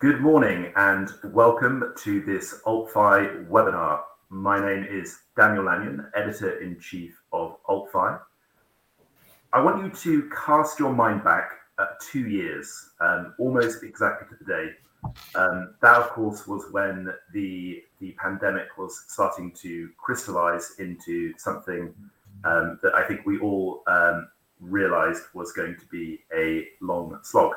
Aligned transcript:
Good 0.00 0.22
morning 0.22 0.72
and 0.76 1.10
welcome 1.24 1.92
to 1.98 2.22
this 2.22 2.62
AltFi 2.64 3.46
webinar. 3.50 4.00
My 4.30 4.58
name 4.58 4.86
is 4.88 5.18
Daniel 5.36 5.64
Lanyon, 5.64 6.06
Editor-in-Chief 6.16 7.20
of 7.34 7.58
AltFi. 7.68 8.18
I 9.52 9.60
want 9.60 9.84
you 9.84 9.90
to 9.90 10.30
cast 10.34 10.78
your 10.78 10.94
mind 10.94 11.22
back 11.22 11.50
two 12.00 12.26
years, 12.30 12.92
um, 13.02 13.34
almost 13.38 13.82
exactly 13.82 14.26
to 14.28 14.42
the 14.42 14.50
day. 14.50 14.70
Um, 15.34 15.74
that, 15.82 15.98
of 15.98 16.08
course, 16.12 16.46
was 16.46 16.64
when 16.72 17.12
the 17.34 17.82
the 18.00 18.12
pandemic 18.12 18.78
was 18.78 19.04
starting 19.06 19.52
to 19.56 19.90
crystallize 19.98 20.76
into 20.78 21.34
something 21.36 21.92
um, 22.44 22.78
that 22.82 22.94
I 22.94 23.06
think 23.06 23.26
we 23.26 23.38
all 23.40 23.82
um, 23.86 24.30
realized 24.60 25.24
was 25.34 25.52
going 25.52 25.76
to 25.76 25.84
be 25.88 26.20
a 26.34 26.68
long 26.80 27.18
slog. 27.22 27.52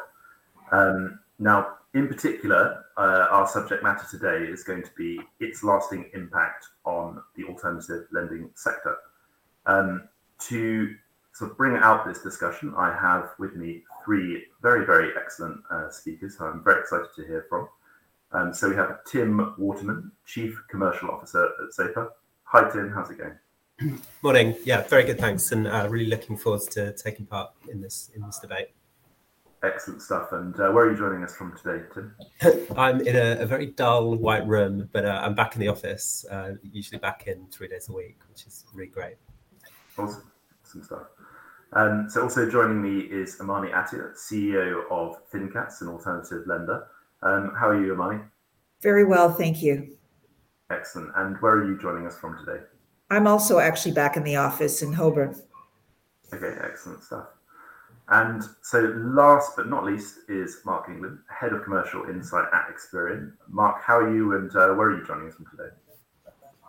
Um, 0.74 1.20
now, 1.40 1.78
in 1.94 2.08
particular, 2.08 2.86
uh, 2.98 3.28
our 3.30 3.48
subject 3.48 3.84
matter 3.84 4.06
today 4.10 4.52
is 4.52 4.64
going 4.64 4.84
to 4.84 4.90
be 4.98 5.20
its 5.40 5.64
lasting 5.64 6.10
impact 6.14 6.66
on 6.86 7.22
the 7.36 7.44
alternative 7.46 8.08
lending 8.12 8.50
sector. 8.56 8.96
Um, 9.66 10.10
to 10.48 10.96
sort 11.34 11.52
of 11.52 11.58
bring 11.58 11.76
out 11.76 12.06
this 12.06 12.20
discussion, 12.20 12.74
I 12.76 12.96
have 12.96 13.30
with 13.38 13.56
me 13.56 13.84
three 14.04 14.46
very, 14.62 14.86
very 14.86 15.12
excellent 15.18 15.62
uh, 15.70 15.90
speakers 15.90 16.36
who 16.36 16.46
I'm 16.46 16.64
very 16.64 16.82
excited 16.82 17.08
to 17.16 17.26
hear 17.26 17.46
from. 17.48 17.68
Um, 18.32 18.54
so 18.54 18.70
we 18.70 18.76
have 18.76 19.04
Tim 19.06 19.54
Waterman, 19.60 20.12
Chief 20.26 20.60
Commercial 20.70 21.12
Officer 21.12 21.46
at 21.46 21.70
Zopa. 21.78 22.10
Hi, 22.46 22.70
Tim. 22.72 22.92
How's 22.92 23.12
it 23.12 23.20
going? 23.20 24.00
Morning. 24.24 24.56
Yeah, 24.64 24.82
very 24.88 25.04
good. 25.04 25.20
Thanks, 25.20 25.52
and 25.52 25.68
uh, 25.68 25.88
really 25.90 26.08
looking 26.08 26.38
forward 26.38 26.62
to 26.72 26.94
taking 26.94 27.28
part 27.28 27.52
in 27.72 27.82
this 27.82 28.10
in 28.16 28.24
this 28.24 28.40
debate. 28.40 28.70
Excellent 29.64 30.02
stuff. 30.02 30.34
And 30.34 30.54
uh, 30.60 30.72
where 30.72 30.86
are 30.86 30.92
you 30.92 30.98
joining 30.98 31.24
us 31.24 31.36
from 31.36 31.56
today, 31.58 31.86
Tim? 31.94 32.14
I'm 32.78 33.00
in 33.02 33.16
a, 33.16 33.42
a, 33.42 33.46
very 33.46 33.68
dull 33.68 34.16
white 34.16 34.46
room, 34.46 34.90
but 34.92 35.06
uh, 35.06 35.22
I'm 35.24 35.36
back 35.36 35.56
in 35.56 35.62
the 35.62 35.70
office. 35.70 36.26
Uh, 36.30 36.56
usually 36.62 37.00
back 37.00 37.28
in 37.28 37.48
three 37.48 37.70
days 37.70 37.88
a 37.88 37.94
week, 37.94 38.20
which 38.30 38.46
is 38.46 38.66
really 38.74 38.90
great. 38.90 39.16
Awesome, 39.98 40.30
awesome 40.66 40.84
stuff. 40.84 41.04
Um, 41.72 42.08
so 42.10 42.24
also 42.24 42.50
joining 42.50 42.82
me 42.82 43.06
is 43.06 43.38
Amany 43.38 43.72
Attia, 43.74 44.14
CEO 44.18 44.84
of 44.92 45.30
ThinCats, 45.32 45.82
an 45.82 45.88
alternative 45.88 46.44
lender. 46.46 46.88
Um, 47.22 47.54
how 47.58 47.70
are 47.70 47.82
you, 47.82 47.94
Amany? 47.94 48.22
Very 48.82 49.06
well, 49.06 49.32
thank 49.32 49.64
you. 49.64 49.96
Excellent. 50.70 51.12
And 51.16 51.38
where 51.42 51.54
are 51.54 51.66
you 51.66 51.80
joining 51.80 52.06
us 52.06 52.20
from 52.20 52.38
today? 52.38 52.64
I'm 53.10 53.28
also 53.28 53.60
actually 53.60 53.94
back 53.94 54.18
in 54.18 54.24
the 54.24 54.36
office 54.36 54.82
in 54.82 54.92
Holborn. 54.92 55.42
Okay, 56.34 56.58
excellent 56.62 57.04
stuff. 57.04 57.28
And 58.10 58.44
so, 58.62 58.82
last 58.98 59.54
but 59.56 59.70
not 59.70 59.86
least, 59.86 60.20
is 60.28 60.60
Mark 60.66 60.90
England, 60.90 61.20
Head 61.30 61.54
of 61.54 61.64
Commercial 61.64 62.04
Insight 62.04 62.48
at 62.54 62.68
Experian. 62.68 63.32
Mark, 63.48 63.82
how 63.82 63.98
are 63.98 64.14
you 64.14 64.36
and 64.36 64.50
uh, 64.52 64.74
where 64.74 64.90
are 64.90 64.98
you 64.98 65.06
joining 65.06 65.30
us 65.30 65.36
from 65.36 65.46
today? 65.46 65.70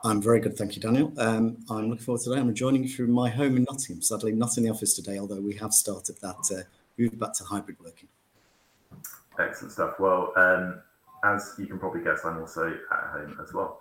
I'm 0.05 0.23
very 0.23 0.39
good, 0.39 0.57
thank 0.57 0.77
you, 0.77 0.83
Daniel. 0.83 1.13
Um, 1.19 1.57
I'm 1.69 1.89
looking 1.89 2.05
forward 2.05 2.23
to 2.23 2.31
today. 2.31 2.41
I'm 2.41 2.55
joining 2.55 2.85
you 2.85 2.89
from 2.89 3.11
my 3.11 3.31
home 3.31 3.57
in 3.57 3.65
Nottingham. 3.65 4.03
Sadly, 4.03 4.33
not 4.33 4.57
in 4.59 4.65
the 4.65 4.71
office 4.71 4.95
today, 4.95 5.19
although 5.19 5.41
we 5.41 5.55
have 5.55 5.73
started 5.73 6.17
that 6.21 6.57
uh, 6.57 6.63
move 6.99 7.19
back 7.19 7.33
to 7.35 7.45
hybrid 7.45 7.79
working. 7.83 8.09
Excellent 9.39 9.73
stuff. 9.73 9.95
Well, 9.99 10.33
um, 10.37 10.83
as 11.25 11.55
you 11.59 11.67
can 11.67 11.79
probably 11.79 12.05
guess, 12.05 12.21
I'm 12.25 12.39
also 12.39 12.79
at 12.93 13.11
home 13.11 13.39
as 13.43 13.53
well. 13.53 13.81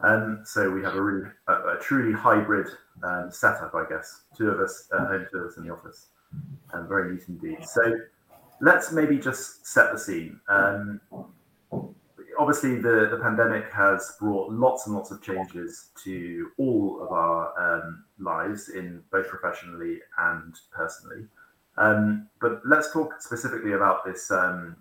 Um, 0.00 0.42
so 0.44 0.70
we 0.70 0.82
have 0.82 0.96
a 0.96 1.02
really, 1.02 1.30
a, 1.48 1.52
a 1.52 1.78
truly 1.80 2.12
hybrid 2.12 2.66
um, 3.02 3.30
setup, 3.30 3.74
I 3.74 3.84
guess. 3.88 4.22
Two 4.36 4.50
of 4.50 4.60
us 4.60 4.88
at 4.92 5.06
home, 5.06 5.26
two 5.32 5.38
of 5.38 5.46
us 5.46 5.56
in 5.56 5.64
the 5.64 5.72
office 5.72 6.08
and 6.72 6.88
very 6.88 7.14
neat 7.14 7.24
indeed. 7.28 7.64
So 7.66 7.98
let's 8.60 8.92
maybe 8.92 9.18
just 9.18 9.66
set 9.66 9.92
the 9.92 9.98
scene. 9.98 10.40
Um, 10.48 11.00
obviously, 12.38 12.76
the, 12.76 13.08
the 13.10 13.18
pandemic 13.22 13.70
has 13.72 14.14
brought 14.18 14.50
lots 14.50 14.86
and 14.86 14.94
lots 14.94 15.10
of 15.10 15.22
changes 15.22 15.90
to 16.04 16.50
all 16.58 17.02
of 17.02 17.12
our 17.12 17.52
um, 17.58 18.04
lives, 18.18 18.70
in 18.70 19.02
both 19.10 19.28
professionally 19.28 19.98
and 20.18 20.54
personally. 20.72 21.26
Um, 21.76 22.28
but 22.40 22.60
let's 22.66 22.92
talk 22.92 23.20
specifically 23.20 23.72
about 23.72 24.04
this 24.04 24.30
um, 24.30 24.76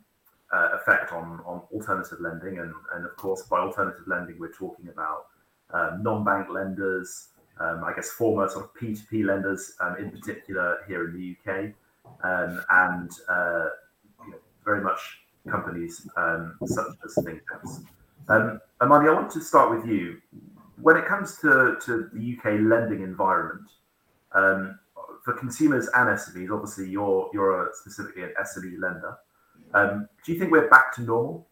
uh, 0.51 0.69
effect 0.73 1.11
on, 1.11 1.41
on 1.45 1.61
alternative 1.71 2.19
lending. 2.19 2.59
And, 2.59 2.73
and 2.95 3.05
of 3.05 3.15
course, 3.15 3.43
by 3.43 3.59
alternative 3.59 4.07
lending, 4.07 4.39
we're 4.39 4.51
talking 4.51 4.89
about 4.89 5.27
uh, 5.73 5.97
non 6.01 6.23
bank 6.23 6.47
lenders, 6.49 7.29
um, 7.59 7.83
I 7.83 7.93
guess, 7.95 8.09
former 8.09 8.47
sort 8.49 8.65
of 8.65 8.73
P2P 8.73 9.25
lenders, 9.25 9.73
um, 9.81 9.97
in 9.97 10.11
particular 10.11 10.77
here 10.87 11.09
in 11.09 11.13
the 11.13 11.35
UK, 11.51 11.71
um, 12.23 12.61
and 12.69 13.11
uh, 13.29 13.65
you 14.25 14.31
know, 14.31 14.37
very 14.63 14.81
much 14.81 14.99
companies 15.49 16.07
um, 16.17 16.57
such 16.65 16.87
as 17.05 17.15
ThinCats. 17.23 17.85
Um, 18.29 18.61
Amany, 18.81 19.09
I 19.09 19.13
want 19.13 19.31
to 19.31 19.41
start 19.41 19.71
with 19.71 19.89
you. 19.89 20.21
When 20.81 20.95
it 20.95 21.05
comes 21.05 21.37
to, 21.39 21.77
to 21.85 22.09
the 22.13 22.37
UK 22.37 22.61
lending 22.61 23.01
environment, 23.01 23.69
um, 24.33 24.79
for 25.23 25.33
consumers 25.33 25.89
and 25.95 26.09
SMEs, 26.09 26.49
obviously 26.51 26.89
you're 26.89 27.29
you're 27.33 27.67
a, 27.67 27.69
specifically 27.73 28.23
an 28.23 28.33
SME 28.41 28.79
lender. 28.79 29.17
Um, 29.73 30.07
do 30.25 30.31
you 30.31 30.39
think 30.39 30.51
we're 30.51 30.69
back 30.69 30.93
to 30.95 31.01
normal? 31.01 31.47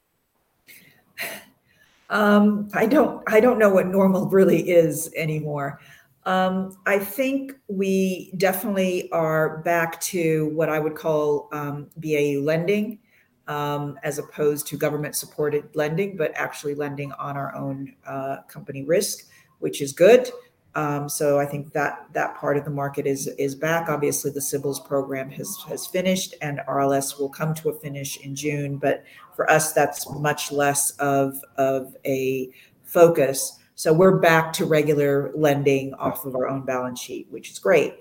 Um, 2.09 2.69
I 2.73 2.85
don't 2.85 3.22
I 3.28 3.40
don't 3.40 3.59
know 3.59 3.69
what 3.69 3.88
normal 3.88 4.28
really 4.28 4.69
is 4.69 5.12
anymore. 5.16 5.79
Um, 6.27 6.77
I 6.85 6.99
think 6.99 7.53
we 7.69 8.33
definitely 8.35 9.09
are 9.11 9.59
back 9.59 9.99
to 10.01 10.49
what 10.49 10.67
I 10.67 10.77
would 10.77 10.93
call 10.93 11.47
um, 11.53 11.89
BAU 11.95 12.41
lending, 12.41 12.99
um, 13.47 13.97
as 14.03 14.19
opposed 14.19 14.67
to 14.67 14.77
government 14.77 15.16
supported 15.16 15.73
lending, 15.73 16.17
but 16.17 16.33
actually 16.35 16.75
lending 16.75 17.13
on 17.13 17.37
our 17.37 17.55
own 17.55 17.95
uh, 18.05 18.41
company 18.49 18.83
risk, 18.83 19.29
which 19.59 19.81
is 19.81 19.93
good. 19.93 20.29
Um, 20.75 21.07
so 21.07 21.39
I 21.39 21.45
think 21.45 21.71
that 21.71 22.07
that 22.11 22.35
part 22.35 22.57
of 22.57 22.66
the 22.66 22.71
market 22.71 23.07
is 23.07 23.27
is 23.39 23.55
back. 23.55 23.87
Obviously, 23.87 24.29
the 24.29 24.41
CBILS 24.41 24.85
program 24.85 25.29
has 25.29 25.57
has 25.69 25.87
finished, 25.87 26.35
and 26.41 26.59
RLS 26.67 27.17
will 27.17 27.29
come 27.29 27.53
to 27.55 27.69
a 27.69 27.79
finish 27.79 28.17
in 28.17 28.35
June. 28.35 28.75
But 28.77 29.05
for 29.33 29.49
us, 29.49 29.71
that's 29.71 30.09
much 30.09 30.51
less 30.51 30.91
of 30.99 31.41
of 31.55 31.95
a 32.05 32.51
focus. 32.83 33.57
So 33.77 33.93
we're 33.93 34.17
back 34.17 34.53
to 34.53 34.65
regular 34.65 35.31
lending 35.35 35.93
off 35.93 36.25
of 36.25 36.33
our 36.33 36.47
own 36.47 36.65
balance 36.65 36.99
sheet, 36.99 37.27
which 37.29 37.51
is 37.51 37.59
great. 37.59 37.99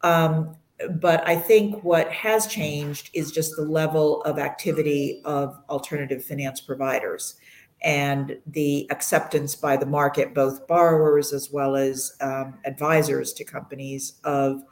Um, 0.00 0.56
but 1.02 1.22
I 1.28 1.36
think 1.36 1.84
what 1.84 2.10
has 2.10 2.46
changed 2.46 3.10
is 3.12 3.30
just 3.30 3.54
the 3.54 3.62
level 3.62 4.22
of 4.22 4.38
activity 4.38 5.20
of 5.26 5.60
alternative 5.68 6.24
finance 6.24 6.62
providers 6.62 7.34
and 7.82 8.38
the 8.46 8.86
acceptance 8.90 9.54
by 9.54 9.76
the 9.76 9.84
market, 9.84 10.32
both 10.32 10.66
borrowers 10.66 11.34
as 11.34 11.50
well 11.52 11.76
as 11.76 12.16
um, 12.22 12.54
advisors 12.64 13.34
to 13.34 13.44
companies 13.44 14.20
of 14.24 14.62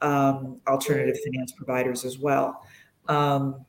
um, 0.00 0.60
alternative 0.68 1.16
finance 1.24 1.50
providers 1.50 2.04
as 2.04 2.20
well. 2.20 2.64
Um, 3.08 3.66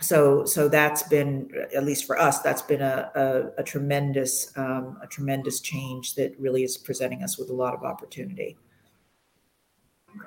so 0.00 0.44
so 0.44 0.68
that's 0.68 1.02
been 1.04 1.50
at 1.74 1.84
least 1.84 2.06
for 2.06 2.18
us 2.18 2.40
that's 2.40 2.62
been 2.62 2.80
a, 2.80 3.10
a, 3.14 3.60
a 3.60 3.62
tremendous 3.62 4.56
um, 4.56 4.98
a 5.02 5.06
tremendous 5.06 5.60
change 5.60 6.14
that 6.14 6.34
really 6.38 6.64
is 6.64 6.78
presenting 6.78 7.22
us 7.22 7.38
with 7.38 7.50
a 7.50 7.54
lot 7.54 7.74
of 7.74 7.84
opportunity. 7.84 8.56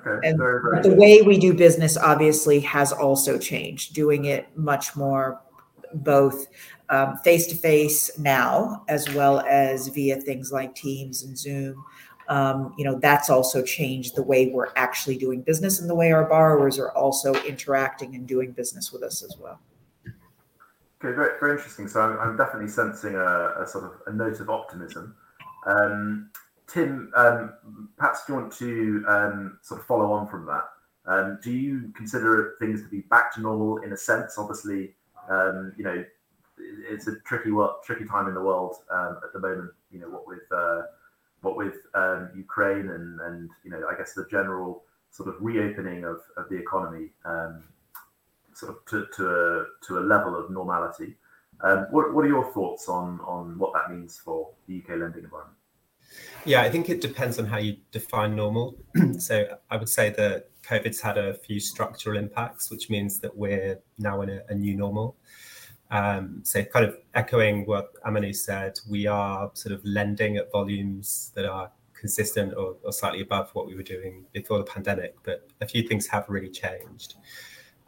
Okay, 0.06 0.28
and 0.28 0.38
very, 0.38 0.62
very 0.62 0.82
the 0.82 0.94
way 0.94 1.22
we 1.22 1.38
do 1.38 1.52
business 1.52 1.96
obviously 1.96 2.60
has 2.60 2.92
also 2.92 3.36
changed. 3.36 3.94
Doing 3.94 4.26
it 4.26 4.46
much 4.56 4.96
more 4.96 5.40
both 5.94 6.46
face 7.22 7.46
to 7.46 7.56
face 7.56 8.16
now 8.18 8.84
as 8.88 9.12
well 9.14 9.40
as 9.40 9.88
via 9.88 10.16
things 10.20 10.52
like 10.52 10.74
teams 10.74 11.22
and 11.22 11.36
zoom 11.36 11.84
um, 12.28 12.74
you 12.78 12.84
know 12.84 12.98
that's 12.98 13.30
also 13.30 13.62
changed 13.62 14.16
the 14.16 14.22
way 14.22 14.48
we're 14.48 14.72
actually 14.76 15.16
doing 15.16 15.42
business 15.42 15.80
and 15.80 15.88
the 15.88 15.94
way 15.94 16.12
our 16.12 16.24
borrowers 16.24 16.78
are 16.78 16.90
also 16.92 17.34
interacting 17.44 18.14
and 18.14 18.26
doing 18.26 18.52
business 18.52 18.92
with 18.92 19.02
us 19.02 19.22
as 19.22 19.36
well. 19.38 19.60
Okay 21.04 21.14
very, 21.14 21.38
very 21.38 21.52
interesting. 21.56 21.88
So 21.88 22.00
i'm, 22.00 22.18
I'm 22.18 22.36
definitely 22.36 22.68
sensing 22.68 23.14
a, 23.14 23.62
a, 23.62 23.66
sort 23.66 23.84
of 23.84 23.92
a 24.06 24.16
note 24.16 24.40
of 24.40 24.48
optimism. 24.48 25.14
Um, 25.66 26.30
tim 26.66 27.12
um, 27.14 27.88
perhaps 27.98 28.24
do 28.26 28.32
you 28.32 28.38
want 28.38 28.52
to 28.54 29.04
um, 29.08 29.58
sort 29.62 29.80
of 29.80 29.86
follow 29.86 30.12
on 30.12 30.26
from 30.28 30.46
that? 30.46 30.64
Um, 31.06 31.38
do 31.42 31.50
you 31.52 31.92
consider 31.94 32.54
things 32.58 32.82
to 32.82 32.88
be 32.88 33.00
back 33.00 33.34
to 33.34 33.40
normal 33.42 33.78
in 33.78 33.92
a 33.92 33.96
sense? 33.96 34.38
Obviously 34.38 34.94
um, 35.28 35.72
you 35.76 35.84
know 35.84 36.04
it's 36.88 37.08
a 37.08 37.16
tricky 37.26 37.50
tricky 37.84 38.04
time 38.06 38.28
in 38.28 38.34
the 38.34 38.40
world 38.40 38.76
at 38.90 39.32
the 39.32 39.40
moment 39.40 39.70
you 39.90 39.98
know 39.98 40.08
what 40.08 40.26
with 40.26 40.40
uh, 40.52 40.82
what 41.44 41.56
with 41.56 41.74
um, 41.94 42.30
Ukraine 42.36 42.90
and 42.90 43.20
and 43.20 43.50
you 43.64 43.70
know 43.70 43.82
I 43.90 43.96
guess 43.96 44.14
the 44.14 44.26
general 44.30 44.84
sort 45.10 45.28
of 45.28 45.36
reopening 45.40 46.04
of, 46.04 46.18
of 46.36 46.48
the 46.50 46.56
economy 46.56 47.10
um, 47.24 47.62
sort 48.52 48.72
of 48.72 48.84
to, 48.86 49.06
to 49.16 49.28
a 49.28 49.64
to 49.86 49.98
a 49.98 50.00
level 50.00 50.36
of 50.36 50.50
normality. 50.50 51.16
Um, 51.62 51.86
what, 51.92 52.12
what 52.12 52.24
are 52.24 52.28
your 52.28 52.52
thoughts 52.52 52.88
on 52.88 53.20
on 53.20 53.58
what 53.58 53.72
that 53.74 53.94
means 53.94 54.18
for 54.18 54.50
the 54.66 54.78
UK 54.78 54.98
lending 54.98 55.24
environment? 55.24 55.58
Yeah, 56.44 56.62
I 56.62 56.70
think 56.70 56.88
it 56.88 57.00
depends 57.00 57.38
on 57.38 57.46
how 57.46 57.58
you 57.58 57.76
define 57.90 58.36
normal. 58.36 58.76
so 59.18 59.58
I 59.70 59.76
would 59.76 59.88
say 59.88 60.10
that 60.10 60.50
COVID's 60.62 61.00
had 61.00 61.18
a 61.18 61.34
few 61.34 61.60
structural 61.60 62.18
impacts, 62.18 62.70
which 62.70 62.90
means 62.90 63.20
that 63.20 63.36
we're 63.36 63.80
now 63.98 64.20
in 64.22 64.30
a, 64.30 64.42
a 64.48 64.54
new 64.54 64.76
normal. 64.76 65.16
Um, 65.94 66.40
so, 66.42 66.64
kind 66.64 66.84
of 66.84 66.98
echoing 67.14 67.66
what 67.66 67.94
Amany 68.02 68.34
said, 68.34 68.80
we 68.90 69.06
are 69.06 69.48
sort 69.54 69.72
of 69.72 69.84
lending 69.84 70.36
at 70.38 70.50
volumes 70.50 71.30
that 71.36 71.46
are 71.46 71.70
consistent 71.92 72.52
or, 72.54 72.74
or, 72.82 72.92
slightly 72.92 73.20
above 73.20 73.50
what 73.52 73.68
we 73.68 73.76
were 73.76 73.84
doing 73.84 74.24
before 74.32 74.58
the 74.58 74.64
pandemic, 74.64 75.14
but 75.22 75.48
a 75.60 75.68
few 75.68 75.86
things 75.86 76.08
have 76.08 76.24
really 76.28 76.50
changed. 76.50 77.14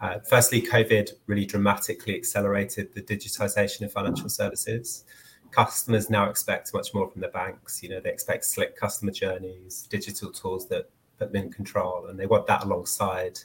Uh, 0.01 0.21
firstly, 0.21 0.63
COVID 0.63 1.15
really 1.27 1.45
dramatically 1.45 2.15
accelerated 2.15 2.95
the 2.95 3.03
digitization 3.03 3.83
of 3.83 3.93
financial 3.93 4.29
services. 4.29 5.05
Customers 5.51 6.09
now 6.09 6.31
expect 6.31 6.73
much 6.73 6.95
more 6.95 7.11
from 7.11 7.23
the 7.23 7.29
banks. 7.29 7.83
You 7.83 7.89
know, 7.89 8.01
they 8.01 8.11
expect 8.11 8.45
slick 8.45 8.77
customer 8.77 9.11
journeys, 9.11 9.89
digital 9.91 10.31
tools 10.31 10.69
that 10.69 10.89
put 11.19 11.33
them 11.33 11.43
in 11.47 11.53
control, 11.53 12.07
and 12.07 12.21
they 12.21 12.27
want 12.27 12.47
that 12.47 12.63
alongside, 12.63 13.41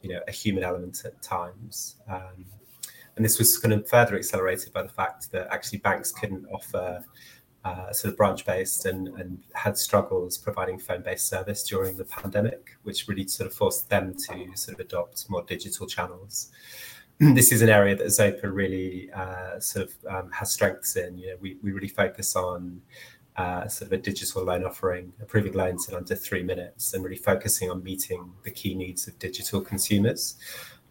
you 0.00 0.08
know, 0.08 0.20
a 0.26 0.32
human 0.32 0.64
element 0.64 1.02
at 1.04 1.20
times. 1.20 1.96
Um, 2.08 2.46
and 3.18 3.24
this 3.24 3.36
was 3.36 3.58
kind 3.58 3.74
of 3.74 3.86
further 3.88 4.16
accelerated 4.16 4.72
by 4.72 4.82
the 4.82 4.88
fact 4.88 5.32
that 5.32 5.48
actually 5.50 5.78
banks 5.78 6.12
couldn't 6.12 6.46
offer 6.46 7.04
uh, 7.64 7.92
sort 7.92 8.12
of 8.12 8.16
branch 8.16 8.46
based 8.46 8.86
and, 8.86 9.08
and 9.08 9.42
had 9.54 9.76
struggles 9.76 10.38
providing 10.38 10.78
phone 10.78 11.02
based 11.02 11.26
service 11.26 11.64
during 11.64 11.96
the 11.96 12.04
pandemic, 12.04 12.76
which 12.84 13.08
really 13.08 13.26
sort 13.26 13.50
of 13.50 13.54
forced 13.54 13.90
them 13.90 14.14
to 14.14 14.48
sort 14.54 14.78
of 14.78 14.80
adopt 14.80 15.28
more 15.28 15.42
digital 15.42 15.84
channels. 15.84 16.52
this 17.18 17.50
is 17.50 17.60
an 17.60 17.68
area 17.68 17.96
that 17.96 18.06
Zopa 18.06 18.44
really 18.44 19.10
uh, 19.12 19.58
sort 19.58 19.88
of 19.88 19.94
um, 20.08 20.30
has 20.30 20.52
strengths 20.52 20.94
in. 20.94 21.18
You 21.18 21.30
know, 21.30 21.36
we, 21.40 21.58
we 21.60 21.72
really 21.72 21.88
focus 21.88 22.36
on 22.36 22.80
uh, 23.36 23.66
sort 23.66 23.88
of 23.88 23.98
a 23.98 24.00
digital 24.00 24.44
loan 24.44 24.64
offering, 24.64 25.12
approving 25.20 25.54
loans 25.54 25.88
in 25.88 25.96
under 25.96 26.14
three 26.14 26.44
minutes, 26.44 26.94
and 26.94 27.02
really 27.02 27.16
focusing 27.16 27.70
on 27.70 27.82
meeting 27.82 28.32
the 28.44 28.52
key 28.52 28.76
needs 28.76 29.08
of 29.08 29.18
digital 29.18 29.60
consumers. 29.60 30.36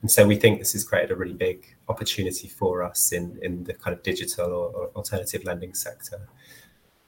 And 0.02 0.12
so 0.12 0.28
we 0.28 0.36
think 0.36 0.60
this 0.60 0.74
has 0.74 0.84
created 0.84 1.12
a 1.12 1.16
really 1.16 1.34
big 1.34 1.76
opportunity 1.90 2.48
for 2.48 2.84
us 2.84 3.12
in, 3.12 3.40
in 3.42 3.64
the 3.64 3.74
kind 3.74 3.96
of 3.96 4.04
digital 4.04 4.52
or, 4.52 4.70
or 4.70 4.88
alternative 4.96 5.44
lending 5.44 5.74
sector. 5.74 6.28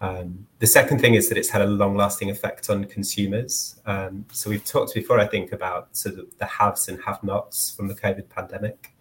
Um, 0.02 0.48
the 0.60 0.68
second 0.68 1.00
thing 1.00 1.16
is 1.16 1.28
that 1.30 1.38
it's 1.38 1.50
had 1.50 1.62
a 1.62 1.68
long 1.68 1.96
lasting 1.96 2.30
effect 2.30 2.70
on 2.70 2.86
consumers. 2.86 3.80
Um, 3.86 4.26
so 4.32 4.50
we've 4.50 4.64
talked 4.64 4.94
before, 4.94 5.20
I 5.20 5.28
think, 5.28 5.52
about 5.52 5.96
sort 5.96 6.20
of 6.20 6.38
the 6.38 6.46
haves 6.46 6.88
and 6.88 7.00
have 7.04 7.22
nots 7.24 7.72
from 7.76 7.88
the 7.88 7.96
COVID 7.96 8.30
pandemic. 8.30 8.94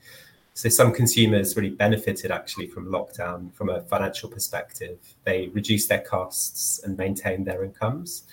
So 0.54 0.68
some 0.68 0.92
consumers 0.92 1.56
really 1.56 1.70
benefited 1.70 2.32
actually 2.32 2.66
from 2.66 2.86
lockdown 2.86 3.54
from 3.54 3.68
a 3.68 3.82
financial 3.82 4.28
perspective. 4.28 4.98
They 5.22 5.48
reduced 5.48 5.88
their 5.88 6.00
costs 6.00 6.80
and 6.82 6.98
maintained 6.98 7.46
their 7.46 7.62
incomes. 7.62 8.24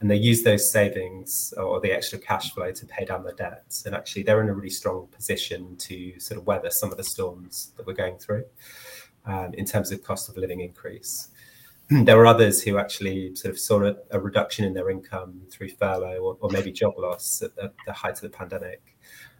And 0.00 0.10
they 0.10 0.16
use 0.16 0.42
those 0.42 0.70
savings 0.72 1.52
or 1.58 1.78
the 1.80 1.92
extra 1.92 2.18
cash 2.18 2.54
flow 2.54 2.72
to 2.72 2.86
pay 2.86 3.04
down 3.04 3.22
their 3.22 3.34
debts. 3.34 3.84
And 3.84 3.94
actually, 3.94 4.22
they're 4.22 4.42
in 4.42 4.48
a 4.48 4.54
really 4.54 4.70
strong 4.70 5.08
position 5.08 5.76
to 5.76 6.18
sort 6.18 6.40
of 6.40 6.46
weather 6.46 6.70
some 6.70 6.90
of 6.90 6.96
the 6.96 7.04
storms 7.04 7.72
that 7.76 7.86
we're 7.86 7.92
going 7.92 8.16
through 8.16 8.44
um, 9.26 9.52
in 9.54 9.66
terms 9.66 9.92
of 9.92 10.02
cost 10.02 10.28
of 10.28 10.36
living 10.38 10.60
increase. 10.60 11.28
there 11.90 12.16
were 12.16 12.26
others 12.26 12.62
who 12.62 12.78
actually 12.78 13.34
sort 13.34 13.52
of 13.52 13.58
saw 13.58 13.84
a, 13.84 13.96
a 14.12 14.20
reduction 14.20 14.64
in 14.64 14.72
their 14.72 14.90
income 14.90 15.40
through 15.50 15.68
furlough 15.68 16.18
or, 16.18 16.36
or 16.40 16.50
maybe 16.50 16.70
job 16.70 16.94
loss 16.96 17.42
at 17.42 17.54
the, 17.56 17.72
the, 17.84 17.92
height 17.92 18.14
of 18.14 18.20
the 18.20 18.30
pandemic. 18.30 18.96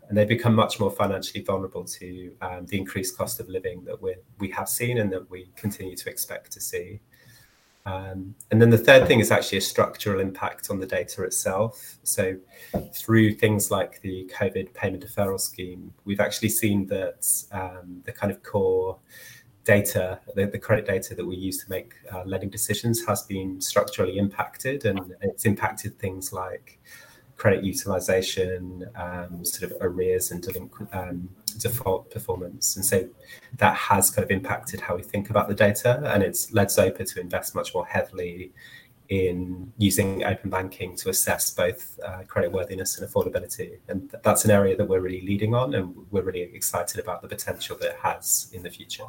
And 0.09 0.19
they 0.19 0.25
become 0.25 0.57
much 0.57 0.81
more 0.81 0.91
financially 0.91 1.45
vulnerable 1.45 1.85
to 1.85 2.33
um, 2.43 2.67
the 2.67 2.77
increased 2.77 3.17
cost 3.17 3.39
of 3.39 3.49
living 3.49 3.85
that 3.85 4.03
we 4.03 4.17
we 4.41 4.51
have 4.51 4.69
seen 4.69 4.99
and 4.99 5.13
that 5.13 5.31
we 5.31 5.53
continue 5.55 5.95
to 5.95 6.11
expect 6.11 6.51
to 6.53 6.61
see. 6.61 7.01
Um, 7.91 8.35
and 8.51 8.61
then 8.61 8.71
the 8.71 8.79
third 8.79 9.07
thing 9.09 9.21
is 9.21 9.31
actually 9.31 9.59
a 9.59 9.63
structural 9.63 10.21
impact 10.21 10.71
on 10.71 10.79
the 10.79 10.87
data 10.87 11.23
itself. 11.25 11.99
So, 12.03 12.37
through 12.95 13.35
things 13.35 13.71
like 13.71 14.01
the 14.03 14.31
COVID 14.35 14.73
payment 14.75 15.05
deferral 15.05 15.41
scheme, 15.41 15.93
we've 16.05 16.21
actually 16.21 16.51
seen 16.51 16.87
that 16.87 17.27
um, 17.53 18.03
the 18.05 18.13
kind 18.13 18.31
of 18.31 18.43
core 18.43 18.99
data, 19.65 20.21
the, 20.35 20.47
the, 20.47 20.59
credit 20.59 20.87
data 20.87 21.15
that 21.15 21.27
we 21.27 21.37
use 21.37 21.63
to 21.63 21.71
make 21.71 21.95
uh, 22.13 22.23
lending 22.25 22.51
decisions 22.51 23.05
has 23.07 23.23
been 23.23 23.61
structurally 23.61 24.19
impacted, 24.19 24.85
and 24.85 25.15
it's 25.21 25.45
impacted 25.45 25.99
things 25.99 26.33
like 26.33 26.79
credit 27.37 27.65
utilization, 27.65 28.89
um, 28.97 29.45
sort 29.45 29.71
of 29.71 29.77
arrears 29.81 30.31
and 30.31 30.43
delinquent 30.43 30.89
um, 30.95 31.29
default 31.59 32.11
performance. 32.11 32.77
And 32.77 32.85
so 32.85 33.09
that 33.59 33.77
has 33.77 34.11
kind 34.11 34.25
of 34.25 34.31
impacted 34.31 34.81
how 34.81 34.97
we 34.97 35.03
think 35.03 35.31
about 35.31 35.49
the 35.49 35.55
data, 35.55 36.03
and 36.13 36.23
it's 36.23 36.53
led 36.53 36.69
Zopa 36.69 37.11
to 37.13 37.21
invest 37.21 37.55
much 37.55 37.75
more 37.75 37.87
heavily 37.87 38.53
in 39.09 39.73
using 39.77 40.25
open 40.25 40.51
banking 40.51 40.95
to 40.97 41.09
assess 41.11 41.51
both 41.51 41.99
uh, 42.07 42.23
credit 42.29 42.53
worthiness 42.53 42.99
and 42.99 43.09
affordability. 43.09 43.79
And 43.89 44.15
that's 44.23 44.45
an 44.45 44.53
area 44.53 44.77
that 44.77 44.89
we're 44.89 45.01
really 45.01 45.23
leading 45.23 45.55
on, 45.55 45.75
and 45.75 45.95
we're 46.11 46.23
really 46.23 46.43
excited 46.43 47.01
about 47.01 47.21
the 47.21 47.29
potential 47.29 47.77
that 47.81 47.91
it 47.91 47.99
has 48.03 48.49
in 48.53 48.63
the 48.63 48.71
future. 48.71 49.07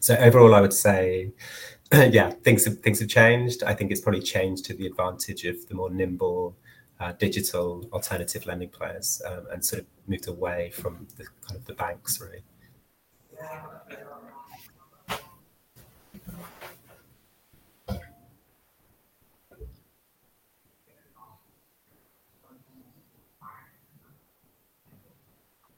So 0.00 0.16
overall, 0.16 0.54
I 0.54 0.60
would 0.60 0.72
say, 0.72 1.30
yeah, 1.92 2.30
things 2.30 2.64
have, 2.64 2.80
things 2.80 2.98
have 3.00 3.08
changed. 3.08 3.62
I 3.62 3.74
think 3.74 3.92
it's 3.92 4.00
probably 4.00 4.22
changed 4.22 4.64
to 4.66 4.74
the 4.74 4.86
advantage 4.86 5.44
of 5.44 5.66
the 5.68 5.74
more 5.74 5.90
nimble 5.90 6.56
uh, 7.00 7.12
digital 7.12 7.88
alternative 7.92 8.46
lending 8.46 8.68
players 8.68 9.22
um, 9.26 9.46
and 9.52 9.64
sort 9.64 9.80
of 9.82 9.86
moved 10.06 10.28
away 10.28 10.70
from 10.70 11.08
the 11.16 11.24
kind 11.46 11.56
of 11.56 11.64
the 11.66 11.74
banks 11.74 12.20
really. 12.20 12.42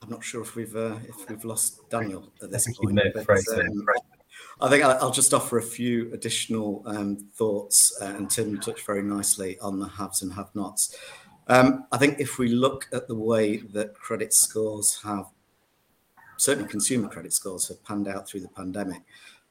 I'm 0.02 0.10
not 0.10 0.25
sure 0.25 0.42
if 0.42 0.56
we've 0.56 0.75
uh, 0.75 0.96
if 1.08 1.28
we've 1.30 1.44
lost 1.44 1.88
Daniel 1.88 2.32
at 2.42 2.50
this 2.50 2.66
point. 2.76 2.98
But, 3.14 3.28
um, 3.54 3.86
I 4.62 4.69
think 4.69 4.85
I'll 4.85 5.11
just 5.11 5.35
offer 5.35 5.59
a 5.59 5.62
few 5.62 6.12
additional 6.14 6.85
um, 6.87 7.17
thoughts, 7.35 7.99
uh, 8.00 8.14
and 8.17 8.31
Tim 8.31 8.61
touched 8.61 8.87
very 8.87 9.03
nicely 9.03 9.59
on 9.59 9.81
the 9.81 9.88
haves 9.88 10.23
and 10.23 10.32
have-nots. 10.32 10.97
Um, 11.49 11.87
I 11.91 11.99
think 11.99 12.20
if 12.20 12.38
we 12.38 12.49
look 12.49 12.88
at 12.93 13.09
the 13.09 13.17
way 13.17 13.56
that 13.56 13.94
credit 13.94 14.32
scores 14.32 15.00
have, 15.03 15.26
certainly 16.37 16.70
consumer 16.70 17.09
credit 17.09 17.32
scores 17.32 17.67
have 17.69 17.82
panned 17.82 18.06
out 18.06 18.29
through 18.29 18.43
the 18.43 18.49
pandemic, 18.49 19.03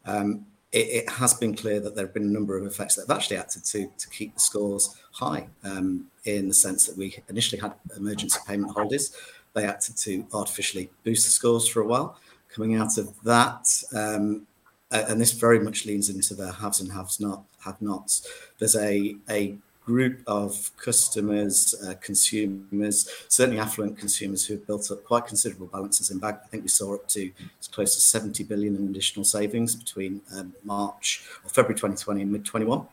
um, 0.05 0.45
it, 0.71 0.87
it, 0.87 1.09
has 1.09 1.33
been 1.33 1.53
clear 1.55 1.81
that 1.81 1.93
there 1.93 2.05
have 2.05 2.13
been 2.13 2.23
a 2.23 2.27
number 2.27 2.57
of 2.57 2.65
effects 2.65 2.95
that 2.95 3.05
have 3.05 3.17
actually 3.17 3.35
acted 3.35 3.65
to, 3.65 3.91
to 3.97 4.09
keep 4.09 4.33
the 4.33 4.39
scores 4.39 4.95
high 5.11 5.45
um, 5.65 6.07
in 6.23 6.47
the 6.47 6.53
sense 6.53 6.87
that 6.87 6.97
we 6.97 7.21
initially 7.27 7.61
had 7.61 7.73
emergency 7.97 8.39
payment 8.47 8.71
holidays. 8.71 9.13
They 9.53 9.65
acted 9.65 9.97
to 9.97 10.25
artificially 10.33 10.89
boost 11.03 11.25
the 11.25 11.31
scores 11.31 11.67
for 11.67 11.81
a 11.81 11.85
while. 11.85 12.17
Coming 12.47 12.75
out 12.75 12.97
of 12.97 13.21
that, 13.23 13.67
um, 13.93 14.47
and 14.91 15.19
this 15.19 15.31
very 15.31 15.59
much 15.59 15.85
leans 15.85 16.09
into 16.09 16.33
the 16.33 16.51
haves 16.51 16.81
and 16.81 16.91
haves 16.91 17.19
not 17.19 17.43
have 17.63 17.81
nots. 17.81 18.27
There's 18.59 18.75
a 18.75 19.15
a 19.29 19.55
group 19.85 20.21
of 20.27 20.71
customers, 20.77 21.73
uh, 21.85 21.95
consumers, 22.01 23.09
certainly 23.27 23.59
affluent 23.59 23.97
consumers 23.97 24.45
who 24.45 24.53
have 24.53 24.67
built 24.67 24.91
up 24.91 25.03
quite 25.03 25.25
considerable 25.25 25.67
balances 25.67 26.11
in 26.11 26.19
bank. 26.19 26.37
I 26.43 26.47
think 26.47 26.63
we 26.63 26.69
saw 26.69 26.95
up 26.95 27.07
to 27.09 27.31
as 27.59 27.67
close 27.67 27.95
to 27.95 28.01
70 28.01 28.43
billion 28.43 28.75
in 28.75 28.87
additional 28.87 29.25
savings 29.25 29.75
between 29.75 30.21
um, 30.35 30.53
March 30.63 31.23
or 31.43 31.49
February 31.49 31.75
2020 31.75 32.21
and 32.21 32.31
mid 32.31 32.45
21. 32.45 32.85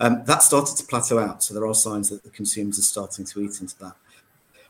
Um, 0.00 0.24
that 0.24 0.42
started 0.42 0.76
to 0.78 0.84
plateau 0.84 1.18
out, 1.18 1.42
so 1.42 1.54
there 1.54 1.66
are 1.66 1.74
signs 1.74 2.08
that 2.08 2.24
the 2.24 2.30
consumers 2.30 2.78
are 2.78 2.82
starting 2.82 3.24
to 3.26 3.40
eat 3.40 3.60
into 3.60 3.78
that. 3.78 3.94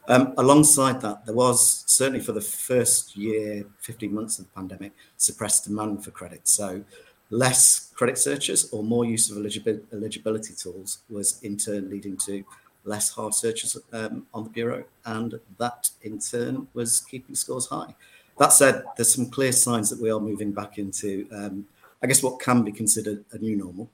Um, 0.09 0.35
alongside 0.37 1.01
that, 1.03 1.25
there 1.27 1.35
was 1.35 1.85
certainly 1.87 2.21
for 2.21 2.33
the 2.33 2.41
first 2.41 3.17
year, 3.17 3.65
15 3.81 4.13
months 4.13 4.39
of 4.39 4.47
the 4.47 4.53
pandemic, 4.53 4.93
suppressed 5.17 5.65
demand 5.65 6.05
for 6.05 6.11
credit. 6.11 6.49
So 6.49 6.85
less 7.31 7.91
credit 7.95 8.19
searches 8.19 8.69
or 8.73 8.83
more 8.83 9.05
use 9.05 9.31
of 9.31 9.39
eligibility 9.39 10.55
tools 10.55 10.99
was 11.09 11.41
in 11.43 11.57
turn 11.57 11.89
leading 11.89 12.17
to 12.19 12.45
less 12.85 13.11
hard 13.11 13.33
searches 13.33 13.77
um, 13.93 14.27
on 14.35 14.45
the 14.45 14.51
bureau, 14.51 14.85
and 15.05 15.39
that 15.59 15.91
in 16.03 16.19
turn 16.19 16.67
was 16.75 17.01
keeping 17.01 17.35
scores 17.35 17.67
high. 17.67 17.95
That 18.39 18.53
said, 18.53 18.85
there's 18.97 19.15
some 19.15 19.31
clear 19.31 19.53
signs 19.53 19.89
that 19.91 20.01
we 20.01 20.11
are 20.11 20.19
moving 20.19 20.53
back 20.53 20.79
into, 20.79 21.29
um, 21.33 21.67
I 22.03 22.07
guess, 22.07 22.23
what 22.23 22.41
can 22.41 22.63
be 22.63 22.73
considered 22.73 23.25
a 23.33 23.39
new 23.39 23.57
normal. 23.57 23.89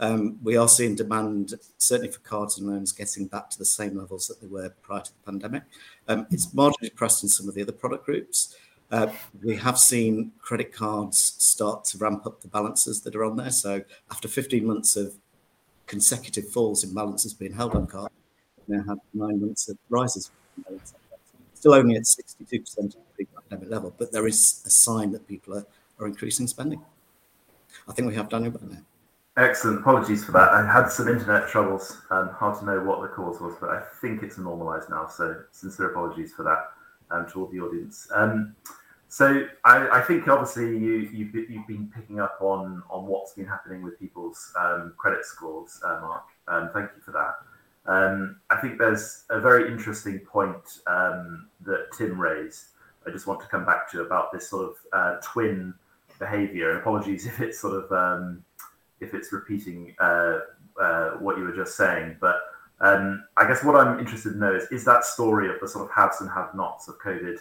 Um, 0.00 0.38
we 0.42 0.56
are 0.56 0.66
seeing 0.66 0.94
demand, 0.94 1.54
certainly 1.76 2.10
for 2.10 2.20
cards 2.20 2.58
and 2.58 2.68
loans, 2.68 2.90
getting 2.90 3.26
back 3.26 3.50
to 3.50 3.58
the 3.58 3.66
same 3.66 3.98
levels 3.98 4.26
that 4.28 4.40
they 4.40 4.46
were 4.46 4.70
prior 4.80 5.02
to 5.02 5.12
the 5.12 5.30
pandemic. 5.30 5.62
Um, 6.08 6.26
it's 6.30 6.46
marginally 6.46 6.84
depressed 6.84 7.22
in 7.22 7.28
some 7.28 7.48
of 7.48 7.54
the 7.54 7.60
other 7.60 7.72
product 7.72 8.06
groups. 8.06 8.56
Uh, 8.90 9.12
we 9.42 9.56
have 9.56 9.78
seen 9.78 10.32
credit 10.40 10.72
cards 10.72 11.34
start 11.38 11.84
to 11.84 11.98
ramp 11.98 12.26
up 12.26 12.40
the 12.40 12.48
balances 12.48 13.02
that 13.02 13.14
are 13.14 13.24
on 13.24 13.36
there. 13.36 13.50
So 13.50 13.82
after 14.10 14.26
15 14.26 14.66
months 14.66 14.96
of 14.96 15.14
consecutive 15.86 16.48
falls 16.48 16.82
in 16.82 16.94
balances 16.94 17.34
being 17.34 17.52
held 17.52 17.74
on 17.74 17.86
cards, 17.86 18.14
we 18.66 18.76
now 18.76 18.82
have 18.84 18.98
nine 19.12 19.38
months 19.40 19.68
of 19.68 19.76
rises. 19.90 20.30
Still 21.54 21.74
only 21.74 21.96
at 21.96 22.04
62% 22.04 22.78
of 22.78 22.92
the 22.92 22.98
pre-pandemic 23.14 23.70
level, 23.70 23.94
but 23.98 24.12
there 24.12 24.26
is 24.26 24.62
a 24.64 24.70
sign 24.70 25.12
that 25.12 25.28
people 25.28 25.54
are, 25.54 25.66
are 25.98 26.06
increasing 26.06 26.46
spending. 26.46 26.80
I 27.86 27.92
think 27.92 28.08
we 28.08 28.14
have 28.14 28.30
Daniel 28.30 28.52
back 28.52 28.62
now. 28.62 28.78
Excellent. 29.40 29.80
Apologies 29.80 30.22
for 30.22 30.32
that. 30.32 30.50
I 30.50 30.70
had 30.70 30.88
some 30.88 31.08
internet 31.08 31.48
troubles. 31.48 31.96
Um, 32.10 32.28
hard 32.28 32.58
to 32.58 32.66
know 32.66 32.80
what 32.80 33.00
the 33.00 33.08
cause 33.08 33.40
was, 33.40 33.54
but 33.58 33.70
I 33.70 33.80
think 34.02 34.22
it's 34.22 34.36
normalised 34.36 34.90
now. 34.90 35.06
So 35.06 35.34
sincere 35.50 35.92
apologies 35.92 36.34
for 36.34 36.42
that 36.42 36.72
um, 37.10 37.26
to 37.30 37.40
all 37.40 37.46
the 37.46 37.58
audience. 37.58 38.06
Um, 38.14 38.54
so 39.08 39.46
I, 39.64 39.88
I, 39.88 40.02
think 40.02 40.28
obviously 40.28 40.76
you, 40.76 41.08
you've, 41.10 41.34
you've, 41.34 41.66
been 41.66 41.90
picking 41.96 42.20
up 42.20 42.36
on, 42.42 42.82
on 42.90 43.06
what's 43.06 43.32
been 43.32 43.46
happening 43.46 43.82
with 43.82 43.98
people's 43.98 44.52
um, 44.60 44.92
credit 44.98 45.24
scores, 45.24 45.80
uh, 45.86 46.00
Mark. 46.02 46.24
Um, 46.46 46.68
thank 46.74 46.90
you 46.94 47.00
for 47.02 47.12
that. 47.12 47.90
Um, 47.90 48.40
I 48.50 48.56
think 48.56 48.78
there's 48.78 49.24
a 49.30 49.40
very 49.40 49.72
interesting 49.72 50.18
point 50.18 50.80
that 50.84 51.86
Tim 51.96 52.20
raised. 52.20 52.66
I 53.06 53.10
just 53.10 53.26
want 53.26 53.40
to 53.40 53.46
come 53.46 53.64
back 53.64 53.90
to 53.92 54.02
about 54.02 54.32
this 54.32 54.50
sort 54.50 54.68
of 54.68 54.74
uh, 54.92 55.16
twin 55.22 55.72
behavior. 56.18 56.78
Apologies 56.78 57.24
if 57.26 57.40
it's 57.40 57.58
sort 57.58 57.82
of 57.82 57.90
if 59.00 59.14
it's 59.14 59.32
repeating 59.32 59.94
uh, 59.98 60.40
uh, 60.80 61.10
what 61.12 61.38
you 61.38 61.44
were 61.44 61.56
just 61.56 61.76
saying, 61.76 62.16
but 62.20 62.36
um, 62.80 63.24
I 63.36 63.46
guess 63.46 63.62
what 63.62 63.76
I'm 63.76 63.98
interested 63.98 64.32
to 64.32 64.38
know 64.38 64.54
is 64.54 64.64
is 64.70 64.84
that 64.84 65.04
story 65.04 65.48
of 65.50 65.60
the 65.60 65.68
sort 65.68 65.84
of 65.84 65.94
haves 65.94 66.20
and 66.20 66.30
have-nots 66.30 66.88
of 66.88 66.98
COVID 66.98 67.38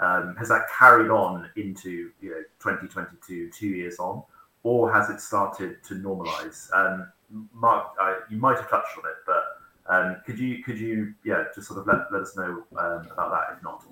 um, 0.00 0.34
has 0.36 0.48
that 0.48 0.62
carried 0.76 1.10
on 1.10 1.48
into 1.56 2.10
you 2.20 2.30
know 2.30 2.42
2022, 2.60 3.50
two 3.50 3.68
years 3.68 3.98
on, 3.98 4.22
or 4.62 4.92
has 4.92 5.08
it 5.10 5.20
started 5.20 5.82
to 5.84 5.94
normalise? 5.94 6.72
Um, 6.74 7.10
Mark, 7.54 7.94
I, 8.00 8.18
you 8.28 8.36
might 8.36 8.58
have 8.58 8.68
touched 8.68 8.98
on 8.98 9.04
it, 9.08 9.16
but 9.26 9.94
um, 9.94 10.16
could 10.26 10.38
you 10.38 10.62
could 10.62 10.78
you 10.78 11.14
yeah 11.24 11.44
just 11.54 11.68
sort 11.68 11.80
of 11.80 11.86
let, 11.86 12.12
let 12.12 12.22
us 12.22 12.36
know 12.36 12.64
um, 12.76 13.08
about 13.12 13.30
that 13.30 13.56
if 13.56 13.62
not? 13.62 13.84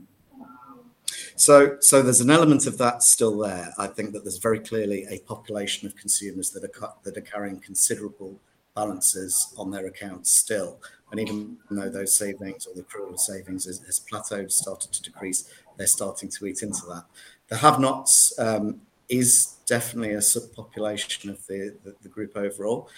So, 1.41 1.79
so 1.81 2.03
there's 2.03 2.21
an 2.21 2.29
element 2.29 2.67
of 2.67 2.77
that 2.77 3.03
still 3.03 3.39
there. 3.39 3.73
I 3.79 3.87
think 3.87 4.13
that 4.13 4.25
there's 4.25 4.37
very 4.37 4.61
clearly 4.61 5.07
a 5.09 5.21
population 5.21 5.87
of 5.87 5.97
consumers 5.97 6.51
that 6.51 6.63
are 6.65 6.95
that 7.03 7.17
are 7.17 7.23
carrying 7.23 7.61
considerable 7.61 8.39
balances 8.77 9.55
on 9.57 9.71
their 9.71 9.87
accounts 9.87 10.31
still. 10.31 10.79
And 11.11 11.19
even 11.19 11.57
though 11.71 11.89
those 11.89 12.15
savings 12.15 12.67
or 12.67 12.75
the 12.75 12.83
accrual 12.83 13.15
of 13.15 13.21
savings 13.21 13.65
has, 13.65 13.79
has 13.87 13.99
plateaued, 14.01 14.53
started 14.53 14.93
to 14.93 15.03
decrease, 15.03 15.51
they're 15.79 15.87
starting 15.87 16.29
to 16.29 16.47
eat 16.47 16.63
into 16.63 16.83
that. 16.91 17.05
The 17.49 17.57
have-nots 17.57 18.39
um, 18.39 18.83
is 19.09 19.57
definitely 19.65 20.13
a 20.13 20.19
subpopulation 20.19 21.31
of 21.31 21.47
the, 21.47 21.75
the, 21.85 21.97
the 22.03 22.11
group 22.11 22.37
overall. 22.37 22.91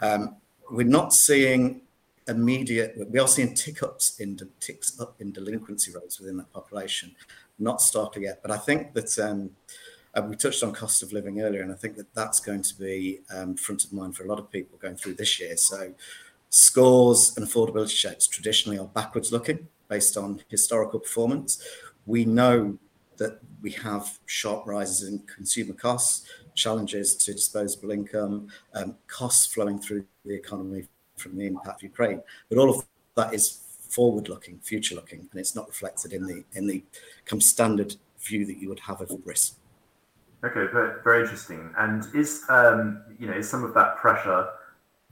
Um, 0.00 0.36
we're 0.70 0.86
not 0.86 1.12
seeing 1.12 1.80
immediate. 2.28 2.94
We 3.10 3.18
are 3.18 3.26
seeing 3.26 3.54
tick 3.54 3.82
ups 3.82 4.20
in 4.20 4.38
ticks 4.60 5.00
up 5.00 5.16
in 5.18 5.32
delinquency 5.32 5.92
rates 5.92 6.20
within 6.20 6.36
that 6.36 6.52
population, 6.52 7.16
not 7.58 7.80
starkly 7.80 8.22
yet. 8.24 8.40
But 8.42 8.50
I 8.50 8.58
think 8.58 8.94
that 8.94 9.18
um, 9.18 9.50
uh, 10.14 10.22
we 10.22 10.36
touched 10.36 10.62
on 10.62 10.72
cost 10.72 11.02
of 11.02 11.12
living 11.12 11.40
earlier, 11.40 11.62
and 11.62 11.72
I 11.72 11.76
think 11.76 11.96
that 11.96 12.12
that's 12.14 12.40
going 12.40 12.62
to 12.62 12.74
be 12.78 13.20
um, 13.34 13.56
front 13.56 13.84
of 13.84 13.92
mind 13.92 14.16
for 14.16 14.24
a 14.24 14.26
lot 14.26 14.38
of 14.38 14.50
people 14.50 14.78
going 14.78 14.96
through 14.96 15.14
this 15.14 15.38
year. 15.40 15.56
So, 15.56 15.92
scores 16.50 17.36
and 17.36 17.46
affordability 17.46 17.96
checks 17.96 18.26
traditionally 18.26 18.78
are 18.78 18.86
backwards 18.86 19.32
looking 19.32 19.68
based 19.88 20.16
on 20.16 20.42
historical 20.48 21.00
performance. 21.00 21.62
We 22.06 22.24
know 22.24 22.78
that 23.18 23.40
we 23.60 23.72
have 23.72 24.18
sharp 24.26 24.66
rises 24.66 25.08
in 25.08 25.18
consumer 25.20 25.74
costs, 25.74 26.26
challenges 26.54 27.16
to 27.16 27.32
disposable 27.32 27.90
income, 27.90 28.48
um, 28.74 28.96
costs 29.06 29.52
flowing 29.52 29.78
through 29.78 30.04
the 30.24 30.34
economy 30.34 30.84
from 31.16 31.36
the 31.36 31.46
impact 31.46 31.80
of 31.80 31.82
Ukraine. 31.82 32.22
But 32.48 32.58
all 32.58 32.70
of 32.70 32.84
that 33.16 33.34
is 33.34 33.60
forward-looking, 33.88 34.60
future-looking, 34.60 35.28
and 35.30 35.40
it's 35.40 35.54
not 35.54 35.66
reflected 35.66 36.12
in 36.12 36.26
the 36.26 36.44
in 36.54 36.66
the 36.66 36.84
kind 37.24 37.40
of 37.40 37.44
standard 37.44 37.96
view 38.20 38.46
that 38.46 38.58
you 38.58 38.68
would 38.68 38.80
have 38.80 39.00
of 39.00 39.10
risk. 39.24 39.56
Okay, 40.44 40.70
very, 40.72 41.02
very 41.02 41.22
interesting. 41.22 41.72
And 41.78 42.06
is 42.14 42.44
um, 42.48 43.02
you 43.18 43.26
know 43.26 43.36
is 43.36 43.48
some 43.48 43.64
of 43.64 43.74
that 43.74 43.96
pressure, 43.96 44.48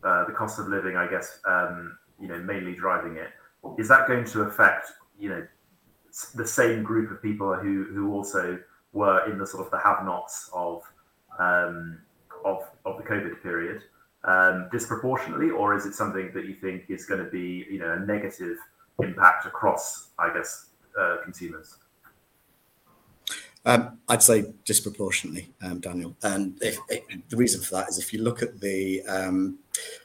uh, 0.05 0.25
the 0.25 0.33
cost 0.33 0.59
of 0.59 0.69
living, 0.69 0.97
I 0.97 1.09
guess, 1.09 1.41
um, 1.47 1.99
you 2.21 2.29
know, 2.29 2.39
mainly 2.39 2.75
driving 2.75 3.17
it? 3.17 3.31
Is 3.79 3.89
that 3.89 4.07
going 4.07 4.25
to 4.27 4.43
affect 4.43 4.93
you 5.19 5.31
know 5.31 5.47
the 6.35 6.47
same 6.47 6.83
group 6.83 7.11
of 7.11 7.21
people 7.23 7.55
who 7.55 7.85
who 7.85 8.13
also 8.13 8.59
were 8.93 9.31
in 9.31 9.39
the 9.39 9.47
sort 9.47 9.65
of 9.65 9.71
the 9.71 9.79
have-nots 9.79 10.51
of 10.53 10.83
um, 11.39 11.99
of 12.45 12.63
of 12.85 12.97
the 12.99 13.03
COVID 13.03 13.43
period 13.43 13.83
um, 14.27 14.69
disproportionately, 14.73 15.51
or 15.51 15.75
is 15.75 15.87
it 15.87 15.95
something 15.95 16.31
that 16.35 16.47
you 16.47 16.55
think 16.55 16.85
is 16.89 17.07
going 17.07 17.25
to 17.25 17.31
be 17.31 17.67
you 17.71 17.79
know 17.79 17.93
a 17.93 18.01
negative 18.01 18.59
impact 19.01 19.47
across, 19.47 20.09
I 20.19 20.33
guess, 20.33 20.71
uh, 20.99 21.19
consumers? 21.25 21.77
Um, 23.65 23.99
I'd 24.09 24.23
say 24.23 24.53
disproportionately, 24.65 25.53
um, 25.61 25.81
Daniel. 25.81 26.17
And 26.23 26.57
if, 26.63 26.79
if, 26.89 27.03
the 27.29 27.37
reason 27.37 27.61
for 27.61 27.75
that 27.75 27.89
is 27.89 27.99
if 27.99 28.13
you 28.13 28.23
look 28.23 28.41
at 28.41 28.61
the 28.61 29.03
um, 29.09 29.59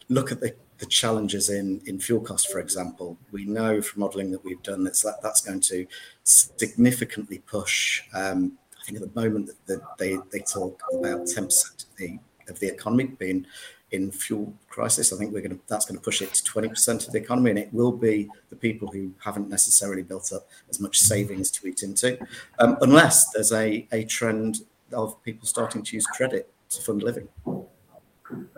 look 0.10 0.32
at 0.32 0.40
the, 0.40 0.56
the, 0.80 0.88
challenges 0.88 1.50
in 1.50 1.80
in 1.86 2.00
fuel 2.00 2.22
costs, 2.22 2.52
for 2.52 2.60
example, 2.60 3.18
we 3.32 3.46
know 3.46 3.80
from 3.82 4.00
modelling 4.00 4.32
that 4.32 4.44
we've 4.44 4.64
done 4.64 4.84
that 4.86 5.20
that's 5.22 5.42
going 5.42 5.62
to 5.62 5.86
significantly 6.24 7.40
push. 7.46 8.02
Um, 8.16 8.54
I 8.80 8.84
think 8.84 9.00
at 9.00 9.14
the 9.14 9.22
moment 9.22 9.52
that 9.68 9.82
they 10.00 10.18
they 10.32 10.40
talk 10.40 10.82
about 10.92 11.28
ten 11.28 11.46
percent 11.46 11.84
of 11.84 11.98
the 11.98 12.20
of 12.50 12.60
the 12.60 12.68
economy 12.68 13.06
being 13.06 13.46
in 13.92 14.12
fuel 14.12 14.54
crisis. 14.70 15.12
I 15.12 15.18
think 15.18 15.34
we're 15.34 15.42
going 15.42 15.58
to 15.58 15.60
that's 15.68 15.86
going 15.86 15.98
to 15.98 16.04
push 16.04 16.22
it 16.22 16.34
to 16.34 16.44
20% 16.44 17.08
of 17.08 17.14
the 17.14 17.20
economy, 17.20 17.52
and 17.52 17.60
it 17.60 17.74
will 17.74 17.92
be 17.92 18.30
the 18.50 18.56
people 18.56 18.88
who 18.88 19.12
haven't 19.24 19.50
necessarily 19.50 20.04
built 20.04 20.32
up 20.32 20.48
as 20.70 20.80
much 20.80 21.00
savings 21.00 21.52
to 21.52 21.68
eat 21.68 21.84
into, 21.84 22.18
um, 22.60 22.78
unless 22.82 23.32
there's 23.32 23.52
a 23.52 23.88
a 23.92 24.04
trend 24.06 24.62
of 24.94 25.22
people 25.24 25.48
starting 25.48 25.84
to 25.84 25.96
use 25.96 26.06
credit 26.06 26.52
to 26.70 26.82
fund 26.82 27.04
living. 27.04 27.28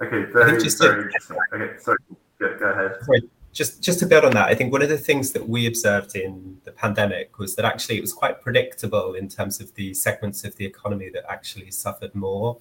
Okay, 0.01 0.23
very, 0.31 0.31
very 0.31 0.53
interesting. 0.55 1.09
Okay, 1.53 1.77
sorry, 1.79 1.97
go, 2.39 2.57
go 2.59 2.65
ahead. 2.65 2.95
Sorry 3.01 3.29
just 3.53 3.81
just 3.81 3.99
to 3.99 4.05
build 4.05 4.25
on 4.25 4.31
that, 4.31 4.49
I 4.49 4.55
think 4.55 4.71
one 4.71 4.81
of 4.81 4.89
the 4.89 4.97
things 4.97 5.31
that 5.31 5.47
we 5.47 5.67
observed 5.67 6.15
in 6.15 6.59
the 6.63 6.71
pandemic 6.71 7.37
was 7.37 7.55
that 7.55 7.65
actually 7.65 7.97
it 7.97 8.01
was 8.01 8.11
quite 8.11 8.41
predictable 8.41 9.13
in 9.13 9.29
terms 9.29 9.61
of 9.61 9.73
the 9.75 9.93
segments 9.93 10.43
of 10.43 10.55
the 10.55 10.65
economy 10.65 11.09
that 11.13 11.23
actually 11.29 11.69
suffered 11.69 12.13
more, 12.15 12.57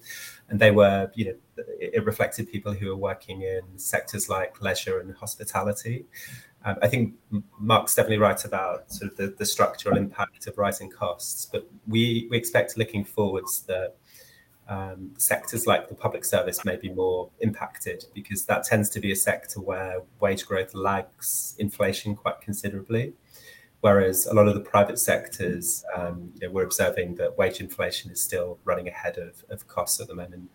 and 0.53 0.59
they 0.59 0.69
were, 0.69 1.09
you 1.15 1.25
know, 1.25 1.65
it 1.79 2.05
reflected 2.05 2.47
people 2.47 2.73
who 2.73 2.89
were 2.89 2.95
working 2.95 3.41
in 3.41 3.63
sectors 3.75 4.29
like 4.29 4.61
leisure 4.61 4.99
and 4.99 5.11
hospitality. 5.15 6.05
Um, 6.63 6.75
I 6.83 6.87
think 6.87 7.15
Mark's 7.57 7.95
definitely 7.95 8.19
right 8.19 8.45
about 8.45 8.91
sort 8.91 9.09
of 9.09 9.17
the, 9.17 9.33
the 9.35 9.47
structural 9.47 9.97
impact 9.97 10.45
of 10.45 10.59
rising 10.59 10.91
costs, 10.91 11.47
but 11.51 11.67
we 11.87 12.27
we 12.29 12.37
expect 12.37 12.77
looking 12.77 13.03
forwards 13.03 13.63
that 13.63 13.95
um, 14.69 15.09
sectors 15.17 15.65
like 15.65 15.89
the 15.89 15.95
public 15.95 16.23
service 16.23 16.63
may 16.63 16.75
be 16.75 16.91
more 16.91 17.31
impacted 17.39 18.05
because 18.13 18.45
that 18.45 18.63
tends 18.63 18.91
to 18.91 18.99
be 18.99 19.11
a 19.11 19.15
sector 19.15 19.59
where 19.59 20.03
wage 20.19 20.45
growth 20.45 20.75
lags 20.75 21.55
inflation 21.57 22.15
quite 22.15 22.41
considerably. 22.41 23.13
Whereas 23.83 24.27
a 24.27 24.33
lot 24.33 24.47
of 24.47 24.53
the 24.53 24.61
private 24.61 24.97
sectors, 24.97 25.83
um, 25.93 26.31
you 26.35 26.47
know, 26.47 26.53
we're 26.53 26.63
observing 26.63 27.15
that 27.15 27.37
wage 27.37 27.59
inflation 27.59 28.11
is 28.11 28.23
still 28.23 28.57
running 28.63 28.87
ahead 28.87 29.17
of, 29.17 29.43
of 29.49 29.67
costs 29.67 29.99
at 29.99 30.07
the 30.07 30.15
moment. 30.15 30.49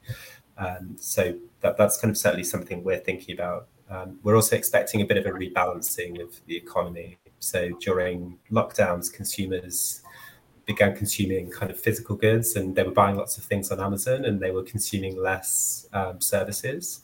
Um, 0.57 0.97
so 0.99 1.35
that, 1.61 1.77
that's 1.77 2.01
kind 2.01 2.11
of 2.11 2.17
certainly 2.17 2.43
something 2.43 2.83
we're 2.83 2.97
thinking 2.97 3.35
about. 3.35 3.69
Um, 3.91 4.19
we're 4.23 4.35
also 4.35 4.57
expecting 4.57 5.03
a 5.03 5.05
bit 5.05 5.19
of 5.19 5.27
a 5.27 5.31
rebalancing 5.31 6.23
of 6.23 6.41
the 6.47 6.57
economy. 6.57 7.19
So 7.39 7.69
during 7.83 8.39
lockdowns, 8.51 9.13
consumers 9.13 10.03
began 10.65 10.97
consuming 10.97 11.51
kind 11.51 11.71
of 11.71 11.79
physical 11.79 12.17
goods 12.17 12.57
and 12.57 12.75
they 12.75 12.83
were 12.83 12.93
buying 12.93 13.17
lots 13.17 13.37
of 13.37 13.45
things 13.45 13.71
on 13.71 13.79
Amazon 13.79 14.25
and 14.25 14.41
they 14.41 14.53
were 14.53 14.63
consuming 14.63 15.23
less 15.23 15.87
um, 15.93 16.19
services. 16.23 17.03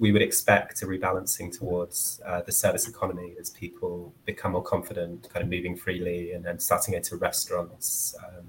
We 0.00 0.10
would 0.10 0.22
expect 0.22 0.82
a 0.82 0.86
rebalancing 0.86 1.56
towards 1.56 2.20
uh, 2.26 2.40
the 2.42 2.50
service 2.50 2.88
economy 2.88 3.34
as 3.38 3.50
people 3.50 4.12
become 4.24 4.52
more 4.52 4.62
confident, 4.62 5.28
kind 5.32 5.44
of 5.44 5.48
moving 5.48 5.76
freely 5.76 6.32
and 6.32 6.44
then 6.44 6.58
starting 6.58 6.94
into 6.94 7.16
restaurants 7.16 8.16
um, 8.26 8.46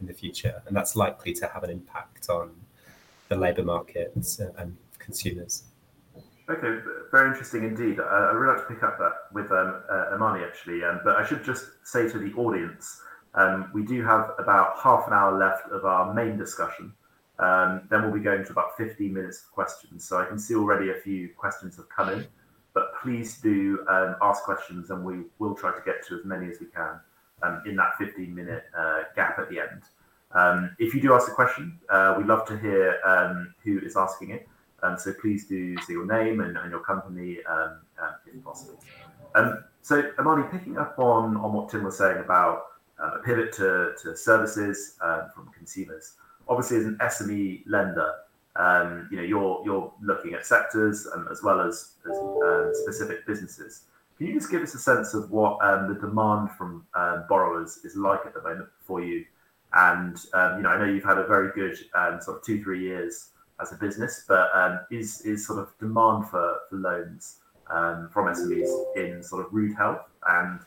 in 0.00 0.06
the 0.06 0.14
future. 0.14 0.62
And 0.66 0.74
that's 0.74 0.96
likely 0.96 1.34
to 1.34 1.46
have 1.48 1.64
an 1.64 1.70
impact 1.70 2.30
on 2.30 2.52
the 3.28 3.36
labour 3.36 3.64
market 3.64 4.12
and 4.56 4.76
consumers. 4.98 5.64
Okay, 6.48 6.80
very 7.10 7.28
interesting 7.30 7.64
indeed. 7.64 7.98
Uh, 7.98 8.04
I 8.04 8.32
would 8.32 8.38
really 8.38 8.56
like 8.56 8.68
to 8.68 8.74
pick 8.74 8.82
up 8.82 8.98
that 8.98 9.12
with 9.32 9.50
um, 9.50 9.82
uh, 9.90 10.16
Amany 10.16 10.46
actually, 10.46 10.84
um, 10.84 11.00
but 11.02 11.16
I 11.16 11.26
should 11.26 11.42
just 11.44 11.64
say 11.84 12.08
to 12.08 12.18
the 12.18 12.32
audience 12.34 13.00
um, 13.34 13.70
we 13.74 13.82
do 13.82 14.04
have 14.04 14.30
about 14.38 14.78
half 14.78 15.06
an 15.06 15.12
hour 15.12 15.36
left 15.38 15.68
of 15.70 15.84
our 15.84 16.14
main 16.14 16.36
discussion. 16.36 16.92
Um, 17.38 17.82
then 17.90 18.02
we'll 18.02 18.12
be 18.12 18.20
going 18.20 18.44
to 18.44 18.52
about 18.52 18.76
15 18.76 19.12
minutes 19.12 19.42
of 19.42 19.50
questions. 19.50 20.06
So 20.06 20.18
I 20.18 20.24
can 20.24 20.38
see 20.38 20.54
already 20.54 20.90
a 20.90 20.94
few 20.94 21.30
questions 21.36 21.76
have 21.76 21.88
come 21.88 22.10
in, 22.10 22.26
but 22.72 22.92
please 23.02 23.40
do 23.40 23.84
um, 23.88 24.16
ask 24.22 24.44
questions 24.44 24.90
and 24.90 25.04
we 25.04 25.22
will 25.38 25.54
try 25.54 25.72
to 25.72 25.82
get 25.84 26.06
to 26.08 26.18
as 26.18 26.24
many 26.24 26.48
as 26.50 26.60
we 26.60 26.66
can 26.66 27.00
um, 27.42 27.62
in 27.66 27.76
that 27.76 27.92
15 27.98 28.32
minute 28.34 28.64
uh, 28.76 29.02
gap 29.16 29.38
at 29.38 29.48
the 29.50 29.58
end. 29.58 29.82
Um, 30.32 30.76
if 30.78 30.94
you 30.94 31.00
do 31.00 31.14
ask 31.14 31.28
a 31.28 31.34
question, 31.34 31.78
uh, 31.90 32.14
we'd 32.16 32.26
love 32.26 32.46
to 32.48 32.58
hear 32.58 33.00
um, 33.04 33.54
who 33.64 33.78
is 33.80 33.96
asking 33.96 34.30
it. 34.30 34.48
so 34.98 35.12
please 35.20 35.46
do 35.46 35.76
say 35.78 35.92
your 35.92 36.06
name 36.06 36.40
and, 36.40 36.56
and 36.56 36.70
your 36.70 36.80
company 36.80 37.38
uh, 37.48 37.74
if 38.26 38.44
possible. 38.44 38.80
so 39.82 40.02
Amany, 40.18 40.50
picking 40.50 40.78
up 40.78 40.98
on, 40.98 41.36
on 41.36 41.52
what 41.52 41.68
Tim 41.68 41.84
was 41.84 41.98
saying 41.98 42.18
about 42.18 42.66
uh, 43.02 43.18
a 43.18 43.18
pivot 43.18 43.52
to, 43.52 43.92
to 44.02 44.16
services 44.16 44.96
um, 45.00 45.28
from 45.34 45.50
consumers. 45.56 46.14
Obviously, 46.48 46.78
as 46.78 46.84
an 46.84 46.98
SME 47.00 47.62
lender, 47.66 48.12
um, 48.56 49.08
you 49.10 49.16
know 49.16 49.22
you're 49.22 49.62
you're 49.64 49.92
looking 50.02 50.34
at 50.34 50.46
sectors 50.46 51.08
um, 51.14 51.26
as 51.30 51.42
well 51.42 51.60
as, 51.60 51.92
as 52.08 52.16
um, 52.16 52.70
specific 52.72 53.26
businesses. 53.26 53.82
Can 54.18 54.28
you 54.28 54.34
just 54.34 54.50
give 54.50 54.62
us 54.62 54.74
a 54.74 54.78
sense 54.78 55.12
of 55.14 55.30
what 55.32 55.58
um, 55.64 55.92
the 55.92 55.98
demand 55.98 56.50
from 56.52 56.86
um, 56.94 57.24
borrowers 57.28 57.78
is 57.78 57.96
like 57.96 58.20
at 58.24 58.34
the 58.34 58.42
moment 58.42 58.68
for 58.80 59.02
you, 59.02 59.24
And 59.72 60.16
um, 60.34 60.58
you 60.58 60.62
know, 60.62 60.68
I 60.68 60.78
know 60.78 60.84
you've 60.84 61.04
had 61.04 61.18
a 61.18 61.26
very 61.26 61.50
good 61.52 61.76
sort 62.22 62.36
of 62.36 62.44
two 62.44 62.62
three 62.62 62.80
years 62.80 63.30
as 63.60 63.72
a 63.72 63.76
business, 63.76 64.24
but 64.28 64.50
is 64.90 65.22
is 65.22 65.46
sort 65.46 65.58
of 65.58 65.76
demand 65.80 66.28
for, 66.28 66.58
for 66.70 66.76
loans 66.76 67.38
from 67.66 68.26
SMEs 68.26 68.96
in 68.96 69.22
sort 69.22 69.44
of 69.44 69.52
rude 69.52 69.76
health, 69.76 70.02
and 70.28 70.60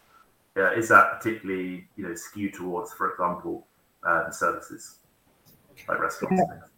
uh, 0.58 0.74
is 0.74 0.90
that 0.90 1.18
particularly 1.18 1.88
you 1.96 2.08
know 2.08 2.16
skewed 2.16 2.54
towards, 2.54 2.92
for 2.92 3.12
example, 3.12 3.66
uh, 4.04 4.30
services 4.30 4.98
like 5.88 6.00
restaurants? 6.00 6.70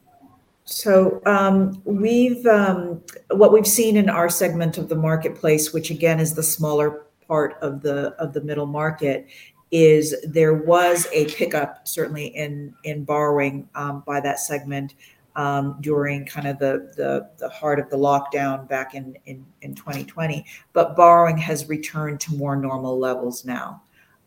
So 0.65 1.21
um, 1.25 1.81
we've 1.83 2.45
um, 2.45 3.01
what 3.31 3.51
we've 3.51 3.67
seen 3.67 3.97
in 3.97 4.07
our 4.09 4.29
segment 4.29 4.77
of 4.77 4.87
the 4.87 4.95
marketplace, 4.95 5.73
which 5.73 5.89
again 5.89 6.19
is 6.19 6.35
the 6.35 6.43
smaller 6.43 7.05
part 7.27 7.57
of 7.61 7.81
the 7.81 8.13
of 8.19 8.33
the 8.33 8.41
middle 8.41 8.67
market, 8.67 9.27
is 9.71 10.15
there 10.27 10.53
was 10.53 11.07
a 11.11 11.25
pickup 11.25 11.87
certainly 11.87 12.27
in 12.27 12.75
in 12.83 13.03
borrowing 13.03 13.67
um, 13.73 14.03
by 14.05 14.19
that 14.19 14.39
segment 14.39 14.93
um, 15.35 15.77
during 15.79 16.25
kind 16.25 16.47
of 16.47 16.59
the, 16.59 16.91
the, 16.97 17.29
the 17.37 17.49
heart 17.49 17.79
of 17.79 17.89
the 17.89 17.95
lockdown 17.95 18.67
back 18.67 18.93
in, 18.93 19.17
in, 19.25 19.45
in 19.61 19.73
2020, 19.73 20.45
but 20.73 20.97
borrowing 20.97 21.37
has 21.37 21.69
returned 21.69 22.19
to 22.19 22.35
more 22.35 22.57
normal 22.57 22.99
levels 22.99 23.45
now. 23.45 23.81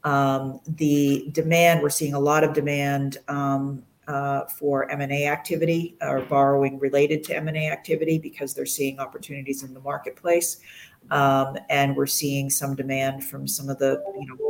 Um, 0.04 0.60
the 0.66 1.28
demand, 1.32 1.82
we're 1.82 1.90
seeing 1.90 2.14
a 2.14 2.18
lot 2.18 2.44
of 2.44 2.54
demand 2.54 3.18
um, 3.28 3.82
uh, 4.08 4.46
for 4.46 4.90
M&A 4.90 5.26
activity 5.26 5.96
or 6.00 6.20
borrowing 6.22 6.78
related 6.78 7.22
to 7.24 7.36
M&A 7.36 7.70
activity 7.70 8.18
because 8.18 8.54
they're 8.54 8.66
seeing 8.66 8.98
opportunities 8.98 9.62
in 9.62 9.72
the 9.74 9.80
marketplace. 9.80 10.58
Um, 11.10 11.56
and 11.68 11.96
we're 11.96 12.06
seeing 12.06 12.48
some 12.48 12.74
demand 12.74 13.24
from 13.24 13.46
some 13.46 13.68
of 13.68 13.78
the 13.78 14.02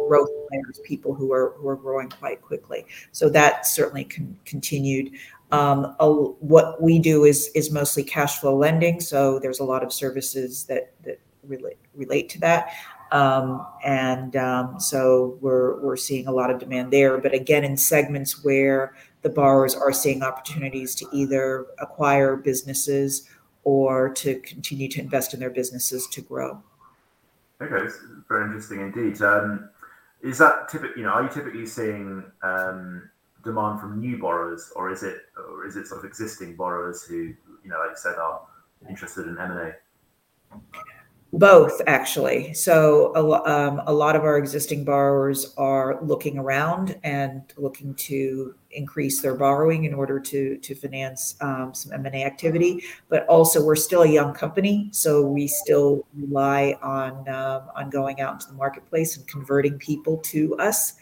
growth 0.08 0.28
players, 0.48 0.80
people 0.84 1.14
who 1.14 1.32
are 1.32 1.54
who 1.56 1.68
are 1.68 1.76
growing 1.76 2.10
quite 2.10 2.42
quickly. 2.42 2.86
So 3.10 3.28
that 3.30 3.66
certainly 3.66 4.04
con- 4.04 4.36
continued. 4.44 5.12
Um, 5.50 5.94
what 5.98 6.80
we 6.80 6.98
do 6.98 7.24
is 7.24 7.50
is 7.54 7.70
mostly 7.70 8.04
cash 8.04 8.38
flow 8.38 8.56
lending. 8.56 9.00
So 9.00 9.38
there's 9.38 9.60
a 9.60 9.64
lot 9.64 9.82
of 9.82 9.92
services 9.92 10.64
that 10.64 10.92
that 11.04 11.20
relate 11.42 11.78
relate 11.94 12.28
to 12.30 12.40
that. 12.40 12.74
Um, 13.12 13.66
and 13.84 14.34
so 14.80 15.38
we're 15.40 15.80
we're 15.80 15.96
seeing 15.96 16.26
a 16.26 16.32
lot 16.32 16.50
of 16.50 16.58
demand 16.58 16.92
there. 16.92 17.18
But 17.18 17.34
again, 17.34 17.64
in 17.64 17.76
segments 17.76 18.44
where 18.44 18.94
the 19.22 19.30
borrowers 19.30 19.74
are 19.74 19.92
seeing 19.92 20.22
opportunities 20.22 20.94
to 20.96 21.06
either 21.12 21.66
acquire 21.78 22.36
businesses 22.36 23.28
or 23.64 24.10
to 24.10 24.40
continue 24.40 24.88
to 24.88 25.00
invest 25.00 25.34
in 25.34 25.40
their 25.40 25.50
businesses 25.50 26.06
to 26.08 26.20
grow. 26.20 26.62
Okay, 27.60 27.86
it's 27.86 27.98
very 28.28 28.44
interesting 28.44 28.80
indeed. 28.80 29.22
Um, 29.22 29.70
is 30.20 30.38
that 30.38 30.68
typically, 30.68 31.02
you 31.02 31.06
know, 31.06 31.12
are 31.12 31.22
you 31.22 31.28
typically 31.28 31.66
seeing 31.66 32.24
um, 32.42 33.08
demand 33.44 33.80
from 33.80 34.00
new 34.00 34.18
borrowers, 34.18 34.72
or 34.74 34.90
is 34.90 35.02
it, 35.02 35.18
or 35.36 35.66
is 35.66 35.76
it 35.76 35.86
sort 35.86 36.00
of 36.00 36.04
existing 36.04 36.56
borrowers 36.56 37.02
who, 37.02 37.16
you 37.16 37.36
know, 37.70 37.78
like 37.78 37.90
you 37.90 37.96
said, 37.96 38.16
are 38.16 38.40
interested 38.88 39.26
in 39.28 39.38
M 39.38 39.52
and 39.52 39.60
A? 39.60 39.74
Both, 41.32 41.80
actually. 41.86 42.52
So 42.52 43.12
a, 43.14 43.50
um, 43.50 43.82
a 43.86 43.92
lot 43.92 44.16
of 44.16 44.22
our 44.22 44.36
existing 44.36 44.84
borrowers 44.84 45.54
are 45.56 45.98
looking 46.02 46.36
around 46.36 46.98
and 47.04 47.42
looking 47.56 47.94
to 47.94 48.54
increase 48.72 49.20
their 49.20 49.34
borrowing 49.34 49.84
in 49.84 49.94
order 49.94 50.18
to 50.20 50.56
to 50.56 50.74
finance 50.74 51.36
um, 51.40 51.74
some 51.74 51.92
M 51.92 52.06
and 52.06 52.14
A 52.14 52.24
activity. 52.24 52.84
But 53.08 53.26
also, 53.26 53.64
we're 53.64 53.76
still 53.76 54.02
a 54.02 54.08
young 54.08 54.34
company, 54.34 54.88
so 54.92 55.22
we 55.22 55.46
still 55.46 56.06
rely 56.14 56.78
on 56.82 57.28
um, 57.28 57.62
on 57.74 57.90
going 57.90 58.20
out 58.20 58.34
into 58.34 58.48
the 58.48 58.54
marketplace 58.54 59.16
and 59.16 59.26
converting 59.26 59.78
people 59.78 60.18
to 60.18 60.56
us. 60.56 60.94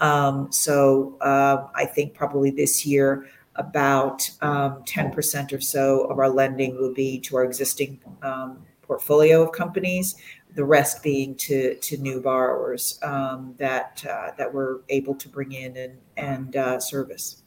Um, 0.00 0.52
so 0.52 1.16
uh, 1.20 1.66
I 1.74 1.84
think 1.84 2.14
probably 2.14 2.50
this 2.50 2.86
year 2.86 3.26
about 3.56 4.20
10% 4.40 5.38
um, 5.38 5.48
or 5.52 5.60
so 5.60 6.04
of 6.04 6.18
our 6.18 6.28
lending 6.28 6.76
will 6.76 6.94
be 6.94 7.18
to 7.18 7.36
our 7.36 7.44
existing 7.44 8.00
um, 8.22 8.64
portfolio 8.82 9.42
of 9.42 9.52
companies, 9.52 10.16
the 10.54 10.64
rest 10.64 11.02
being 11.02 11.34
to 11.36 11.74
to 11.76 11.96
new 11.98 12.20
borrowers 12.20 12.98
um, 13.02 13.54
that 13.58 14.04
uh, 14.08 14.32
that 14.38 14.52
we're 14.52 14.80
able 14.88 15.14
to 15.14 15.28
bring 15.28 15.52
in 15.52 15.76
and 15.76 15.98
and 16.16 16.56
uh, 16.56 16.80
service. 16.80 17.42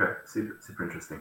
Okay, 0.00 0.12
super 0.26 0.58
super 0.60 0.84
interesting. 0.84 1.20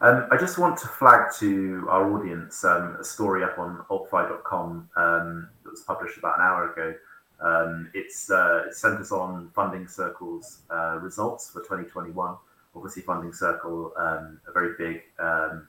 Um, 0.00 0.26
I 0.32 0.36
just 0.36 0.58
want 0.58 0.76
to 0.78 0.88
flag 0.88 1.32
to 1.38 1.86
our 1.88 2.12
audience 2.12 2.64
um, 2.64 2.96
a 3.00 3.04
story 3.04 3.44
up 3.44 3.56
on 3.58 3.84
altfi.com 3.88 4.88
um, 4.96 5.48
that 5.62 5.70
was 5.70 5.82
published 5.82 6.18
about 6.18 6.38
an 6.38 6.44
hour 6.44 6.72
ago. 6.72 6.94
Um, 7.40 7.90
it's 7.94 8.30
uh, 8.30 8.64
it 8.68 8.74
centers 8.74 9.12
on 9.12 9.50
Funding 9.54 9.86
Circle's 9.86 10.62
uh, 10.70 10.98
results 11.00 11.50
for 11.50 11.60
2021 11.60 12.36
obviously 12.74 13.02
Funding 13.02 13.32
Circle, 13.32 13.92
um, 13.98 14.40
a 14.48 14.52
very 14.52 14.74
big 14.78 15.02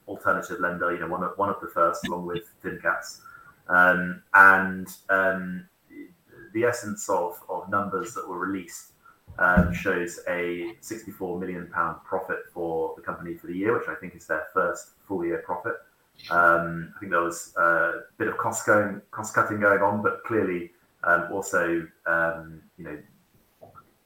alternative 0.08 0.58
lender, 0.60 0.92
you 0.92 1.00
know, 1.00 1.08
one 1.08 1.22
of, 1.22 1.36
one 1.36 1.50
of 1.50 1.60
the 1.60 1.68
first, 1.68 2.06
along 2.08 2.26
with 2.26 2.44
ThinCats. 2.64 3.20
Um, 3.68 4.22
and 4.34 4.88
um, 5.08 5.68
the 6.52 6.64
essence 6.64 7.08
of, 7.08 7.40
of 7.48 7.68
numbers 7.68 8.14
that 8.14 8.28
were 8.28 8.38
released 8.38 8.92
um, 9.38 9.72
shows 9.72 10.20
a 10.28 10.74
64 10.80 11.38
million 11.40 11.68
pound 11.72 11.98
profit 12.04 12.38
for 12.52 12.94
the 12.96 13.02
company 13.02 13.34
for 13.34 13.46
the 13.48 13.56
year, 13.56 13.76
which 13.76 13.88
I 13.88 13.94
think 13.94 14.14
is 14.14 14.26
their 14.26 14.46
first 14.52 14.90
full 15.06 15.24
year 15.24 15.38
profit. 15.38 15.74
Um, 16.30 16.92
I 16.96 17.00
think 17.00 17.10
there 17.10 17.22
was 17.22 17.52
a 17.56 18.02
bit 18.18 18.28
of 18.28 18.36
cost 18.36 18.66
going, 18.66 19.00
cost 19.10 19.34
cutting 19.34 19.60
going 19.60 19.82
on, 19.82 20.02
but 20.02 20.22
clearly 20.24 20.70
also, 21.32 21.68
you 21.68 22.84
know, 22.84 22.98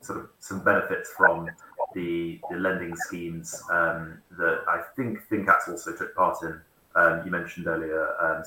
sort 0.01 0.21
of 0.21 0.29
some 0.39 0.65
benefits 0.65 1.11
from 1.17 1.51
the, 1.95 2.41
the 2.51 2.57
lending 2.57 2.95
schemes 2.97 3.63
um, 3.71 4.21
that 4.39 4.63
I 4.69 4.83
think 4.97 5.19
ThinCats 5.29 5.69
also 5.69 5.95
took 5.95 6.15
part 6.15 6.43
in. 6.43 6.61
Um, 6.95 7.23
you 7.25 7.31
mentioned 7.31 7.67
earlier 7.67 8.09
um. 8.21 8.43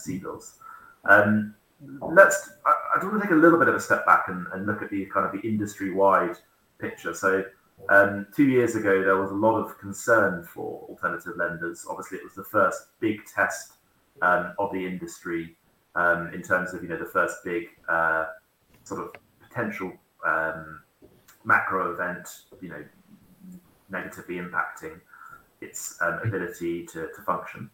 Um, 1.05 1.55
let's. 2.01 2.51
I, 2.65 2.73
I 2.95 3.03
want 3.03 3.21
to 3.21 3.21
take 3.21 3.31
a 3.31 3.35
little 3.35 3.59
bit 3.59 3.67
of 3.67 3.75
a 3.75 3.79
step 3.79 4.05
back 4.05 4.25
and, 4.27 4.45
and 4.53 4.65
look 4.65 4.81
at 4.81 4.89
the 4.89 5.05
kind 5.05 5.25
of 5.25 5.31
the 5.31 5.47
industry-wide 5.47 6.37
picture. 6.79 7.13
So, 7.13 7.43
um, 7.89 8.27
two 8.35 8.45
years 8.45 8.75
ago, 8.75 9.03
there 9.03 9.17
was 9.17 9.31
a 9.31 9.35
lot 9.35 9.57
of 9.57 9.77
concern 9.79 10.43
for 10.43 10.85
alternative 10.89 11.33
lenders. 11.37 11.85
Obviously, 11.89 12.17
it 12.17 12.23
was 12.23 12.33
the 12.33 12.43
first 12.43 12.87
big 12.99 13.25
test 13.25 13.73
um, 14.21 14.53
of 14.59 14.71
the 14.71 14.85
industry 14.85 15.55
um, 15.95 16.31
in 16.33 16.41
terms 16.41 16.73
of 16.73 16.83
you 16.83 16.89
know 16.89 16.97
the 16.97 17.05
first 17.05 17.43
big 17.43 17.67
uh, 17.89 18.25
sort 18.83 19.01
of 19.01 19.13
potential 19.41 19.91
um, 20.25 20.81
macro 21.43 21.93
event. 21.93 22.27
You 22.61 22.69
know, 22.69 22.83
negatively 23.89 24.35
impacting 24.35 24.99
its 25.61 25.97
um, 26.01 26.19
ability 26.23 26.85
to, 26.87 27.07
to 27.15 27.21
function. 27.25 27.69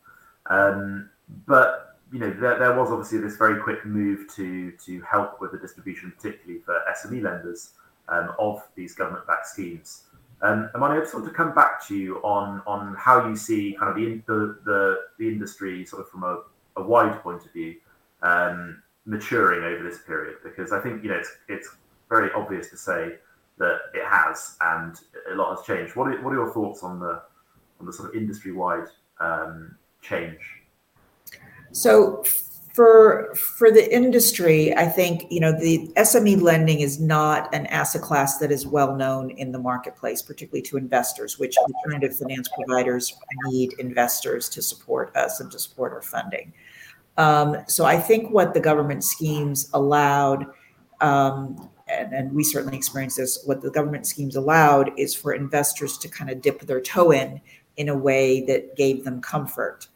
Um, 0.50 1.10
but 1.46 1.97
you 2.12 2.20
know, 2.20 2.32
there, 2.32 2.58
there, 2.58 2.76
was 2.76 2.90
obviously 2.90 3.20
this 3.20 3.36
very 3.38 3.62
quick 3.62 3.86
move 3.86 4.34
to 4.36 4.72
to 4.86 5.02
help 5.02 5.42
with 5.42 5.52
the 5.52 5.58
distribution, 5.58 6.14
particularly 6.16 6.62
for 6.62 6.80
SME 7.04 7.22
lenders 7.22 7.72
um, 8.10 8.34
of 8.40 8.62
these 8.76 8.96
government-backed 8.96 9.48
schemes. 9.48 10.04
Um, 10.42 10.70
Amany, 10.76 10.98
I 10.98 11.00
just 11.00 11.14
want 11.14 11.26
to 11.26 11.34
come 11.34 11.54
back 11.54 11.86
to 11.88 11.96
you 11.96 12.18
on 12.18 12.62
on 12.66 12.96
how 12.98 13.28
you 13.28 13.36
see 13.36 13.76
kind 13.80 13.90
of 13.90 13.96
the 13.96 14.22
the, 14.28 14.60
the, 14.66 14.98
the 15.20 15.28
industry 15.28 15.86
sort 15.86 16.04
of 16.04 16.10
from 16.10 16.24
a, 16.24 16.44
a 16.78 16.84
wide 16.84 17.22
point 17.22 17.46
of 17.46 17.52
view 17.52 17.76
um, 18.22 18.82
maturing 19.06 19.64
over 19.64 19.84
this 19.84 20.00
period, 20.04 20.38
because 20.44 20.72
I 20.72 20.80
think 20.80 21.04
you 21.04 21.10
know 21.10 21.18
it's 21.18 21.36
it's 21.50 21.76
very 22.10 22.32
obvious 22.34 22.70
to 22.70 22.78
say 22.78 23.16
that 23.58 23.80
it 23.94 24.06
has, 24.06 24.56
and 24.62 25.00
a 25.32 25.36
lot 25.36 25.58
has 25.58 25.66
changed. 25.66 25.96
What 25.96 26.08
are, 26.08 26.22
what 26.22 26.32
are 26.32 26.36
your 26.36 26.54
thoughts 26.54 26.84
on 26.84 27.00
the 27.00 27.22
on 27.80 27.86
the 27.86 27.94
sort 27.94 28.10
of 28.10 28.16
industry 28.16 28.52
wide 28.52 28.88
um, 29.20 29.76
change? 30.02 30.40
So 31.72 32.24
for 32.74 33.34
for 33.36 33.72
the 33.72 33.94
industry, 33.94 34.76
I 34.76 34.86
think 34.86 35.26
you 35.30 35.40
know 35.40 35.52
the 35.52 35.90
SME 35.98 36.42
lending 36.42 36.82
is 36.82 37.00
not 37.00 37.54
an 37.54 37.66
asset 37.68 38.02
class 38.02 38.38
that 38.38 38.52
is 38.52 38.68
well 38.68 38.96
known 38.96 39.32
in 39.32 39.52
the 39.52 39.60
marketplace, 39.60 40.22
particularly 40.22 40.62
to 40.64 40.78
investors, 40.78 41.40
which 41.40 41.56
alternative 41.58 42.18
finance 42.18 42.50
providers 42.56 43.14
need 43.46 43.74
investors 43.80 44.48
to 44.50 44.62
support 44.62 45.16
us 45.16 45.40
and 45.40 45.52
to 45.52 45.60
support 45.60 45.94
our 45.94 46.02
funding. 46.02 46.54
Um, 47.18 47.58
so 47.68 47.86
I 47.86 47.98
think 47.98 48.32
what 48.32 48.54
the 48.54 48.60
government 48.60 49.04
schemes 49.04 49.72
allowed 49.74 50.46
um, 51.02 51.70
and, 51.90 52.14
and 52.14 52.32
we 52.34 52.44
certainly 52.44 52.78
experienced 52.78 53.18
this, 53.18 53.44
what 53.46 53.62
the 53.62 53.72
government 53.72 54.06
schemes 54.06 54.36
allowed 54.36 54.92
is 54.98 55.16
for 55.16 55.34
investors 55.34 55.98
to 56.00 56.10
kind 56.10 56.30
of 56.30 56.42
dip 56.42 56.62
their 56.62 56.82
toe 56.82 57.12
in 57.12 57.42
in 57.78 57.90
a 57.90 57.96
way 57.96 58.42
that 58.46 58.76
gave 58.76 59.04
them 59.04 59.22
comfort. 59.22 59.88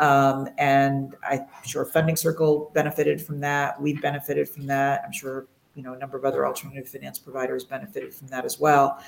Um, 0.00 0.48
and 0.58 1.14
I'm 1.28 1.46
sure 1.64 1.84
Funding 1.84 2.16
Circle 2.16 2.70
benefited 2.74 3.20
from 3.20 3.40
that. 3.40 3.80
We 3.80 3.94
benefited 3.94 4.48
from 4.48 4.66
that. 4.66 5.02
I'm 5.04 5.12
sure 5.12 5.46
you 5.74 5.82
know 5.82 5.92
a 5.92 5.98
number 5.98 6.16
of 6.16 6.24
other 6.24 6.46
alternative 6.46 6.88
finance 6.88 7.18
providers 7.18 7.64
benefited 7.64 8.14
from 8.14 8.28
that 8.28 8.44
as 8.44 8.58
well. 8.58 8.98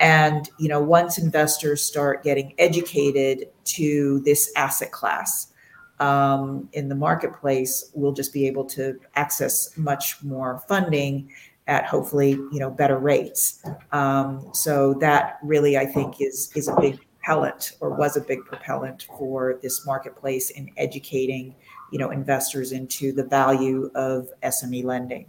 And 0.00 0.48
you 0.58 0.68
know, 0.68 0.82
once 0.82 1.18
investors 1.18 1.82
start 1.82 2.22
getting 2.22 2.54
educated 2.58 3.48
to 3.64 4.20
this 4.20 4.52
asset 4.56 4.92
class 4.92 5.52
um, 6.00 6.68
in 6.72 6.88
the 6.88 6.94
marketplace, 6.94 7.90
we'll 7.94 8.12
just 8.12 8.32
be 8.32 8.46
able 8.46 8.64
to 8.66 8.98
access 9.14 9.76
much 9.76 10.22
more 10.22 10.62
funding 10.68 11.30
at 11.68 11.84
hopefully 11.84 12.30
you 12.30 12.58
know 12.58 12.70
better 12.70 12.98
rates. 12.98 13.62
Um, 13.92 14.50
so 14.52 14.94
that 14.94 15.38
really 15.42 15.78
I 15.78 15.86
think 15.86 16.20
is 16.20 16.52
is 16.54 16.68
a 16.68 16.80
big 16.80 17.05
propellant 17.26 17.72
or 17.80 17.90
was 17.90 18.16
a 18.16 18.20
big 18.20 18.44
propellant 18.44 19.06
for 19.18 19.58
this 19.62 19.84
marketplace 19.84 20.50
in 20.50 20.70
educating 20.76 21.54
you 21.90 21.98
know 21.98 22.10
investors 22.10 22.72
into 22.72 23.12
the 23.12 23.24
value 23.24 23.90
of 23.94 24.28
SME 24.42 24.84
lending. 24.84 25.26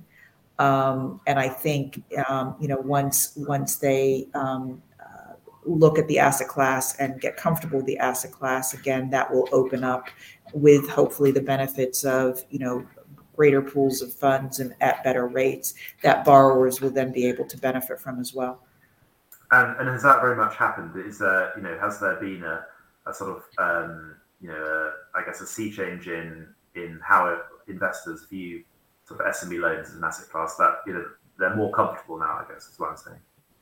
Um, 0.60 1.22
and 1.28 1.40
I 1.40 1.50
think 1.50 2.04
um, 2.28 2.56
you 2.60 2.68
know 2.68 2.78
once 2.78 3.34
once 3.36 3.78
they 3.78 4.28
um, 4.36 4.82
uh, 5.00 5.34
look 5.66 5.98
at 5.98 6.08
the 6.08 6.20
asset 6.20 6.48
class 6.48 6.96
and 7.00 7.20
get 7.20 7.36
comfortable 7.36 7.78
with 7.78 7.88
the 7.88 7.98
asset 7.98 8.32
class 8.32 8.74
again, 8.74 9.10
that 9.12 9.32
will 9.32 9.50
open 9.52 9.84
up 9.84 10.08
with 10.54 10.88
hopefully 10.90 11.32
the 11.32 11.42
benefits 11.42 12.04
of 12.04 12.44
you 12.50 12.60
know 12.60 12.86
greater 13.36 13.62
pools 13.62 14.02
of 14.02 14.12
funds 14.14 14.60
and 14.60 14.74
at 14.82 15.04
better 15.04 15.28
rates 15.28 15.76
that 16.02 16.26
borrowers 16.26 16.82
will 16.82 16.90
then 16.90 17.12
be 17.12 17.28
able 17.28 17.46
to 17.46 17.58
benefit 17.58 18.00
from 18.00 18.20
as 18.20 18.34
well. 18.34 18.67
And, 19.52 19.80
and 19.80 19.90
has 19.90 20.04
that 20.04 20.22
very 20.22 20.36
much 20.36 20.56
happened? 20.56 20.92
Is 21.06 21.20
there 21.20 21.54
you 21.56 21.64
know 21.64 21.78
has 21.80 22.00
there 22.00 22.16
been 22.16 22.44
a, 22.44 22.66
a 23.06 23.14
sort 23.14 23.38
of 23.38 23.44
um, 23.58 24.16
you 24.42 24.50
know 24.50 24.56
a, 24.56 25.18
I 25.18 25.24
guess 25.26 25.42
a 25.42 25.48
sea 25.48 25.72
change 25.72 26.08
in 26.08 26.48
in 26.76 27.00
how 27.04 27.40
investors 27.68 28.26
view 28.30 28.64
sort 29.06 29.22
of 29.22 29.34
SME 29.36 29.60
loans 29.60 29.90
as 29.90 29.96
an 29.96 30.04
asset 30.04 30.30
class 30.30 30.56
that 30.58 30.82
you 30.86 30.94
know 30.94 31.06
they're 31.40 31.56
more 31.56 31.72
comfortable 31.72 32.20
now. 32.20 32.44
I 32.46 32.46
guess 32.52 32.68
is 32.68 32.80
what 32.80 32.92
I'm 32.92 32.98
saying. 32.98 33.20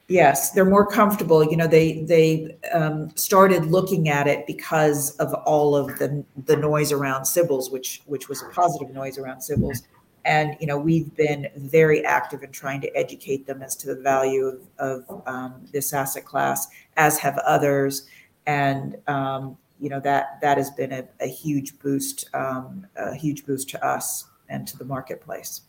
Yes, 0.07 0.51
they're 0.51 0.65
more 0.65 0.85
comfortable. 0.85 1.43
You 1.43 1.57
know, 1.57 1.67
they 1.67 2.03
they 2.03 2.57
um, 2.73 3.15
started 3.15 3.65
looking 3.65 4.07
at 4.07 4.27
it 4.27 4.45
because 4.45 5.15
of 5.17 5.33
all 5.33 5.75
of 5.75 5.97
the 5.97 6.23
the 6.45 6.55
noise 6.55 6.91
around 6.91 7.23
CBILS, 7.23 7.71
which 7.71 8.01
which 8.05 8.29
was 8.29 8.43
a 8.43 8.49
positive 8.49 8.93
noise 8.93 9.17
around 9.17 9.39
CBILS. 9.39 9.81
And 10.25 10.57
you 10.59 10.67
know, 10.67 10.77
we've 10.77 11.15
been 11.15 11.47
very 11.55 12.03
active 12.03 12.43
in 12.43 12.51
trying 12.51 12.81
to 12.81 12.97
educate 12.97 13.45
them 13.45 13.61
as 13.61 13.75
to 13.77 13.87
the 13.87 14.01
value 14.01 14.45
of, 14.45 15.05
of 15.07 15.23
um, 15.27 15.65
this 15.71 15.93
asset 15.93 16.25
class, 16.25 16.67
as 16.97 17.17
have 17.19 17.37
others. 17.39 18.07
And 18.47 18.97
um, 19.07 19.57
you 19.79 19.89
know 19.89 19.99
that 20.01 20.39
that 20.41 20.57
has 20.57 20.71
been 20.71 20.91
a, 20.91 21.05
a 21.19 21.27
huge 21.27 21.77
boost, 21.79 22.29
um, 22.33 22.87
a 22.95 23.15
huge 23.15 23.45
boost 23.45 23.69
to 23.69 23.85
us 23.85 24.25
and 24.49 24.67
to 24.67 24.77
the 24.77 24.85
marketplace. 24.85 25.61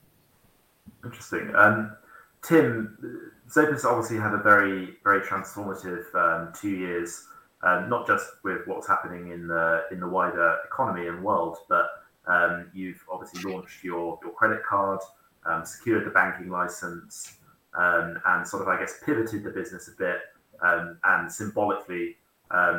Interesting. 1.05 1.55
Um, 1.55 1.97
Tim, 2.43 3.33
Zopa's 3.51 3.85
obviously 3.85 4.19
had 4.19 4.33
a 4.33 4.39
very, 4.39 4.97
very 5.03 5.21
transformative 5.21 6.15
um, 6.15 6.53
two 6.59 6.71
years, 6.71 7.27
um, 7.63 7.89
not 7.89 8.07
just 8.07 8.27
with 8.45 8.67
what's 8.67 8.87
happening 8.87 9.33
in 9.33 9.49
the 9.49 9.85
in 9.91 10.01
the 10.01 10.09
wider 10.09 10.59
economy 10.65 11.09
and 11.09 11.23
world, 11.23 11.59
but 11.69 11.89
um, 12.27 12.71
you've 12.75 13.03
obviously 13.11 13.51
launched 13.51 13.85
your 13.85 14.19
your 14.23 14.33
credit 14.33 14.61
card, 14.69 15.01
um, 15.45 15.65
secured 15.65 16.07
the 16.07 16.11
banking 16.11 16.51
license, 16.51 17.39
um, 17.75 18.19
and 18.27 18.47
sort 18.47 18.63
of 18.63 18.69
I 18.69 18.79
guess 18.79 19.01
pivoted 19.05 19.45
the 19.45 19.51
business 19.51 19.89
a 19.89 19.97
bit, 19.97 20.19
um, 20.63 20.99
and 21.05 21.31
symbolically 21.31 22.17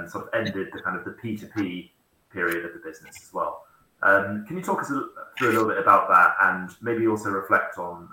sort 0.07 0.25
of 0.25 0.29
ended 0.33 0.69
the 0.73 0.81
kind 0.81 0.97
of 0.97 1.05
the 1.05 1.11
P 1.11 1.37
two 1.37 1.47
P 1.55 1.91
period 2.31 2.65
of 2.65 2.73
the 2.73 2.79
business 2.79 3.15
as 3.21 3.33
well. 3.33 3.65
can 4.01 4.45
you 4.51 4.61
talk 4.61 4.81
us 4.81 4.91
through 5.37 5.49
a 5.49 5.53
little 5.53 5.67
bit 5.67 5.77
about 5.77 6.07
that, 6.09 6.35
and 6.41 6.71
maybe 6.81 7.07
also 7.07 7.29
reflect 7.29 7.77
on 7.77 8.09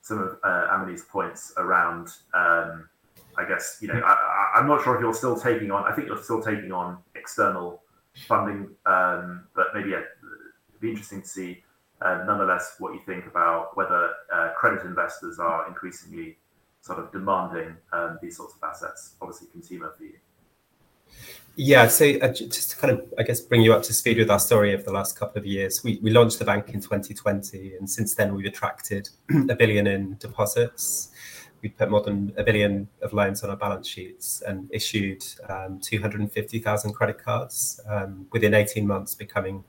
some 0.00 0.18
of 0.18 0.38
uh, 0.44 0.66
Amany's 0.70 1.04
points 1.04 1.52
around, 1.56 2.08
um, 2.34 2.88
I 3.36 3.46
guess, 3.46 3.78
you 3.80 3.88
know, 3.88 4.00
I, 4.04 4.58
am 4.58 4.66
not 4.66 4.82
sure 4.82 4.94
if 4.96 5.00
you're 5.00 5.14
still 5.14 5.38
taking 5.38 5.70
on, 5.70 5.84
I 5.84 5.94
think 5.94 6.08
you're 6.08 6.22
still 6.22 6.42
taking 6.42 6.72
on 6.72 6.98
external 7.14 7.82
funding, 8.26 8.70
um, 8.86 9.44
but 9.54 9.66
maybe 9.74 9.94
it'd 10.80 10.88
be 10.88 10.90
interesting 10.90 11.22
to 11.22 11.28
see, 11.28 11.62
uh, 12.00 12.24
nonetheless, 12.26 12.76
what 12.78 12.94
you 12.94 13.00
think 13.00 13.26
about 13.26 13.76
whether 13.76 14.10
uh, 14.32 14.50
credit 14.56 14.84
investors 14.84 15.38
are 15.38 15.68
increasingly 15.68 16.36
sort 16.80 16.98
of 16.98 17.12
demanding 17.12 17.76
um, 17.92 18.18
these 18.22 18.36
sorts 18.36 18.54
of 18.54 18.68
assets, 18.68 19.14
obviously 19.20 19.48
consumer 19.52 19.92
for 19.96 20.04
you. 20.04 20.14
Yeah, 21.56 21.88
so 21.88 22.06
uh, 22.22 22.32
just 22.32 22.70
to 22.70 22.76
kind 22.76 22.92
of, 22.92 23.12
I 23.18 23.22
guess, 23.22 23.40
bring 23.40 23.60
you 23.60 23.74
up 23.74 23.82
to 23.82 23.92
speed 23.92 24.16
with 24.16 24.30
our 24.30 24.38
story 24.38 24.72
of 24.72 24.84
the 24.84 24.92
last 24.92 25.18
couple 25.18 25.38
of 25.38 25.44
years, 25.44 25.84
we, 25.84 25.98
we 26.02 26.10
launched 26.10 26.38
the 26.38 26.44
bank 26.44 26.68
in 26.68 26.80
2020, 26.80 27.76
and 27.76 27.90
since 27.90 28.14
then 28.14 28.34
we've 28.34 28.46
attracted 28.46 29.10
a 29.50 29.54
billion 29.54 29.86
in 29.86 30.16
deposits. 30.18 31.10
We've 31.60 31.76
put 31.76 31.90
more 31.90 32.00
than 32.00 32.32
a 32.38 32.44
billion 32.44 32.88
of 33.02 33.12
loans 33.12 33.44
on 33.44 33.50
our 33.50 33.56
balance 33.56 33.86
sheets 33.86 34.42
and 34.46 34.70
issued 34.72 35.22
um, 35.50 35.78
250,000 35.80 36.92
credit 36.94 37.22
cards 37.22 37.80
um, 37.86 38.26
within 38.32 38.54
18 38.54 38.86
months, 38.86 39.14
becoming 39.14 39.62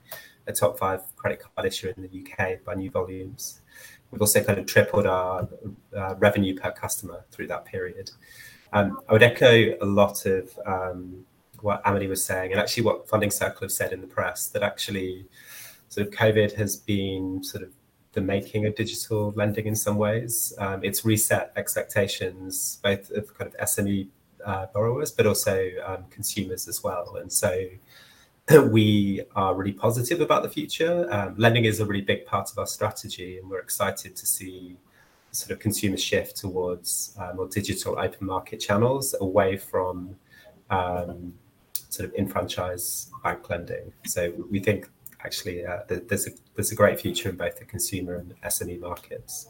a 0.47 0.53
top 0.53 0.77
five 0.77 1.01
credit 1.15 1.39
card 1.39 1.67
issuer 1.67 1.93
in 1.95 2.03
the 2.03 2.21
UK 2.21 2.63
by 2.63 2.75
new 2.75 2.89
volumes. 2.89 3.61
We've 4.11 4.21
also 4.21 4.43
kind 4.43 4.59
of 4.59 4.65
tripled 4.65 5.05
our 5.05 5.47
uh, 5.95 6.15
revenue 6.15 6.57
per 6.57 6.71
customer 6.71 7.23
through 7.31 7.47
that 7.47 7.65
period. 7.65 8.11
Um, 8.73 8.99
I 9.07 9.13
would 9.13 9.23
echo 9.23 9.75
a 9.81 9.85
lot 9.85 10.25
of 10.25 10.57
um, 10.65 11.25
what 11.61 11.83
Amany 11.83 12.09
was 12.09 12.25
saying, 12.25 12.51
and 12.51 12.59
actually 12.59 12.83
what 12.83 13.07
Funding 13.07 13.31
Circle 13.31 13.61
have 13.61 13.71
said 13.71 13.93
in 13.93 14.01
the 14.01 14.07
press 14.07 14.47
that 14.47 14.63
actually 14.63 15.25
sort 15.89 16.07
of 16.07 16.13
COVID 16.13 16.55
has 16.55 16.75
been 16.75 17.43
sort 17.43 17.63
of 17.63 17.71
the 18.13 18.21
making 18.21 18.65
of 18.65 18.75
digital 18.75 19.31
lending 19.35 19.67
in 19.67 19.75
some 19.75 19.97
ways. 19.97 20.53
Um, 20.57 20.83
it's 20.83 21.05
reset 21.05 21.53
expectations 21.55 22.79
both 22.83 23.09
of 23.11 23.37
kind 23.37 23.53
of 23.53 23.57
SME 23.67 24.07
uh, 24.45 24.65
borrowers, 24.73 25.11
but 25.11 25.25
also 25.25 25.69
um, 25.85 26.05
consumers 26.09 26.67
as 26.67 26.83
well. 26.83 27.15
And 27.17 27.31
so 27.31 27.67
we 28.59 29.21
are 29.35 29.55
really 29.55 29.71
positive 29.71 30.21
about 30.21 30.43
the 30.43 30.49
future. 30.49 31.07
Um, 31.11 31.35
lending 31.37 31.65
is 31.65 31.79
a 31.79 31.85
really 31.85 32.01
big 32.01 32.25
part 32.25 32.51
of 32.51 32.57
our 32.57 32.67
strategy, 32.67 33.37
and 33.37 33.49
we're 33.49 33.59
excited 33.59 34.15
to 34.15 34.25
see 34.25 34.77
sort 35.31 35.51
of 35.51 35.59
consumer 35.59 35.97
shift 35.97 36.35
towards 36.37 37.15
uh, 37.19 37.31
more 37.33 37.47
digital 37.47 37.97
open 37.97 38.27
market 38.27 38.59
channels 38.59 39.15
away 39.21 39.55
from 39.57 40.15
um, 40.69 41.33
sort 41.89 42.09
of 42.09 42.15
enfranchise 42.15 43.09
bank 43.23 43.49
lending. 43.49 43.93
So 44.05 44.33
we 44.49 44.59
think 44.59 44.89
actually 45.23 45.65
uh, 45.65 45.79
there's 45.87 46.27
a 46.27 46.31
there's 46.55 46.71
a 46.71 46.75
great 46.75 46.99
future 46.99 47.29
in 47.29 47.37
both 47.37 47.57
the 47.59 47.65
consumer 47.65 48.15
and 48.15 48.33
SME 48.41 48.79
markets. 48.79 49.47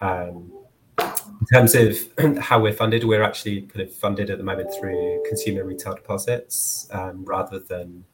Um, 0.00 0.52
in 0.98 1.46
terms 1.52 1.74
of 1.74 1.96
how 2.38 2.60
we're 2.60 2.72
funded, 2.72 3.04
we're 3.04 3.22
actually 3.22 3.62
kind 3.62 3.80
of 3.80 3.94
funded 3.94 4.28
at 4.30 4.38
the 4.38 4.44
moment 4.44 4.70
through 4.78 5.22
consumer 5.26 5.64
retail 5.64 5.94
deposits 5.94 6.86
um, 6.90 7.24
rather 7.24 7.58
than 7.58 8.04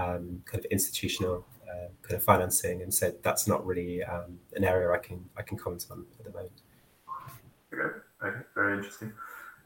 um, 0.00 0.42
kind 0.46 0.64
of 0.64 0.70
institutional 0.70 1.44
uh, 1.68 1.88
kind 2.02 2.16
of 2.16 2.22
financing, 2.22 2.82
and 2.82 2.92
said 2.92 3.14
that's 3.22 3.46
not 3.46 3.64
really 3.64 4.02
um, 4.02 4.38
an 4.54 4.64
area 4.64 4.90
I 4.90 4.98
can 4.98 5.24
I 5.36 5.42
can 5.42 5.56
comment 5.56 5.86
on 5.90 6.04
at 6.18 6.24
the 6.24 6.32
moment. 6.32 6.62
Okay, 7.72 7.98
okay, 8.24 8.36
very 8.54 8.76
interesting. 8.78 9.12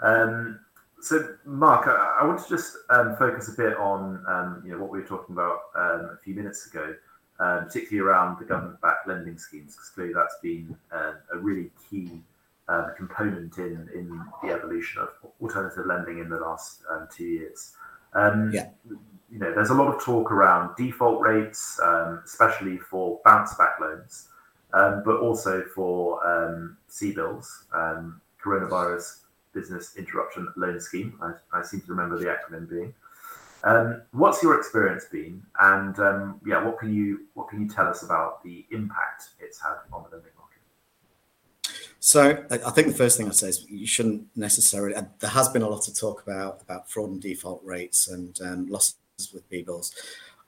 Um, 0.01 0.61
so, 1.01 1.37
Mark, 1.45 1.87
I, 1.87 2.19
I, 2.21 2.27
want 2.27 2.43
to 2.43 2.49
just 2.49 2.77
um, 2.91 3.17
focus 3.17 3.49
a 3.49 3.57
bit 3.57 3.77
on 3.77 4.25
um, 4.27 4.63
you 4.65 4.73
know 4.73 4.79
what 4.79 4.91
we 4.91 5.01
were 5.01 5.07
talking 5.07 5.35
about 5.35 5.61
um, 5.77 6.11
a 6.15 6.19
few 6.23 6.35
minutes 6.35 6.67
ago, 6.67 6.95
um, 7.41 7.67
particularly 7.67 8.09
around 8.09 8.39
the 8.39 8.45
government-backed 8.45 9.07
lending 9.07 9.39
schemes, 9.39 9.75
because 9.75 9.91
clearly 9.91 10.15
that's 10.15 10.37
been 10.43 10.77
uh, 10.93 11.13
a 11.33 11.39
really 11.39 11.71
key 11.91 12.23
uh, 12.69 12.89
component 12.97 13.59
in 13.59 13.89
in 13.95 14.21
the 14.43 14.53
evolution 14.53 15.03
of 15.03 15.11
alternative 15.43 15.85
lending 15.87 16.19
in 16.19 16.29
the 16.29 16.39
last 16.39 16.83
um, 16.91 17.07
two 17.15 17.25
years. 17.25 17.73
yeah. 18.53 18.69
You 19.35 19.41
know, 19.41 19.53
there's 19.53 19.71
a 19.71 19.75
lot 19.75 19.93
of 19.93 20.01
talk 20.01 20.31
around 20.31 20.77
default 20.77 21.21
rates, 21.21 21.81
especially 22.25 22.79
for 22.79 23.21
bounce-back 23.25 23.81
loans, 23.81 24.29
but 24.71 25.17
also 25.17 25.65
for 25.75 26.25
um, 26.25 26.77
CBILS, 26.89 27.45
coronavirus 28.41 29.23
Business 29.53 29.97
Interruption 29.97 30.47
Loan 30.57 30.81
Scheme. 30.81 31.19
I, 31.21 31.33
I 31.53 31.63
seem 31.65 31.81
to 31.81 31.87
remember 31.89 32.17
the 32.17 32.27
acronym 32.27 32.71
being. 32.71 32.95
Um, 33.65 34.03
what's 34.13 34.41
your 34.41 34.57
experience 34.57 35.07
been, 35.11 35.43
and 35.59 35.99
um, 35.99 36.41
yeah, 36.47 36.63
what 36.63 36.79
can 36.79 36.95
you 36.95 37.23
what 37.35 37.49
can 37.49 37.61
you 37.61 37.69
tell 37.69 37.89
us 37.89 38.05
about 38.05 38.45
the 38.45 38.65
impact 38.71 39.31
it's 39.41 39.61
had 39.61 39.79
on 39.93 40.05
the 40.05 40.11
lending 40.11 40.31
market? 40.39 40.61
So 41.99 42.45
I 42.51 42.71
think 42.71 42.87
the 42.87 42.95
first 42.95 43.17
thing 43.17 43.27
I'd 43.27 43.35
say 43.35 43.49
is 43.49 43.67
you 43.69 43.87
shouldn't 43.87 44.29
necessarily. 44.37 44.95
There 45.19 45.31
has 45.31 45.49
been 45.49 45.63
a 45.63 45.69
lot 45.69 45.89
of 45.89 45.99
talk 45.99 46.23
about 46.23 46.63
about 46.63 46.89
fraud 46.89 47.11
and 47.11 47.21
default 47.21 47.65
rates 47.65 48.07
and 48.07 48.39
um, 48.43 48.67
losses 48.69 48.95
with 49.33 49.49
BBLs. 49.51 49.93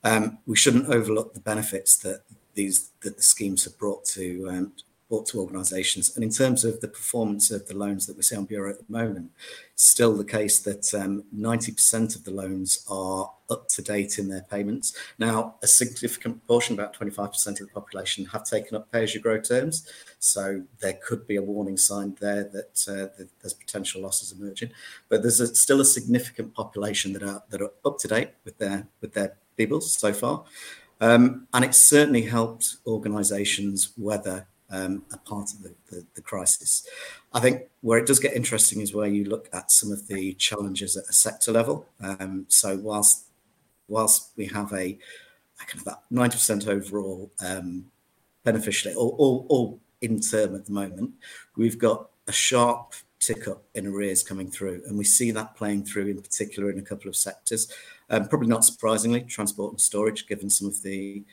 Um, 0.05 0.39
we 0.47 0.57
shouldn't 0.57 0.89
overlook 0.89 1.35
the 1.35 1.41
benefits 1.41 1.97
that 1.99 2.23
these 2.55 2.91
that 3.03 3.17
the 3.17 3.23
schemes 3.23 3.65
have 3.65 3.79
brought 3.79 4.05
to 4.07 4.49
um, 4.51 4.73
brought 5.09 5.27
to 5.27 5.41
organisations. 5.41 6.15
And 6.15 6.25
in 6.25 6.31
terms 6.31 6.65
of 6.65 6.81
the 6.81 6.89
performance 6.89 7.51
of 7.51 7.67
the 7.69 7.77
loans 7.77 8.07
that 8.07 8.17
we 8.17 8.23
see 8.23 8.37
on 8.37 8.45
Bureau 8.45 8.71
at 8.71 8.79
the 8.79 8.93
moment, 8.93 9.31
still 9.77 10.17
the 10.17 10.25
case 10.25 10.59
that 10.61 10.93
um, 10.95 11.25
90% 11.37 12.17
of 12.17 12.25
the 12.25 12.31
loans 12.31 12.85
are 12.91 13.31
up 13.49 13.69
to 13.69 13.83
date 13.83 14.19
in 14.19 14.29
their 14.29 14.43
payments. 14.43 14.97
Now, 15.19 15.55
a 15.63 15.67
significant 15.67 16.45
portion, 16.49 16.75
about 16.75 16.97
25% 16.97 17.47
of 17.49 17.59
the 17.59 17.67
population, 17.73 18.25
have 18.27 18.45
taken 18.45 18.77
up 18.77 18.91
pay 18.91 19.05
as 19.05 19.15
you 19.15 19.21
grow 19.21 19.41
terms. 19.41 19.89
So 20.19 20.63
there 20.81 20.99
could 21.07 21.27
be 21.27 21.37
a 21.37 21.43
warning 21.43 21.77
sign 21.77 22.17
there 22.21 22.45
that, 22.45 22.85
uh, 22.89 23.17
that 23.17 23.29
there's 23.41 23.55
potential 23.55 24.03
losses 24.03 24.33
emerging. 24.33 24.71
But 25.09 25.23
there's 25.23 25.41
a, 25.41 25.55
still 25.55 25.81
a 25.81 25.85
significant 25.85 26.55
population 26.55 27.13
that 27.13 27.23
are 27.23 27.43
that 27.51 27.63
are 27.63 27.71
up 27.85 27.99
to 27.99 28.09
date 28.09 28.31
with 28.45 28.59
their 28.59 28.89
with 29.01 29.15
their 29.15 29.37
BBLs 29.57 29.85
so 29.85 30.13
far. 30.13 30.45
Um, 31.01 31.47
and 31.53 31.65
it's 31.65 31.83
certainly 31.83 32.23
helped 32.23 32.77
organisations 32.87 33.93
weather 33.97 34.47
um, 34.71 35.05
a 35.13 35.19
part 35.19 35.53
of 35.53 35.63
the, 35.63 35.75
the, 35.91 36.07
the, 36.15 36.21
crisis. 36.21 36.87
I 37.33 37.41
think 37.41 37.63
where 37.83 37.99
it 37.99 38.07
does 38.07 38.19
get 38.19 38.35
interesting 38.35 38.81
is 38.81 38.95
where 38.95 39.07
you 39.07 39.25
look 39.25 39.49
at 39.53 39.71
some 39.71 39.93
of 39.93 40.09
the 40.09 40.35
challenges 40.35 40.97
at 40.97 41.05
a 41.09 41.13
sector 41.13 41.53
level. 41.53 41.87
Um, 42.01 42.47
so 42.49 42.77
whilst 42.77 43.25
whilst 43.89 44.31
we 44.37 44.47
have 44.47 44.73
a, 44.73 44.99
a 45.61 45.65
kind 45.67 45.79
of 45.79 45.85
that 45.85 46.03
ninety 46.11 46.35
percent 46.35 46.67
overall 46.67 47.31
um, 47.45 47.87
beneficially, 48.45 48.95
all, 48.95 49.15
all, 49.19 49.47
all 49.49 49.81
in 50.01 50.21
term 50.21 50.55
at 50.55 50.67
the 50.67 50.73
moment, 50.73 51.13
we've 51.57 51.79
got 51.79 52.09
a 52.27 52.33
sharp 52.33 52.95
tick 53.21 53.49
up 53.49 53.63
in 53.75 53.87
arrears 53.87 54.23
coming 54.23 54.51
through, 54.51 54.83
and 54.87 54.99
we 54.99 55.05
see 55.05 55.31
that 55.31 55.55
playing 55.57 55.85
through 55.85 56.07
in 56.07 56.21
particular 56.21 56.71
in 56.71 56.79
a 56.79 56.83
couple 56.83 57.09
of 57.09 57.17
sectors. 57.17 57.73
Um, 58.11 58.29
probably 58.29 58.49
not 58.49 58.65
surprisingly, 58.65 59.23
transport 59.23 59.73
and 59.73 59.81
storage, 59.81 60.27
given 60.27 60.51
some 60.51 60.69
of 60.69 60.83
the 60.83 61.25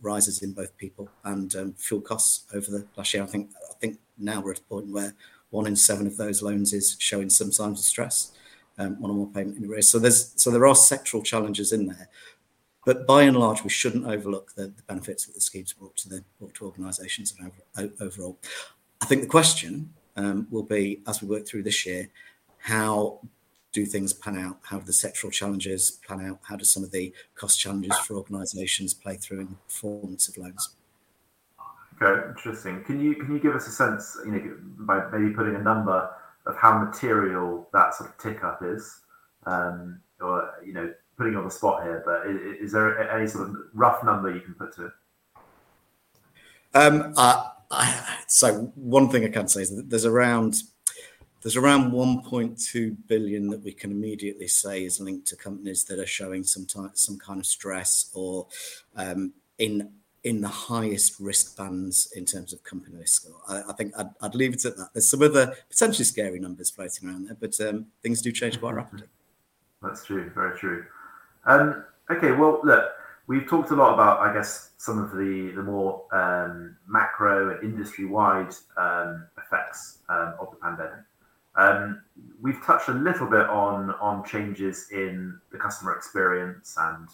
rises 0.00 0.42
in 0.42 0.52
both 0.52 0.76
people 0.76 1.08
and 1.24 1.54
um, 1.56 1.72
fuel 1.74 2.00
costs 2.00 2.46
over 2.54 2.70
the 2.70 2.86
last 2.96 3.12
year. 3.12 3.22
I 3.22 3.26
think 3.26 3.50
I 3.70 3.74
think 3.74 3.98
now 4.18 4.40
we're 4.40 4.52
at 4.52 4.58
a 4.58 4.62
point 4.62 4.88
where 4.88 5.14
one 5.50 5.66
in 5.66 5.76
seven 5.76 6.06
of 6.06 6.16
those 6.16 6.42
loans 6.42 6.72
is 6.72 6.96
showing 6.98 7.28
some 7.28 7.52
signs 7.52 7.78
of 7.80 7.84
stress, 7.84 8.32
um, 8.78 9.00
one 9.00 9.10
or 9.10 9.14
more 9.14 9.28
payment 9.28 9.58
in 9.58 9.68
arrears. 9.68 9.90
So 9.90 9.98
there's 9.98 10.32
so 10.36 10.50
there 10.50 10.66
are 10.66 10.74
sectoral 10.74 11.24
challenges 11.24 11.72
in 11.72 11.86
there, 11.86 12.08
but 12.84 13.06
by 13.06 13.22
and 13.22 13.36
large, 13.36 13.62
we 13.62 13.70
shouldn't 13.70 14.06
overlook 14.06 14.54
the, 14.54 14.72
benefits 14.86 15.26
that 15.26 15.34
the 15.34 15.40
schemes 15.40 15.72
brought 15.72 15.96
to 15.98 16.08
and 16.08 17.92
overall. 18.00 18.38
I 19.00 19.06
think 19.06 19.22
the 19.22 19.28
question 19.28 19.92
um, 20.16 20.46
will 20.50 20.64
be 20.64 21.00
as 21.06 21.22
we 21.22 21.28
work 21.28 21.46
through 21.46 21.62
this 21.62 21.86
year, 21.86 22.08
how 22.58 23.20
do 23.72 23.86
things 23.86 24.12
pan 24.12 24.38
out? 24.38 24.58
How 24.62 24.78
do 24.78 24.84
the 24.84 24.92
sectoral 24.92 25.32
challenges 25.32 25.98
pan 26.06 26.24
out? 26.26 26.40
How 26.42 26.56
do 26.56 26.64
some 26.64 26.84
of 26.84 26.90
the 26.90 27.12
cost 27.34 27.58
challenges 27.58 27.96
for 27.98 28.14
organisations 28.14 28.94
play 28.94 29.16
through 29.16 29.40
in 29.40 29.46
the 29.46 29.56
performance 29.66 30.28
of 30.28 30.36
loans? 30.36 30.76
Okay, 32.00 32.28
interesting. 32.28 32.82
Can 32.84 33.00
you 33.00 33.14
can 33.14 33.32
you 33.32 33.40
give 33.40 33.54
us 33.54 33.66
a 33.66 33.70
sense, 33.70 34.18
you 34.24 34.32
know, 34.32 34.56
by 34.78 35.08
maybe 35.10 35.34
putting 35.34 35.54
a 35.54 35.62
number 35.62 36.10
of 36.46 36.56
how 36.56 36.78
material 36.78 37.68
that 37.72 37.94
sort 37.94 38.10
of 38.10 38.18
tick 38.18 38.42
up 38.42 38.60
is, 38.62 39.00
um, 39.46 40.00
or 40.20 40.54
you 40.64 40.72
know, 40.72 40.92
putting 41.16 41.34
you 41.34 41.38
on 41.38 41.44
the 41.44 41.50
spot 41.50 41.82
here, 41.84 42.02
but 42.04 42.26
is, 42.26 42.60
is, 42.60 42.72
there 42.72 43.10
any 43.10 43.28
sort 43.28 43.48
of 43.48 43.56
rough 43.74 44.02
number 44.02 44.34
you 44.34 44.40
can 44.40 44.54
put 44.54 44.74
to 44.74 44.86
it? 44.86 44.92
Um, 46.74 47.12
uh, 47.16 47.50
I, 47.70 48.18
so 48.26 48.72
one 48.74 49.08
thing 49.08 49.24
I 49.24 49.28
can 49.28 49.46
say 49.46 49.62
is 49.62 49.76
that 49.76 49.88
there's 49.88 50.06
around 50.06 50.62
there's 51.42 51.56
around 51.56 51.92
1.2 51.92 52.96
billion 53.08 53.48
that 53.48 53.62
we 53.62 53.72
can 53.72 53.90
immediately 53.90 54.48
say 54.48 54.84
is 54.84 55.00
linked 55.00 55.26
to 55.26 55.36
companies 55.36 55.84
that 55.84 55.98
are 55.98 56.06
showing 56.06 56.44
some 56.44 56.66
type, 56.66 56.92
some 56.94 57.18
kind 57.18 57.40
of 57.40 57.46
stress 57.46 58.10
or 58.14 58.46
um, 58.96 59.32
in 59.58 59.90
in 60.24 60.40
the 60.40 60.48
highest 60.48 61.18
risk 61.18 61.56
bands 61.56 62.12
in 62.14 62.24
terms 62.24 62.52
of 62.52 62.62
company 62.62 62.96
risk. 62.96 63.26
I, 63.48 63.62
I 63.70 63.72
think 63.72 63.92
I'd, 63.98 64.10
I'd, 64.20 64.36
leave 64.36 64.54
it 64.54 64.64
at 64.64 64.76
that. 64.76 64.90
There's 64.92 65.10
some 65.10 65.20
other 65.20 65.52
potentially 65.68 66.04
scary 66.04 66.38
numbers 66.38 66.70
floating 66.70 67.08
around 67.08 67.26
there, 67.26 67.36
but 67.40 67.60
um, 67.60 67.86
things 68.04 68.22
do 68.22 68.30
change 68.30 68.60
quite 68.60 68.76
rapidly. 68.76 69.08
That's 69.82 70.04
true, 70.04 70.30
very 70.32 70.56
true. 70.56 70.84
Um, 71.44 71.84
okay, 72.08 72.30
well, 72.30 72.60
look, 72.62 72.84
we've 73.26 73.48
talked 73.48 73.72
a 73.72 73.74
lot 73.74 73.94
about, 73.94 74.20
I 74.20 74.32
guess, 74.32 74.70
some 74.78 75.02
of 75.02 75.10
the 75.10 75.52
the 75.56 75.62
more 75.62 76.04
um, 76.12 76.76
macro 76.86 77.56
and 77.56 77.64
industry 77.64 78.04
wide 78.04 78.54
um, 78.76 79.26
effects 79.36 79.98
um, 80.08 80.34
of 80.38 80.52
the 80.52 80.56
pandemic. 80.62 81.04
Um, 81.56 82.02
we've 82.40 82.62
touched 82.64 82.88
a 82.88 82.94
little 82.94 83.26
bit 83.26 83.46
on 83.48 83.90
on 84.00 84.24
changes 84.24 84.88
in 84.90 85.38
the 85.50 85.58
customer 85.58 85.94
experience 85.94 86.76
and 86.78 87.08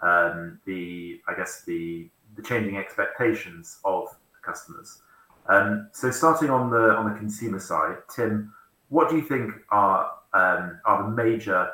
um, 0.00 0.60
the 0.64 1.20
I 1.28 1.34
guess 1.34 1.62
the 1.64 2.08
the 2.36 2.42
changing 2.42 2.76
expectations 2.76 3.78
of 3.84 4.08
customers. 4.42 5.02
Um, 5.48 5.88
so 5.92 6.10
starting 6.10 6.50
on 6.50 6.70
the 6.70 6.94
on 6.96 7.12
the 7.12 7.18
consumer 7.18 7.58
side, 7.58 7.96
Tim, 8.14 8.52
what 8.88 9.10
do 9.10 9.16
you 9.16 9.22
think 9.22 9.52
are 9.70 10.10
um, 10.32 10.80
are 10.84 11.02
the 11.02 11.10
major 11.10 11.68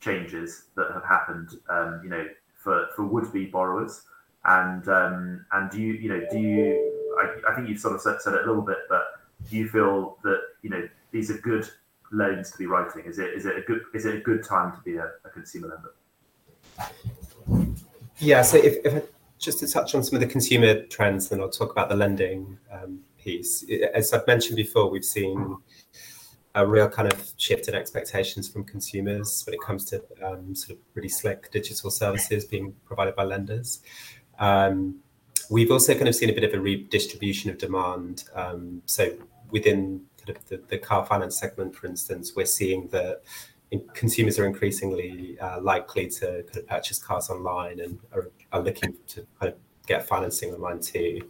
changes 0.00 0.64
that 0.76 0.92
have 0.92 1.04
happened? 1.04 1.50
Um, 1.68 2.00
you 2.04 2.10
know, 2.10 2.26
for 2.54 2.88
for 2.94 3.04
would 3.04 3.32
be 3.32 3.46
borrowers, 3.46 4.02
and 4.44 4.86
um, 4.88 5.46
and 5.52 5.70
do 5.70 5.80
you 5.80 5.94
you 5.94 6.08
know 6.08 6.26
do 6.30 6.38
you 6.38 6.92
I, 7.20 7.52
I 7.52 7.54
think 7.54 7.68
you've 7.68 7.80
sort 7.80 7.94
of 7.94 8.00
said, 8.00 8.20
said 8.20 8.34
it 8.34 8.44
a 8.44 8.46
little 8.46 8.62
bit, 8.62 8.78
but 8.88 9.04
do 9.48 9.56
you 9.56 9.68
feel 9.68 10.18
that 10.22 10.40
you 10.62 10.70
know 10.70 10.88
these 11.16 11.30
are 11.30 11.38
good 11.38 11.68
loans 12.12 12.52
to 12.52 12.58
be 12.58 12.66
writing? 12.66 13.04
Is 13.06 13.18
it 13.18 13.34
is 13.34 13.46
it 13.46 13.56
a 13.56 13.62
good 13.62 13.82
is 13.94 14.04
it 14.04 14.16
a 14.16 14.20
good 14.20 14.44
time 14.44 14.76
to 14.76 14.82
be 14.82 14.96
a, 14.96 15.10
a 15.24 15.30
consumer 15.30 15.68
lender? 15.72 15.94
Yeah. 18.18 18.42
So 18.42 18.58
if, 18.58 18.84
if 18.84 18.94
I, 18.94 19.02
just 19.38 19.58
to 19.60 19.68
touch 19.68 19.94
on 19.94 20.02
some 20.02 20.16
of 20.16 20.20
the 20.20 20.26
consumer 20.26 20.82
trends, 20.82 21.28
then 21.28 21.40
I'll 21.40 21.50
talk 21.50 21.72
about 21.72 21.88
the 21.88 21.96
lending 21.96 22.58
um, 22.70 23.00
piece. 23.18 23.64
As 23.94 24.12
I've 24.12 24.26
mentioned 24.26 24.56
before, 24.56 24.90
we've 24.90 25.04
seen 25.04 25.56
a 26.54 26.66
real 26.66 26.88
kind 26.88 27.12
of 27.12 27.32
shift 27.36 27.68
in 27.68 27.74
expectations 27.74 28.48
from 28.48 28.64
consumers 28.64 29.42
when 29.44 29.52
it 29.52 29.60
comes 29.60 29.84
to 29.86 30.02
um, 30.24 30.54
sort 30.54 30.78
of 30.78 30.84
really 30.94 31.08
slick 31.08 31.50
digital 31.50 31.90
services 31.90 32.46
being 32.46 32.74
provided 32.86 33.14
by 33.14 33.24
lenders. 33.24 33.82
Um, 34.38 34.96
we've 35.50 35.70
also 35.70 35.94
kind 35.94 36.08
of 36.08 36.14
seen 36.14 36.30
a 36.30 36.32
bit 36.32 36.44
of 36.44 36.54
a 36.54 36.60
redistribution 36.60 37.50
of 37.50 37.58
demand. 37.58 38.24
Um, 38.34 38.80
so 38.86 39.12
within 39.50 40.06
the, 40.48 40.60
the, 40.68 40.78
car 40.78 41.04
finance 41.06 41.38
segment, 41.38 41.74
for 41.74 41.86
instance, 41.86 42.32
we're 42.34 42.46
seeing 42.46 42.88
that 42.88 43.22
consumers 43.94 44.38
are 44.38 44.46
increasingly 44.46 45.38
uh, 45.40 45.60
likely 45.60 46.06
to 46.08 46.42
kind 46.44 46.56
of 46.56 46.66
purchase 46.66 46.98
cars 46.98 47.30
online 47.30 47.80
and 47.80 47.98
are, 48.12 48.30
are, 48.52 48.60
looking 48.60 48.94
to 49.08 49.26
kind 49.40 49.52
of 49.52 49.58
get 49.86 50.06
financing 50.06 50.52
online 50.52 50.80
too. 50.80 51.20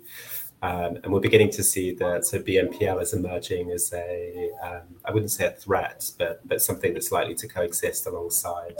Um, 0.62 0.98
and 1.02 1.12
we're 1.12 1.20
beginning 1.20 1.50
to 1.50 1.62
see 1.62 1.92
that 1.94 2.24
so 2.24 2.40
BNPL 2.40 3.00
is 3.02 3.12
emerging 3.12 3.70
as 3.72 3.92
a 3.92 4.50
um, 4.64 4.82
I 5.04 5.12
wouldn't 5.12 5.30
say 5.30 5.46
a 5.46 5.50
threat, 5.50 6.10
but 6.18 6.46
but 6.48 6.62
something 6.62 6.94
that's 6.94 7.12
likely 7.12 7.34
to 7.36 7.48
coexist 7.48 8.06
alongside 8.06 8.76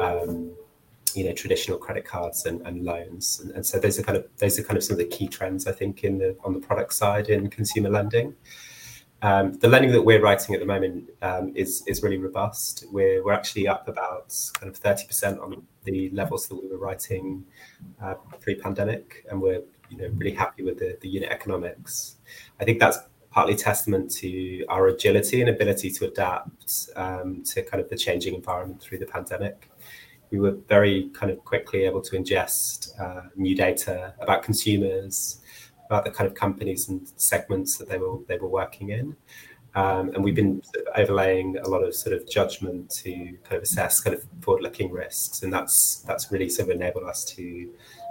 um, 0.00 0.52
you 1.14 1.24
know 1.24 1.32
traditional 1.32 1.78
credit 1.78 2.04
cards 2.04 2.46
and, 2.46 2.60
and 2.66 2.84
loans 2.84 3.40
and, 3.40 3.52
and, 3.52 3.64
so 3.64 3.78
those 3.78 3.98
are 3.98 4.02
kind 4.02 4.18
of 4.18 4.26
those 4.38 4.58
are 4.58 4.64
kind 4.64 4.76
of 4.76 4.82
some 4.82 4.94
of 4.94 4.98
the 4.98 5.06
key 5.06 5.28
trends 5.28 5.66
i 5.66 5.72
think 5.72 6.02
in 6.02 6.18
the 6.18 6.36
on 6.44 6.52
the 6.52 6.58
product 6.58 6.92
side 6.92 7.28
in 7.28 7.48
consumer 7.48 7.88
lending 7.88 8.34
um, 9.24 9.54
the 9.54 9.68
lending 9.68 9.90
that 9.92 10.02
we're 10.02 10.20
writing 10.20 10.54
at 10.54 10.60
the 10.60 10.66
moment 10.66 11.08
um, 11.22 11.50
is 11.56 11.82
is 11.86 12.02
really 12.02 12.18
robust. 12.18 12.84
We're, 12.92 13.24
we're 13.24 13.32
actually 13.32 13.66
up 13.66 13.88
about 13.88 14.36
kind 14.52 14.70
of 14.70 14.78
30% 14.78 15.40
on 15.40 15.66
the 15.84 16.10
levels 16.10 16.46
that 16.48 16.62
we 16.62 16.68
were 16.68 16.76
writing 16.76 17.42
uh, 18.02 18.14
pre-pandemic 18.42 19.24
and 19.30 19.40
we're 19.40 19.62
you 19.88 19.96
know 19.96 20.08
really 20.14 20.34
happy 20.34 20.62
with 20.62 20.78
the, 20.78 20.98
the 21.00 21.08
unit 21.08 21.30
economics. 21.30 22.16
I 22.60 22.64
think 22.64 22.80
that's 22.80 22.98
partly 23.30 23.56
testament 23.56 24.10
to 24.16 24.66
our 24.68 24.88
agility 24.88 25.40
and 25.40 25.48
ability 25.48 25.90
to 25.92 26.04
adapt 26.04 26.90
um, 26.94 27.42
to 27.44 27.62
kind 27.62 27.82
of 27.82 27.88
the 27.88 27.96
changing 27.96 28.34
environment 28.34 28.82
through 28.82 28.98
the 28.98 29.06
pandemic. 29.06 29.70
We 30.30 30.38
were 30.38 30.56
very 30.68 31.08
kind 31.14 31.32
of 31.32 31.42
quickly 31.46 31.84
able 31.84 32.02
to 32.02 32.16
ingest 32.16 33.00
uh, 33.00 33.30
new 33.36 33.56
data 33.56 34.12
about 34.20 34.42
consumers, 34.42 35.40
about 35.86 36.04
the 36.04 36.10
kind 36.10 36.26
of 36.26 36.34
companies 36.34 36.88
and 36.88 37.06
segments 37.16 37.76
that 37.78 37.88
they 37.88 37.98
were 37.98 38.18
they 38.28 38.38
were 38.38 38.48
working 38.48 38.90
in. 38.90 39.16
Um, 39.76 40.10
and 40.14 40.22
we've 40.22 40.36
been 40.36 40.62
sort 40.62 40.86
of 40.86 40.92
overlaying 40.96 41.58
a 41.58 41.68
lot 41.68 41.82
of 41.82 41.96
sort 41.96 42.14
of 42.14 42.28
judgment 42.28 42.90
to 43.02 43.12
kind 43.42 43.56
of 43.56 43.64
assess 43.64 43.98
kind 44.00 44.16
of 44.16 44.24
forward-looking 44.40 44.92
risks, 44.92 45.42
and 45.42 45.52
that's 45.52 45.96
that's 46.06 46.30
really 46.30 46.48
sort 46.48 46.68
of 46.68 46.76
enabled 46.76 47.04
us 47.04 47.24
to 47.36 47.70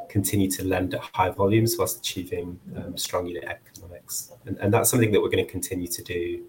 continue 0.09 0.51
to 0.51 0.63
lend 0.65 0.93
at 0.93 0.99
high 1.13 1.29
volumes 1.29 1.75
whilst 1.79 1.97
achieving 1.99 2.59
um, 2.75 2.97
strong 2.97 3.25
unit 3.27 3.45
economics, 3.45 4.33
and, 4.45 4.57
and 4.57 4.73
that's 4.73 4.89
something 4.89 5.11
that 5.11 5.21
we're 5.21 5.29
going 5.29 5.45
to 5.45 5.51
continue 5.51 5.87
to 5.87 6.03
do 6.03 6.43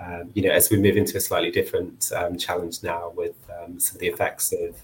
um, 0.00 0.30
you 0.34 0.42
know, 0.42 0.50
as 0.50 0.70
we 0.70 0.78
move 0.78 0.96
into 0.96 1.16
a 1.16 1.20
slightly 1.20 1.50
different 1.50 2.10
um, 2.16 2.38
challenge 2.38 2.82
now 2.82 3.12
with 3.14 3.36
um, 3.50 3.78
some 3.78 3.96
of 3.96 4.00
the 4.00 4.06
effects 4.06 4.52
of 4.52 4.76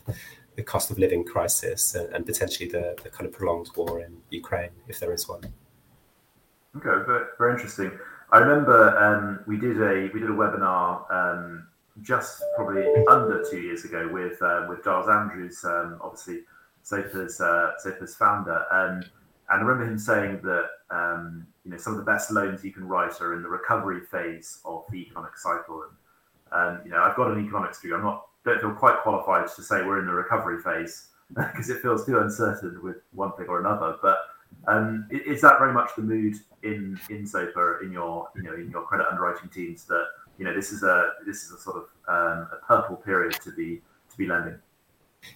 the 0.56 0.62
cost 0.62 0.90
of 0.90 0.98
living 0.98 1.24
crisis 1.24 1.94
and, 1.94 2.12
and, 2.14 2.26
potentially 2.26 2.68
the, 2.68 2.96
the 3.02 3.08
kind 3.10 3.26
of 3.26 3.32
prolonged 3.32 3.70
war 3.76 4.00
in 4.00 4.16
Ukraine, 4.30 4.70
if 4.88 5.00
there 5.00 5.12
is 5.12 5.28
one. 5.28 5.42
Okay, 6.76 7.04
very, 7.06 7.26
very 7.38 7.52
interesting. 7.52 7.92
I 8.32 8.38
remember 8.38 8.98
um, 8.98 9.40
we 9.46 9.56
did 9.56 9.80
a 9.80 10.10
we 10.12 10.20
did 10.20 10.30
a 10.30 10.34
webinar 10.34 11.10
um, 11.10 11.66
just 12.02 12.42
probably 12.56 12.84
under 13.06 13.44
two 13.48 13.60
years 13.60 13.84
ago 13.84 14.08
with 14.12 14.40
uh, 14.42 14.66
with 14.68 14.84
Giles 14.84 15.08
Andrews, 15.08 15.64
um, 15.64 15.98
obviously 16.02 16.40
Zopa's 16.84 17.40
uh, 17.40 17.72
Zopa's 17.82 18.14
founder, 18.14 18.64
and 18.72 19.08
I 19.48 19.54
remember 19.56 19.84
him 19.84 19.98
saying 19.98 20.40
that 20.42 20.68
um, 20.90 21.46
you 21.64 21.70
know 21.70 21.76
some 21.78 21.92
of 21.92 21.98
the 21.98 22.04
best 22.04 22.30
loans 22.30 22.64
you 22.64 22.72
can 22.72 22.86
write 22.86 23.20
are 23.20 23.34
in 23.34 23.42
the 23.42 23.48
recovery 23.48 24.00
phase 24.00 24.60
of 24.64 24.84
the 24.90 24.98
economic 24.98 25.38
cycle. 25.38 25.84
And 25.84 26.78
um, 26.78 26.84
you 26.84 26.90
know, 26.90 27.02
I've 27.02 27.16
got 27.16 27.30
an 27.30 27.42
economics 27.44 27.80
degree. 27.80 27.96
I'm 27.96 28.04
not 28.04 28.26
don't 28.44 28.60
feel 28.60 28.72
quite 28.72 28.98
qualified 29.02 29.48
to 29.54 29.62
say 29.62 29.82
we're 29.82 30.00
in 30.00 30.06
the 30.06 30.12
recovery 30.12 30.62
phase 30.62 31.08
because 31.34 31.70
it 31.70 31.80
feels 31.80 32.04
too 32.04 32.18
uncertain 32.18 32.80
with 32.82 32.96
one 33.12 33.32
thing 33.32 33.46
or 33.48 33.60
another. 33.60 33.96
But 34.02 34.18
um, 34.66 35.06
is 35.10 35.40
that 35.42 35.58
very 35.58 35.72
much 35.72 35.90
the 35.96 36.02
mood 36.02 36.36
in 36.62 36.98
in 37.10 37.24
Zopa 37.24 37.82
in 37.82 37.92
your 37.92 38.28
you 38.34 38.42
know 38.42 38.54
in 38.54 38.70
your 38.70 38.82
credit 38.82 39.06
underwriting 39.10 39.48
teams 39.48 39.84
that 39.84 40.06
you 40.38 40.44
know 40.44 40.54
this 40.54 40.72
is 40.72 40.82
a 40.82 41.12
this 41.24 41.44
is 41.44 41.52
a 41.52 41.58
sort 41.58 41.76
of 41.76 41.84
um, 42.08 42.48
a 42.52 42.56
purple 42.66 42.96
period 42.96 43.32
to 43.42 43.52
be 43.52 43.82
to 44.10 44.16
be 44.16 44.26
lending? 44.26 44.58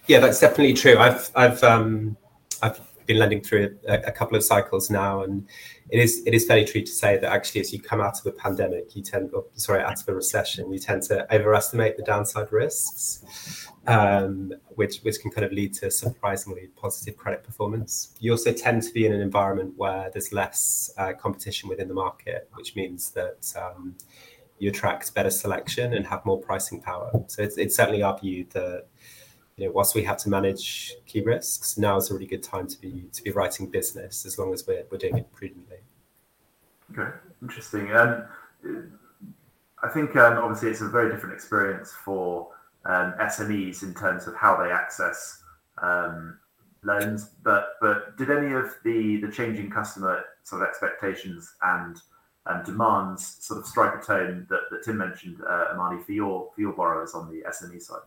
Yeah, 0.07 0.19
that's 0.19 0.39
definitely 0.39 0.73
true. 0.73 0.97
I've 0.97 1.31
I've 1.35 1.63
um, 1.63 2.17
I've 2.61 2.79
been 3.05 3.17
lending 3.17 3.41
through 3.41 3.77
a, 3.87 3.95
a, 4.07 4.11
couple 4.11 4.35
of 4.35 4.43
cycles 4.43 4.89
now, 4.89 5.21
and 5.21 5.47
it 5.89 5.99
is 5.99 6.23
it 6.25 6.33
is 6.33 6.45
fairly 6.45 6.65
true 6.65 6.81
to 6.81 6.91
say 6.91 7.17
that 7.17 7.31
actually, 7.31 7.61
as 7.61 7.73
you 7.73 7.81
come 7.81 8.01
out 8.01 8.19
of 8.19 8.25
a 8.25 8.31
pandemic, 8.31 8.95
you 8.95 9.01
tend, 9.01 9.31
or, 9.33 9.45
sorry, 9.53 9.81
out 9.81 10.01
of 10.01 10.07
a 10.07 10.13
recession, 10.13 10.71
you 10.71 10.79
tend 10.79 11.03
to 11.03 11.33
overestimate 11.33 11.97
the 11.97 12.03
downside 12.03 12.51
risks, 12.51 13.67
um, 13.87 14.53
which 14.75 14.99
which 14.99 15.19
can 15.19 15.31
kind 15.31 15.45
of 15.45 15.51
lead 15.51 15.73
to 15.75 15.91
surprisingly 15.91 16.69
positive 16.75 17.17
credit 17.17 17.43
performance. 17.43 18.15
You 18.19 18.31
also 18.31 18.53
tend 18.53 18.83
to 18.83 18.93
be 18.93 19.05
in 19.05 19.13
an 19.13 19.21
environment 19.21 19.73
where 19.77 20.09
there's 20.11 20.31
less 20.31 20.91
uh, 20.97 21.13
competition 21.13 21.69
within 21.69 21.87
the 21.87 21.93
market, 21.93 22.49
which 22.53 22.75
means 22.75 23.11
that 23.11 23.53
um, 23.55 23.95
you 24.61 24.69
attract 24.69 25.13
better 25.15 25.31
selection 25.31 25.93
and 25.93 26.05
have 26.05 26.23
more 26.23 26.39
pricing 26.39 26.79
power. 26.81 27.11
So 27.27 27.41
it's, 27.41 27.57
it's 27.57 27.75
certainly 27.75 28.03
our 28.03 28.17
view 28.19 28.45
that 28.51 28.85
you 29.57 29.65
know, 29.65 29.71
whilst 29.71 29.95
we 29.95 30.03
have 30.03 30.17
to 30.17 30.29
manage 30.29 30.93
key 31.05 31.21
risks, 31.21 31.77
now 31.77 31.97
is 31.97 32.09
a 32.09 32.13
really 32.13 32.25
good 32.25 32.43
time 32.43 32.67
to 32.67 32.79
be 32.79 33.05
to 33.13 33.23
be 33.23 33.31
writing 33.31 33.67
business 33.67 34.25
as 34.25 34.37
long 34.39 34.53
as 34.53 34.65
we're, 34.65 34.83
we're 34.89 34.97
doing 34.97 35.17
it 35.17 35.31
prudently. 35.33 35.77
Okay, 36.91 37.11
interesting. 37.41 37.91
Um, 37.91 38.25
I 39.83 39.89
think 39.89 40.15
um, 40.15 40.37
obviously 40.37 40.69
it's 40.69 40.81
a 40.81 40.89
very 40.89 41.11
different 41.11 41.33
experience 41.33 41.91
for 41.91 42.49
um, 42.85 43.13
SMEs 43.19 43.83
in 43.83 43.93
terms 43.93 44.27
of 44.27 44.35
how 44.35 44.61
they 44.61 44.71
access 44.71 45.41
um, 45.81 46.37
loans. 46.83 47.31
But 47.43 47.75
but 47.81 48.17
did 48.17 48.29
any 48.29 48.53
of 48.53 48.75
the 48.83 49.17
the 49.17 49.31
changing 49.31 49.69
customer 49.69 50.23
sort 50.43 50.61
of 50.61 50.67
expectations 50.67 51.53
and 51.61 51.97
and 52.47 52.65
demands 52.65 53.37
sort 53.39 53.59
of 53.59 53.67
strike 53.67 54.01
a 54.01 54.03
tone 54.03 54.47
that, 54.49 54.61
that 54.71 54.83
Tim 54.83 54.97
mentioned, 54.97 55.37
uh, 55.47 55.75
Amany, 55.75 56.03
for 56.03 56.11
your 56.11 56.49
for 56.53 56.61
your 56.61 56.73
borrowers 56.73 57.13
on 57.13 57.29
the 57.31 57.43
SME 57.49 57.81
side? 57.81 58.01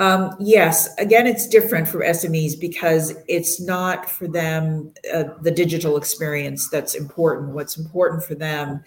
Um, 0.00 0.34
yes, 0.40 0.88
again, 0.96 1.26
it's 1.26 1.46
different 1.46 1.86
for 1.86 2.00
SMEs 2.00 2.58
because 2.58 3.14
it's 3.28 3.60
not 3.60 4.08
for 4.08 4.26
them 4.26 4.94
uh, 5.12 5.24
the 5.42 5.50
digital 5.50 5.98
experience 5.98 6.70
that's 6.70 6.94
important. 6.94 7.50
What's 7.50 7.76
important 7.76 8.24
for 8.24 8.34
them 8.34 8.82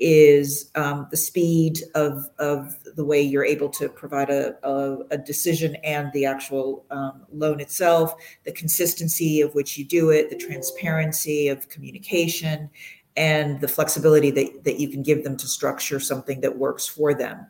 is 0.00 0.72
um, 0.74 1.06
the 1.12 1.16
speed 1.16 1.78
of, 1.94 2.28
of 2.40 2.74
the 2.96 3.04
way 3.04 3.22
you're 3.22 3.44
able 3.44 3.68
to 3.70 3.88
provide 3.88 4.28
a, 4.28 4.56
a, 4.68 4.98
a 5.12 5.18
decision 5.18 5.76
and 5.76 6.12
the 6.12 6.26
actual 6.26 6.84
um, 6.90 7.22
loan 7.32 7.60
itself, 7.60 8.14
the 8.44 8.52
consistency 8.52 9.40
of 9.40 9.54
which 9.54 9.78
you 9.78 9.84
do 9.84 10.10
it, 10.10 10.30
the 10.30 10.36
transparency 10.36 11.46
of 11.46 11.68
communication, 11.68 12.68
and 13.16 13.60
the 13.60 13.68
flexibility 13.68 14.32
that, 14.32 14.64
that 14.64 14.80
you 14.80 14.88
can 14.88 15.04
give 15.04 15.22
them 15.22 15.36
to 15.36 15.46
structure 15.46 16.00
something 16.00 16.40
that 16.40 16.58
works 16.58 16.88
for 16.88 17.14
them. 17.14 17.46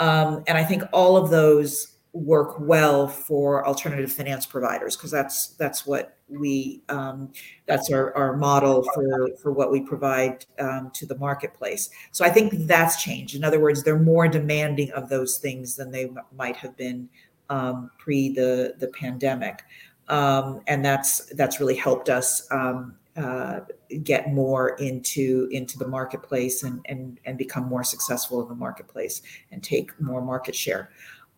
Um, 0.00 0.42
and 0.48 0.58
I 0.58 0.64
think 0.64 0.82
all 0.92 1.16
of 1.16 1.30
those 1.30 1.95
work 2.16 2.56
well 2.58 3.06
for 3.06 3.66
alternative 3.66 4.10
finance 4.10 4.46
providers 4.46 4.96
because 4.96 5.10
that's 5.10 5.48
that's 5.48 5.86
what 5.86 6.16
we 6.28 6.80
um, 6.88 7.30
that's 7.66 7.90
our, 7.92 8.16
our 8.16 8.36
model 8.36 8.82
for 8.94 9.28
for 9.36 9.52
what 9.52 9.70
we 9.70 9.80
provide 9.80 10.46
um, 10.58 10.90
to 10.92 11.06
the 11.06 11.16
marketplace. 11.18 11.90
So 12.12 12.24
i 12.24 12.30
think 12.30 12.52
that's 12.66 13.02
changed. 13.02 13.34
In 13.34 13.44
other 13.44 13.60
words 13.60 13.82
they're 13.82 13.98
more 13.98 14.28
demanding 14.28 14.90
of 14.92 15.08
those 15.08 15.38
things 15.38 15.76
than 15.76 15.90
they 15.90 16.04
m- 16.04 16.18
might 16.36 16.56
have 16.56 16.76
been 16.76 17.08
um, 17.50 17.90
pre 17.98 18.30
the 18.30 18.74
the 18.78 18.88
pandemic. 18.88 19.64
Um, 20.08 20.60
and 20.68 20.84
that's 20.84 21.26
that's 21.34 21.60
really 21.60 21.74
helped 21.76 22.08
us 22.08 22.46
um, 22.50 22.96
uh, 23.16 23.60
get 24.02 24.32
more 24.32 24.70
into 24.76 25.48
into 25.50 25.78
the 25.78 25.86
marketplace 25.88 26.62
and 26.62 26.80
and 26.88 27.20
and 27.24 27.36
become 27.36 27.64
more 27.64 27.84
successful 27.84 28.42
in 28.42 28.48
the 28.48 28.54
marketplace 28.54 29.22
and 29.52 29.62
take 29.62 29.98
more 30.00 30.22
market 30.22 30.54
share 30.54 30.90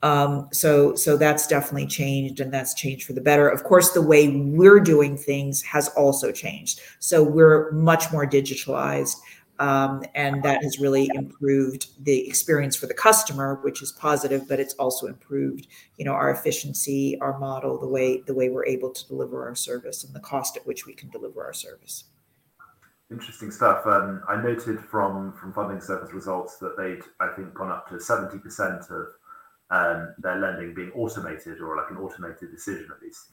um, 0.03 0.49
so 0.53 0.95
so 0.95 1.17
that's 1.17 1.47
definitely 1.47 1.87
changed 1.87 2.41
and 2.41 2.53
that's 2.53 2.75
changed 2.75 3.07
for 3.07 3.13
the 3.13 3.21
better. 3.21 3.49
Of 3.49 3.65
course, 3.65 3.93
the 3.93 4.03
way 4.03 4.29
we're 4.29 4.81
doing 4.81 5.17
things 5.17 5.63
has 5.63 5.89
also 5.91 6.33
changed. 6.33 6.81
So 6.99 7.23
we're 7.23 7.73
much 7.73 8.13
more 8.13 8.27
digitalized. 8.27 9.17
Um, 9.61 10.05
and 10.15 10.41
that 10.45 10.63
has 10.63 10.79
really 10.79 11.11
improved 11.15 11.89
the 12.05 12.29
experience 12.29 12.77
for 12.77 12.87
the 12.87 12.95
customer, 12.95 13.59
which 13.63 13.83
is 13.83 13.91
positive, 13.91 14.47
but 14.49 14.61
it's 14.61 14.75
also 14.75 15.09
improved, 15.09 15.67
you 15.97 16.05
know, 16.05 16.13
our 16.13 16.31
efficiency, 16.31 17.19
our 17.21 17.37
model, 17.41 17.77
the 17.77 17.89
way 17.89 18.21
the 18.21 18.35
way 18.35 18.51
we're 18.51 18.67
able 18.67 18.91
to 18.91 19.09
deliver 19.09 19.45
our 19.45 19.57
service, 19.57 20.05
and 20.05 20.15
the 20.15 20.21
cost 20.21 20.57
at 20.57 20.65
which 20.65 20.87
we 20.87 20.95
can 20.95 21.11
deliver 21.11 21.45
our 21.45 21.53
service. 21.53 22.05
Interesting 23.11 23.51
stuff. 23.51 23.85
Um, 23.85 24.23
I 24.29 24.41
noted 24.41 24.79
from 24.79 25.33
from 25.33 25.53
Funding 25.53 25.81
Circle 25.81 26.13
results 26.13 26.59
that 26.59 26.77
they'd, 26.77 27.03
I 27.19 27.35
think, 27.35 27.53
gone 27.55 27.73
up 27.73 27.89
to 27.89 27.99
seventy 27.99 28.39
percent 28.39 28.83
of 28.91 29.07
um, 29.70 30.14
their 30.18 30.38
lending 30.38 30.74
being 30.74 30.92
automated 30.92 31.61
or 31.61 31.76
like 31.76 31.90
an 31.90 31.98
automated 31.98 32.50
decision 32.50 32.88
at 32.94 33.02
least. 33.02 33.26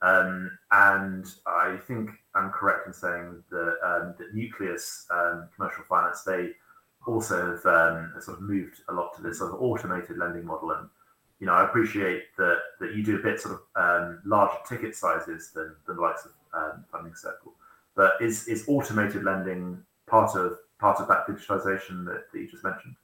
Um, 0.00 0.50
and 0.72 1.26
I 1.46 1.76
think 1.86 2.10
I'm 2.34 2.50
correct 2.50 2.86
in 2.86 2.92
saying 2.92 3.42
that, 3.50 3.76
um, 3.84 4.14
that 4.18 4.34
Nucleus 4.34 5.06
um, 5.10 5.48
Commercial 5.54 5.84
Finance, 5.84 6.22
they 6.22 6.50
also 7.06 7.52
have 7.52 7.66
um, 7.66 8.12
sort 8.20 8.38
of 8.38 8.42
moved 8.42 8.80
a 8.88 8.92
lot 8.92 9.14
to 9.16 9.22
this 9.22 9.38
sort 9.38 9.52
of 9.52 9.62
automated 9.62 10.18
lending 10.18 10.44
model. 10.44 10.72
And, 10.72 10.88
you 11.38 11.46
know, 11.46 11.54
I 11.54 11.64
appreciate 11.64 12.34
that, 12.36 12.58
that 12.80 12.94
you 12.94 13.04
do 13.04 13.16
a 13.16 13.22
bit 13.22 13.40
sort 13.40 13.60
of 13.60 13.60
um, 13.76 14.22
larger 14.24 14.58
ticket 14.68 14.96
sizes 14.96 15.52
than, 15.54 15.74
than 15.86 15.96
the 15.96 16.02
likes 16.02 16.24
of 16.24 16.32
Funding 16.90 17.14
Circle. 17.14 17.52
But 17.94 18.14
is, 18.20 18.48
is 18.48 18.64
automated 18.66 19.22
lending 19.22 19.82
part 20.06 20.34
of 20.34 20.58
part 20.82 20.98
of 21.00 21.06
that 21.08 21.26
digitization 21.28 22.04
that, 22.04 22.24
that 22.32 22.38
you 22.38 22.48
just 22.48 22.64
mentioned? 22.64 22.96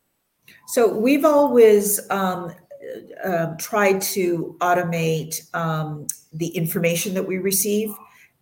So 0.67 0.89
we've 0.89 1.25
always 1.25 2.01
um, 2.11 2.53
uh, 3.25 3.55
tried 3.59 4.01
to 4.01 4.57
automate 4.61 5.55
um, 5.55 6.07
the 6.33 6.49
information 6.49 7.15
that 7.15 7.27
we 7.27 7.39
receive. 7.39 7.95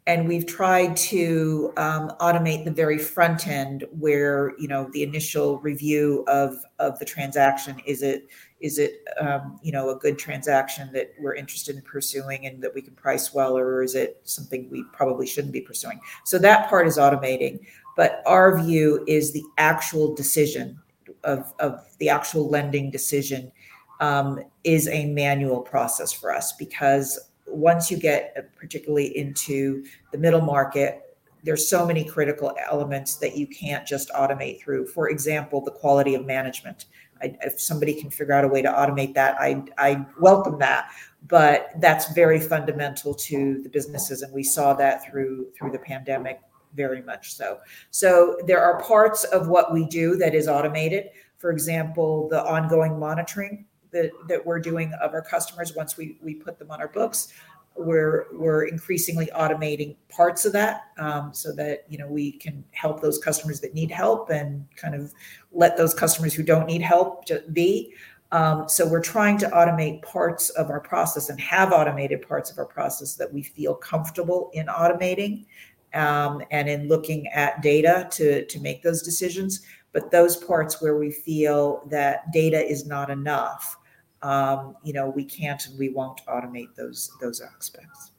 And 0.09 0.29
we've 0.29 0.46
tried 0.46 0.96
to 0.99 1.72
um, 1.77 2.12
automate 2.20 2.64
the 2.64 2.70
very 2.70 2.96
front 2.96 3.49
end 3.49 3.85
where, 3.90 4.53
you 4.57 4.68
know, 4.68 4.88
the 4.92 5.03
initial 5.03 5.59
review 5.59 6.25
of, 6.29 6.55
of 6.79 6.96
the 7.01 7.05
transaction. 7.05 7.81
Is 7.87 8.03
it, 8.03 8.29
is 8.61 8.79
it, 8.79 9.03
um, 9.20 9.59
you 9.64 9.72
know, 9.72 9.90
a 9.90 9.96
good 9.96 10.16
transaction 10.16 10.92
that 10.92 11.12
we're 11.18 11.35
interested 11.35 11.75
in 11.75 11.83
pursuing 11.83 12.46
and 12.46 12.62
that 12.62 12.72
we 12.72 12.83
can 12.83 12.94
price 12.94 13.35
well, 13.35 13.59
or 13.59 13.83
is 13.83 13.96
it 13.96 14.20
something 14.22 14.70
we 14.70 14.85
probably 14.92 15.27
shouldn't 15.27 15.53
be 15.53 15.61
pursuing? 15.61 15.99
So 16.25 16.38
that 16.38 16.68
part 16.68 16.87
is 16.87 16.99
automating. 16.99 17.59
But 17.96 18.22
our 18.27 18.62
view 18.62 19.03
is 19.09 19.33
the 19.33 19.42
actual 19.59 20.14
decision 20.14 20.79
of, 21.25 21.53
of 21.59 21.85
the 21.99 22.11
actual 22.11 22.49
lending 22.49 22.92
decision 22.92 23.51
um, 24.00 24.40
is 24.64 24.88
a 24.88 25.06
manual 25.06 25.61
process 25.61 26.12
for 26.12 26.35
us 26.35 26.52
because 26.52 27.18
once 27.46 27.90
you 27.90 27.96
get 27.96 28.35
uh, 28.37 28.42
particularly 28.59 29.16
into 29.16 29.85
the 30.12 30.18
middle 30.18 30.40
market 30.40 31.02
there's 31.46 31.68
so 31.68 31.87
many 31.87 32.04
critical 32.04 32.52
elements 32.68 33.14
that 33.16 33.37
you 33.37 33.46
can't 33.46 33.87
just 33.87 34.11
automate 34.11 34.61
through. 34.61 34.85
For 34.88 35.11
example 35.11 35.61
the 35.61 35.70
quality 35.70 36.14
of 36.16 36.26
management. 36.26 36.87
I, 37.22 37.37
if 37.40 37.61
somebody 37.61 37.94
can 37.94 38.11
figure 38.11 38.35
out 38.35 38.44
a 38.44 38.48
way 38.48 38.62
to 38.62 38.68
automate 38.68 39.14
that 39.14 39.37
I, 39.40 39.62
I 39.78 40.04
welcome 40.20 40.59
that. 40.59 40.90
But 41.28 41.70
that's 41.80 42.12
very 42.12 42.40
fundamental 42.40 43.14
to 43.14 43.62
the 43.62 43.68
businesses 43.68 44.22
and 44.22 44.32
we 44.32 44.42
saw 44.42 44.74
that 44.74 45.09
through 45.09 45.46
through 45.56 45.70
the 45.70 45.78
pandemic 45.78 46.40
very 46.74 47.00
much 47.02 47.35
so. 47.35 47.59
So 47.90 48.37
there 48.46 48.61
are 48.61 48.82
parts 48.82 49.24
of 49.24 49.48
what 49.48 49.72
we 49.72 49.87
do 49.87 50.16
that 50.16 50.35
is 50.35 50.48
automated. 50.48 51.11
For 51.38 51.52
example 51.52 52.28
the 52.28 52.44
ongoing 52.44 52.98
monitoring 52.98 53.65
that, 53.96 54.11
that 54.28 54.44
we're 54.44 54.61
doing 54.61 54.92
of 55.00 55.14
our 55.14 55.22
customers 55.22 55.74
once 55.74 55.96
we, 55.96 56.18
we 56.22 56.35
put 56.35 56.59
them 56.59 56.70
on 56.70 56.80
our 56.80 56.88
books. 56.88 57.32
We're 57.78 58.26
we're 58.32 58.64
increasingly 58.64 59.26
automating 59.37 59.96
parts 60.09 60.46
of 60.46 60.52
that 60.54 60.85
um, 60.98 61.35
so 61.35 61.52
that 61.56 61.85
you 61.90 61.98
know 61.98 62.06
we 62.06 62.32
can 62.32 62.64
help 62.72 63.02
those 63.02 63.18
customers 63.18 63.61
that 63.61 63.74
need 63.74 63.90
help 63.90 64.30
and 64.30 64.66
kind 64.76 64.94
of 64.94 65.12
let 65.52 65.76
those 65.76 65.92
customers 65.92 66.32
who 66.32 66.42
don't 66.42 66.66
need 66.66 66.80
help 66.80 67.26
be. 67.52 67.92
Um, 68.32 68.66
so 68.66 68.88
we're 68.88 69.02
trying 69.02 69.37
to 69.38 69.48
automate 69.48 70.02
parts 70.02 70.48
of 70.50 70.70
our 70.70 70.80
process 70.80 71.28
and 71.28 71.38
have 71.38 71.72
automated 71.72 72.26
parts 72.26 72.50
of 72.50 72.59
our 72.59 72.64
process 72.64 73.14
that 73.16 73.32
we 73.32 73.42
feel 73.42 73.74
comfortable 73.74 74.51
in 74.55 74.66
automating 74.66 75.44
um, 75.92 76.42
and 76.51 76.68
in 76.68 76.88
looking 76.88 77.28
at 77.28 77.61
data 77.61 78.09
to 78.12 78.47
to 78.47 78.61
make 78.61 78.82
those 78.82 79.03
decisions. 79.03 79.66
But 79.92 80.11
those 80.11 80.36
parts 80.36 80.80
where 80.80 80.97
we 80.97 81.11
feel 81.11 81.82
that 81.90 82.32
data 82.32 82.62
is 82.62 82.86
not 82.86 83.11
enough 83.11 83.76
um, 84.23 84.77
you 84.83 84.93
know, 84.93 85.09
we 85.09 85.25
can't 85.25 85.64
and 85.67 85.79
we 85.79 85.91
won't 85.91 86.25
automate 86.27 86.75
those 86.75 87.11
those 87.21 87.41
aspects. 87.41 88.12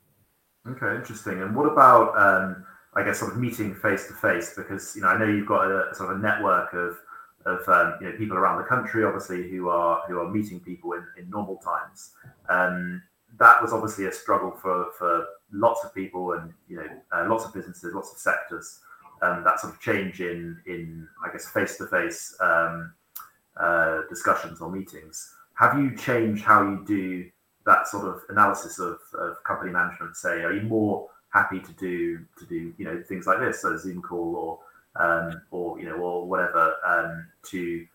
Okay, 0.68 0.96
interesting. 0.96 1.42
And 1.42 1.56
what 1.56 1.66
about, 1.66 2.18
um, 2.18 2.66
I 2.94 3.04
guess, 3.04 3.20
sort 3.20 3.32
of 3.32 3.40
meeting 3.40 3.74
face 3.74 4.08
to 4.08 4.14
face? 4.14 4.54
Because 4.56 4.96
you 4.96 5.02
know, 5.02 5.08
I 5.08 5.18
know 5.18 5.26
you've 5.26 5.48
got 5.48 5.70
a 5.70 5.96
sort 5.96 6.12
of 6.12 6.18
a 6.18 6.22
network 6.22 6.74
of 6.74 6.98
of 7.46 7.68
um, 7.70 7.96
you 8.02 8.10
know 8.10 8.18
people 8.18 8.38
around 8.38 8.58
the 8.58 8.68
country, 8.68 9.06
obviously, 9.06 9.50
who 9.50 9.70
are 9.70 10.04
who 10.08 10.20
are 10.20 10.30
meeting 10.30 10.60
people 10.60 10.94
in, 10.94 11.06
in 11.18 11.30
normal 11.30 11.58
times. 11.58 12.12
Um, 12.50 13.02
that 13.40 13.62
was 13.62 13.74
obviously 13.74 14.06
a 14.06 14.12
struggle 14.12 14.52
for 14.52 14.88
for 14.98 15.26
lots 15.52 15.84
of 15.84 15.94
people 15.94 16.34
and 16.34 16.54
you 16.68 16.78
know 16.78 16.88
uh, 17.12 17.26
lots 17.28 17.46
of 17.46 17.54
businesses, 17.54 17.94
lots 17.94 18.12
of 18.12 18.18
sectors. 18.18 18.80
Um, 19.24 19.44
that 19.44 19.60
sort 19.60 19.74
of 19.74 19.80
change 19.80 20.22
in 20.22 20.62
in 20.68 21.08
I 21.26 21.32
guess 21.32 21.50
face 21.50 21.78
to 21.78 21.88
face 21.88 22.36
discussions 24.10 24.62
or 24.62 24.72
meetings 24.72 25.34
have 25.58 25.78
you 25.78 25.96
changed 25.96 26.44
how 26.44 26.62
you 26.64 26.84
do 26.86 27.30
that 27.66 27.88
sort 27.88 28.06
of 28.08 28.22
analysis 28.30 28.80
of, 28.80 29.00
of 29.20 29.44
company 29.44 29.72
management? 29.72 30.16
Say, 30.16 30.44
are 30.44 30.54
you 30.54 30.62
more 30.62 31.10
happy 31.30 31.60
to 31.60 31.74
do 31.74 32.20
to 32.38 32.46
do 32.46 32.74
you 32.78 32.86
know 32.86 33.04
things 33.08 33.28
like 33.28 33.40
this, 33.40 33.64
a 33.64 33.78
Zoom 33.78 34.02
call 34.02 34.36
or 34.36 35.04
um, 35.04 35.42
or 35.52 35.80
you 35.80 35.86
know 35.86 35.96
or 35.96 36.28
whatever 36.28 36.76
um, 36.86 37.28
to 37.44 37.86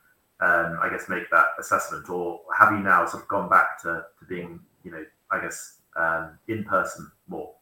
um, 0.40 0.78
I 0.82 0.88
guess 0.90 1.08
make 1.08 1.30
that 1.30 1.46
assessment, 1.58 2.10
or 2.10 2.40
have 2.58 2.72
you 2.72 2.80
now 2.80 3.06
sort 3.06 3.22
of 3.22 3.28
gone 3.28 3.48
back 3.48 3.80
to, 3.82 4.04
to 4.18 4.24
being 4.28 4.60
you 4.84 4.90
know 4.90 5.04
I 5.30 5.40
guess 5.40 5.78
um, 5.96 6.38
in 6.48 6.64
person 6.64 7.10
more? 7.28 7.54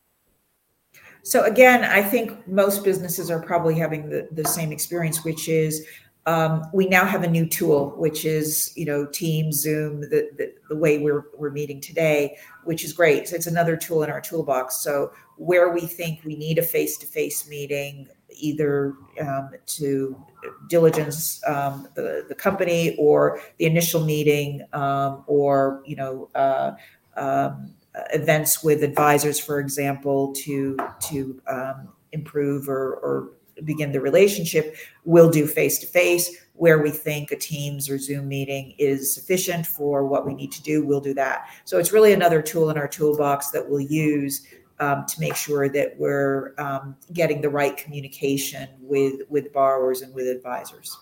So 1.23 1.45
again, 1.45 1.85
I 1.85 2.03
think 2.03 2.49
most 2.49 2.83
businesses 2.83 3.31
are 3.31 3.43
probably 3.43 3.75
having 3.75 4.09
the, 4.09 4.27
the 4.33 4.47
same 4.47 4.73
experience, 4.73 5.23
which 5.25 5.49
is 5.49 5.87
um, 6.27 6.63
we 6.73 6.87
now 6.87 7.05
have 7.05 7.23
a 7.23 7.29
new 7.29 7.47
tool, 7.47 7.95
which 7.97 8.25
is 8.25 8.73
you 8.77 8.85
know 8.85 9.07
Teams, 9.07 9.57
Zoom, 9.61 10.03
the, 10.03 10.31
the, 10.37 10.53
the 10.69 10.77
way 10.77 10.99
we're 10.99 11.25
we're 11.37 11.51
meeting 11.51 11.81
today, 11.81 12.37
which 12.65 12.85
is 12.85 12.93
great. 12.93 13.29
So 13.29 13.37
it's 13.37 13.47
another 13.47 13.77
tool 13.77 14.03
in 14.03 14.11
our 14.11 14.21
toolbox. 14.21 14.83
So 14.83 15.13
where 15.37 15.73
we 15.73 15.81
think 15.81 16.21
we 16.25 16.37
need 16.37 16.59
a 16.59 16.63
face-to-face 16.63 17.49
meeting, 17.49 18.09
either 18.31 18.95
um, 19.21 19.51
to 19.65 20.23
diligence 20.69 21.43
um, 21.47 21.89
the 21.95 22.27
the 22.29 22.35
company 22.35 22.97
or 22.99 23.41
the 23.59 23.65
initial 23.65 24.05
meeting, 24.05 24.63
um, 24.73 25.25
or 25.27 25.83
you 25.87 25.97
know. 25.97 26.29
Uh, 26.35 26.73
um, 27.17 27.75
events 28.13 28.63
with 28.63 28.85
advisors, 28.85 29.39
for 29.39 29.59
example, 29.59 30.33
to 30.33 30.77
to 31.01 31.41
um, 31.49 31.89
improve 32.13 32.69
or, 32.69 32.95
or 32.95 33.33
begin 33.65 33.93
the 33.93 34.01
relationship, 34.01 34.77
we'll 35.05 35.31
do 35.31 35.47
face 35.47 35.79
to 35.79 35.87
face. 35.87 36.45
Where 36.55 36.83
we 36.83 36.91
think 36.91 37.31
a 37.31 37.37
Teams 37.37 37.89
or 37.89 37.99
Zoom 37.99 38.29
meeting 38.29 38.75
is 38.79 39.15
sufficient 39.15 39.67
for 39.67 40.07
what 40.07 40.27
we 40.27 40.35
need 40.35 40.53
to 40.53 40.63
do, 40.63 40.85
we'll 40.85 41.01
do 41.01 41.15
that. 41.15 41.49
So 41.65 41.79
it's 41.79 41.91
really 41.91 42.13
another 42.13 42.43
tool 42.43 42.69
in 42.69 42.77
our 42.77 42.89
toolbox 42.89 43.51
that 43.53 43.67
we'll 43.67 43.81
use 43.81 44.47
um, 44.81 45.05
to 45.07 45.21
make 45.21 45.37
sure 45.37 45.69
that 45.69 45.99
we're 45.99 46.55
um, 46.59 46.97
getting 47.13 47.41
the 47.41 47.51
right 47.51 47.77
communication 47.77 48.69
with 48.81 49.23
with 49.29 49.53
borrowers 49.53 50.03
and 50.03 50.15
with 50.15 50.27
advisors. 50.27 50.99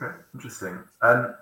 Okay, 0.00 0.16
interesting. 0.34 0.78
Um, 1.02 1.34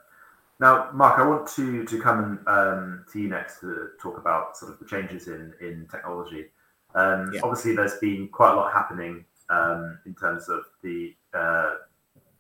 now, 0.59 0.91
Mark, 0.93 1.19
I 1.19 1.27
want 1.27 1.47
to 1.57 1.85
to 1.85 2.01
come 2.01 2.19
and 2.25 2.49
um, 2.49 3.05
to 3.13 3.21
you 3.21 3.29
next 3.29 3.61
to 3.61 3.91
talk 4.01 4.19
about 4.19 4.57
sort 4.57 4.73
of 4.73 4.79
the 4.79 4.87
changes 4.87 5.29
in 5.29 5.53
in 5.61 5.87
technology. 5.91 6.47
Um, 6.95 7.31
yeah. 7.33 7.41
Obviously, 7.45 7.77
there's 7.77 7.99
been 7.99 8.29
quite 8.29 8.53
a 8.53 8.57
lot 8.57 8.73
happening 8.73 9.25
um, 9.51 9.99
in 10.07 10.15
terms 10.15 10.49
of 10.49 10.63
the 10.83 11.15
uh, 11.35 11.75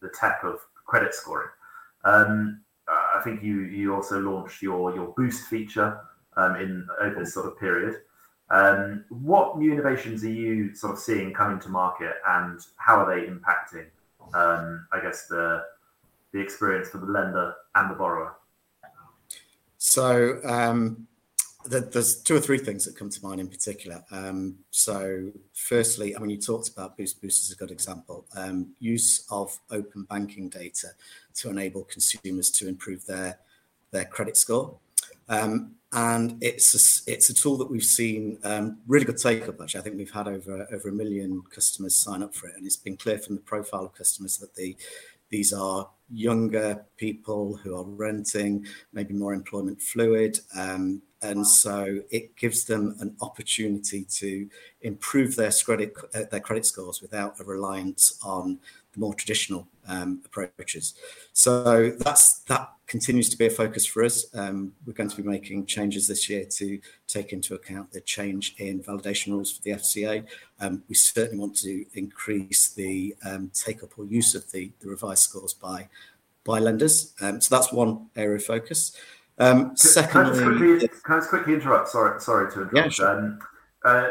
the 0.00 0.08
tech 0.18 0.40
of 0.44 0.60
credit 0.86 1.14
scoring. 1.14 1.50
Um, 2.04 2.62
I 2.88 3.20
think 3.22 3.42
you 3.42 3.60
you 3.62 3.94
also 3.94 4.18
launched 4.18 4.62
your 4.62 4.94
your 4.94 5.12
boost 5.16 5.46
feature 5.48 6.00
um, 6.36 6.56
in 6.56 6.86
over 7.00 7.20
this 7.20 7.34
sort 7.34 7.46
of 7.46 7.58
period. 7.58 7.96
Um, 8.50 9.04
what 9.10 9.58
new 9.58 9.72
innovations 9.72 10.24
are 10.24 10.30
you 10.30 10.74
sort 10.74 10.94
of 10.94 10.98
seeing 10.98 11.32
coming 11.32 11.60
to 11.60 11.68
market, 11.68 12.14
and 12.26 12.58
how 12.76 12.96
are 12.96 13.14
they 13.14 13.26
impacting? 13.26 13.86
Um, 14.34 14.86
I 14.92 15.00
guess 15.00 15.26
the 15.26 15.64
the 16.32 16.40
experience 16.40 16.88
for 16.88 16.98
the 16.98 17.06
lender 17.06 17.54
and 17.74 17.90
the 17.90 17.94
borrower. 17.94 18.36
So 19.78 20.40
um, 20.44 21.06
there's 21.70 22.22
two 22.22 22.36
or 22.36 22.40
three 22.40 22.58
things 22.58 22.84
that 22.84 22.96
come 22.96 23.10
to 23.10 23.22
mind 23.22 23.40
in 23.40 23.48
particular. 23.48 24.04
Um, 24.10 24.56
so, 24.70 25.30
firstly, 25.54 26.16
I 26.16 26.18
mean, 26.18 26.30
you 26.30 26.38
talked 26.38 26.68
about 26.68 26.96
Boost. 26.96 27.22
Boost 27.22 27.42
is 27.44 27.52
a 27.52 27.56
good 27.56 27.70
example. 27.70 28.24
Um, 28.36 28.74
use 28.80 29.26
of 29.30 29.58
open 29.70 30.04
banking 30.04 30.48
data 30.48 30.88
to 31.36 31.50
enable 31.50 31.84
consumers 31.84 32.50
to 32.52 32.68
improve 32.68 33.06
their 33.06 33.38
their 33.92 34.04
credit 34.04 34.36
score, 34.36 34.76
um, 35.28 35.72
and 35.92 36.38
it's 36.40 36.74
a, 36.74 37.10
it's 37.10 37.30
a 37.30 37.34
tool 37.34 37.56
that 37.58 37.70
we've 37.70 37.82
seen 37.82 38.38
um, 38.44 38.78
really 38.86 39.04
good 39.04 39.18
take 39.18 39.48
up. 39.48 39.60
Actually, 39.60 39.80
I 39.80 39.82
think 39.84 39.96
we've 39.96 40.10
had 40.10 40.28
over 40.28 40.66
over 40.72 40.88
a 40.88 40.92
million 40.92 41.42
customers 41.54 41.96
sign 41.96 42.22
up 42.22 42.34
for 42.34 42.48
it, 42.48 42.56
and 42.56 42.66
it's 42.66 42.76
been 42.76 42.96
clear 42.96 43.18
from 43.18 43.36
the 43.36 43.42
profile 43.42 43.84
of 43.84 43.94
customers 43.94 44.38
that 44.38 44.54
the 44.54 44.76
these 45.30 45.52
are 45.52 45.88
younger 46.12 46.84
people 46.96 47.56
who 47.56 47.76
are 47.76 47.84
renting, 47.84 48.66
maybe 48.92 49.14
more 49.14 49.32
employment 49.32 49.80
fluid. 49.80 50.40
Um, 50.56 51.02
and 51.22 51.46
so 51.46 52.00
it 52.10 52.34
gives 52.36 52.64
them 52.64 52.96
an 53.00 53.14
opportunity 53.20 54.04
to 54.04 54.48
improve 54.82 55.36
their 55.36 55.52
credit 55.64 55.94
uh, 56.14 56.22
their 56.30 56.40
credit 56.40 56.64
scores 56.64 57.02
without 57.02 57.38
a 57.40 57.44
reliance 57.44 58.18
on 58.24 58.58
more 58.96 59.14
traditional 59.14 59.68
um, 59.88 60.20
approaches. 60.24 60.94
So 61.32 61.90
that's 61.90 62.40
that 62.40 62.70
continues 62.86 63.28
to 63.28 63.38
be 63.38 63.46
a 63.46 63.50
focus 63.50 63.86
for 63.86 64.04
us. 64.04 64.26
Um, 64.34 64.72
we're 64.84 64.92
going 64.92 65.08
to 65.08 65.16
be 65.16 65.22
making 65.22 65.66
changes 65.66 66.08
this 66.08 66.28
year 66.28 66.44
to 66.44 66.80
take 67.06 67.32
into 67.32 67.54
account 67.54 67.92
the 67.92 68.00
change 68.00 68.54
in 68.58 68.82
validation 68.82 69.28
rules 69.28 69.52
for 69.52 69.62
the 69.62 69.70
FCA. 69.70 70.26
Um, 70.58 70.82
we 70.88 70.94
certainly 70.94 71.38
want 71.38 71.56
to 71.58 71.86
increase 71.94 72.70
the 72.70 73.14
um, 73.24 73.50
take 73.54 73.82
up 73.82 73.98
or 73.98 74.06
use 74.06 74.34
of 74.34 74.50
the, 74.50 74.72
the 74.80 74.88
revised 74.88 75.22
scores 75.22 75.54
by 75.54 75.88
by 76.44 76.58
lenders. 76.58 77.14
Um, 77.20 77.40
so 77.40 77.54
that's 77.54 77.72
one 77.72 78.08
area 78.16 78.36
of 78.36 78.44
focus. 78.44 78.96
Um, 79.38 79.76
secondly, 79.76 80.38
can 80.38 80.52
I, 80.52 80.56
quickly, 80.56 80.88
can 80.88 81.14
I 81.14 81.18
just 81.18 81.30
quickly 81.30 81.54
interrupt? 81.54 81.88
Sorry, 81.88 82.20
sorry 82.20 82.50
to 82.52 82.62
interrupt. 82.62 82.76
Yeah, 82.76 82.88
sure. 82.88 83.18
Um, 83.18 83.38
uh, 83.84 84.08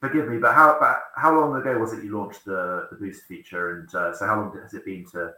forgive 0.00 0.28
me, 0.28 0.38
but 0.38 0.54
how 0.54 0.76
about 0.76 0.98
how 1.16 1.38
long 1.38 1.54
ago 1.56 1.78
was 1.78 1.92
it 1.92 2.02
you 2.02 2.16
launched 2.16 2.44
the, 2.44 2.88
the 2.90 2.96
boost 2.96 3.24
feature, 3.24 3.78
and 3.78 3.94
uh, 3.94 4.14
so 4.14 4.26
how 4.26 4.40
long 4.40 4.58
has 4.60 4.74
it 4.74 4.84
been 4.84 5.04
to 5.12 5.32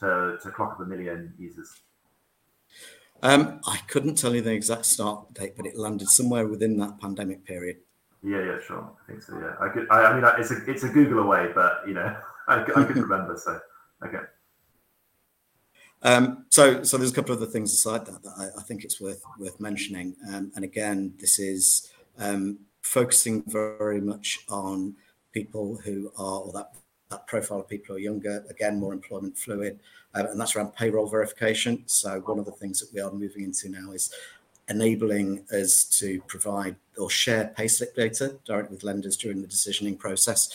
to, 0.00 0.38
to 0.42 0.50
clock 0.50 0.72
up 0.72 0.80
a 0.80 0.84
million 0.84 1.32
users? 1.38 1.80
Um, 3.22 3.60
I 3.66 3.78
couldn't 3.88 4.16
tell 4.16 4.34
you 4.34 4.42
the 4.42 4.52
exact 4.52 4.86
start 4.86 5.34
date, 5.34 5.54
but 5.56 5.66
it 5.66 5.76
landed 5.76 6.08
somewhere 6.08 6.46
within 6.46 6.76
that 6.78 7.00
pandemic 7.00 7.44
period. 7.44 7.78
Yeah, 8.22 8.44
yeah, 8.44 8.58
sure. 8.64 8.90
I 9.02 9.10
think 9.10 9.22
so. 9.22 9.38
Yeah, 9.38 9.54
I 9.60 9.68
could. 9.68 9.86
I, 9.90 10.02
I 10.02 10.14
mean, 10.14 10.24
it's 10.38 10.50
a 10.50 10.70
it's 10.70 10.82
a 10.84 10.88
Google 10.88 11.20
away, 11.20 11.50
but 11.54 11.82
you 11.86 11.94
know, 11.94 12.16
I, 12.48 12.62
I 12.62 12.84
could 12.84 12.96
remember. 12.96 13.36
So, 13.36 13.60
okay. 14.04 14.24
Um, 16.00 16.46
so, 16.50 16.84
so 16.84 16.96
there's 16.96 17.10
a 17.10 17.14
couple 17.14 17.34
of 17.34 17.42
other 17.42 17.50
things 17.50 17.72
aside 17.72 18.06
that 18.06 18.22
that 18.22 18.32
I, 18.38 18.60
I 18.60 18.62
think 18.62 18.84
it's 18.84 19.00
worth 19.00 19.22
worth 19.38 19.58
mentioning. 19.60 20.14
Um, 20.32 20.52
and 20.54 20.64
again, 20.64 21.14
this 21.18 21.38
is 21.38 21.90
um, 22.18 22.60
focusing 22.88 23.42
very 23.46 24.00
much 24.00 24.40
on 24.48 24.94
people 25.32 25.76
who 25.84 26.10
are, 26.16 26.40
or 26.40 26.52
that 26.52 26.72
that 27.10 27.26
profile 27.26 27.60
of 27.60 27.68
people 27.68 27.86
who 27.88 27.94
are 27.94 27.98
younger, 27.98 28.44
again, 28.50 28.78
more 28.78 28.92
employment 28.92 29.36
fluid, 29.36 29.80
um, 30.14 30.26
and 30.26 30.40
that's 30.40 30.54
around 30.54 30.74
payroll 30.74 31.08
verification. 31.08 31.82
So, 31.86 32.20
one 32.20 32.38
of 32.38 32.44
the 32.44 32.52
things 32.52 32.80
that 32.80 32.92
we 32.92 33.00
are 33.00 33.10
moving 33.10 33.44
into 33.44 33.68
now 33.68 33.92
is 33.92 34.12
enabling 34.68 35.44
us 35.50 35.84
to 35.84 36.20
provide 36.26 36.76
or 36.98 37.08
share 37.08 37.52
payslip 37.56 37.94
data 37.94 38.36
directly 38.44 38.74
with 38.74 38.84
lenders 38.84 39.16
during 39.16 39.40
the 39.40 39.48
decisioning 39.48 39.98
process. 39.98 40.50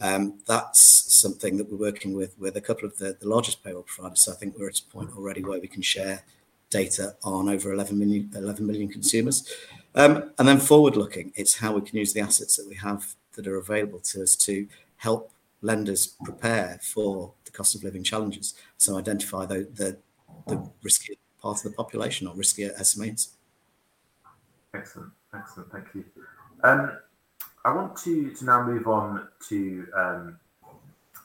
Um, 0.00 0.38
that's 0.46 0.80
something 1.20 1.56
that 1.56 1.70
we're 1.70 1.78
working 1.78 2.14
with 2.14 2.38
with 2.38 2.56
a 2.56 2.60
couple 2.60 2.86
of 2.86 2.98
the, 2.98 3.16
the 3.18 3.28
largest 3.28 3.64
payroll 3.64 3.82
providers. 3.82 4.24
So 4.24 4.32
I 4.32 4.36
think 4.36 4.56
we're 4.58 4.68
at 4.68 4.78
a 4.78 4.84
point 4.84 5.10
already 5.16 5.42
where 5.42 5.60
we 5.60 5.68
can 5.68 5.82
share 5.82 6.22
data 6.70 7.16
on 7.22 7.48
over 7.48 7.72
11 7.72 7.98
million, 7.98 8.30
11 8.34 8.66
million 8.66 8.88
consumers. 8.88 9.48
Um, 9.96 10.30
and 10.38 10.46
then 10.46 10.58
forward 10.58 10.94
looking, 10.94 11.32
it's 11.34 11.56
how 11.56 11.72
we 11.72 11.80
can 11.80 11.98
use 11.98 12.12
the 12.12 12.20
assets 12.20 12.56
that 12.56 12.68
we 12.68 12.74
have 12.76 13.14
that 13.34 13.46
are 13.46 13.56
available 13.56 14.00
to 14.00 14.22
us 14.22 14.36
to 14.36 14.68
help 14.96 15.32
lenders 15.62 16.14
prepare 16.22 16.78
for 16.82 17.32
the 17.46 17.50
cost 17.50 17.74
of 17.74 17.82
living 17.82 18.04
challenges. 18.04 18.54
So 18.76 18.98
identify 18.98 19.46
the, 19.46 19.68
the, 19.74 19.96
the 20.46 20.70
riskier 20.84 21.16
part 21.40 21.58
of 21.58 21.62
the 21.62 21.70
population 21.70 22.26
or 22.26 22.34
riskier 22.34 22.78
SMEs. 22.78 23.28
Excellent, 24.74 25.12
excellent, 25.34 25.72
thank 25.72 25.86
you. 25.94 26.04
Um, 26.62 26.98
I 27.64 27.74
want 27.74 27.96
to, 27.98 28.30
to 28.32 28.44
now 28.44 28.66
move 28.66 28.86
on 28.86 29.28
to 29.48 29.86
um, 29.96 30.38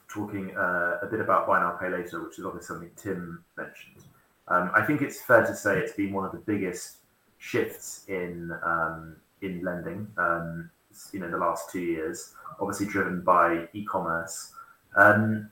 talking 0.07 0.55
uh, 0.55 0.99
a 1.01 1.07
bit 1.07 1.19
about 1.19 1.45
buy 1.45 1.59
now, 1.59 1.71
pay 1.71 1.89
later, 1.89 2.23
which 2.23 2.39
is 2.39 2.45
obviously 2.45 2.67
something 2.67 2.91
Tim 2.95 3.43
mentioned. 3.57 4.05
Um, 4.47 4.71
I 4.73 4.81
think 4.83 5.01
it's 5.01 5.21
fair 5.21 5.45
to 5.45 5.55
say 5.55 5.77
it's 5.77 5.93
been 5.93 6.13
one 6.13 6.25
of 6.25 6.31
the 6.31 6.39
biggest 6.39 6.97
shifts 7.41 8.05
in 8.07 8.51
um, 8.63 9.15
in 9.41 9.63
lending, 9.63 10.07
um, 10.17 10.69
you 11.11 11.19
know, 11.19 11.29
the 11.29 11.37
last 11.37 11.71
two 11.71 11.81
years. 11.81 12.35
Obviously, 12.59 12.85
driven 12.85 13.21
by 13.21 13.67
e-commerce, 13.73 14.53
um, 14.95 15.49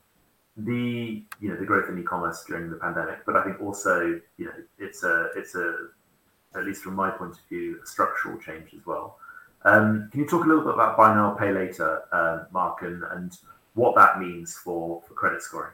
the 0.56 1.24
you 1.40 1.50
know 1.50 1.56
the 1.56 1.66
growth 1.66 1.90
in 1.90 1.98
e-commerce 1.98 2.46
during 2.48 2.70
the 2.70 2.76
pandemic, 2.76 3.26
but 3.26 3.36
I 3.36 3.44
think 3.44 3.60
also 3.60 4.22
you 4.38 4.46
know 4.46 4.54
it's 4.78 5.04
a 5.04 5.30
it's 5.36 5.56
a 5.56 5.88
at 6.56 6.66
least 6.66 6.84
from 6.84 6.96
my 6.96 7.10
point 7.10 7.34
of 7.34 7.50
view 7.50 7.80
a 7.84 7.88
structural 7.88 8.38
change 8.38 8.74
as 8.76 8.86
well. 8.86 9.18
Um, 9.66 10.10
can 10.12 10.22
you 10.22 10.28
talk 10.28 10.46
a 10.46 10.48
little 10.48 10.64
bit 10.64 10.76
about 10.76 10.96
buy 10.96 11.14
now, 11.14 11.32
pay 11.32 11.52
later, 11.52 12.04
uh, 12.12 12.46
Mark, 12.52 12.82
and, 12.84 13.04
and 13.12 13.38
what 13.74 13.94
that 13.96 14.20
means 14.20 14.56
for, 14.56 15.02
for 15.06 15.14
credit 15.14 15.42
scoring? 15.42 15.74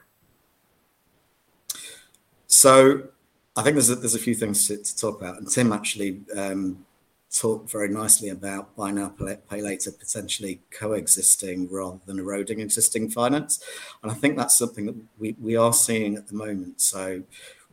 So 2.48 3.04
I 3.56 3.62
think 3.62 3.74
there's 3.74 3.90
a, 3.90 3.96
there's 3.96 4.14
a 4.14 4.18
few 4.18 4.34
things 4.34 4.66
to, 4.68 4.76
to 4.76 4.96
talk 4.96 5.20
about, 5.20 5.38
and 5.38 5.50
Tim 5.50 5.72
actually 5.72 6.20
um, 6.36 6.84
talked 7.32 7.70
very 7.70 7.88
nicely 7.88 8.28
about 8.28 8.76
buy 8.76 8.90
now, 8.90 9.14
pay 9.48 9.62
later 9.62 9.90
potentially 9.92 10.60
coexisting 10.70 11.68
rather 11.70 11.98
than 12.04 12.18
eroding 12.18 12.60
existing 12.60 13.10
finance, 13.10 13.62
and 14.02 14.12
I 14.12 14.14
think 14.14 14.36
that's 14.36 14.58
something 14.58 14.86
that 14.86 14.96
we, 15.18 15.36
we 15.40 15.56
are 15.56 15.72
seeing 15.72 16.16
at 16.16 16.28
the 16.28 16.34
moment. 16.34 16.80
So 16.80 17.22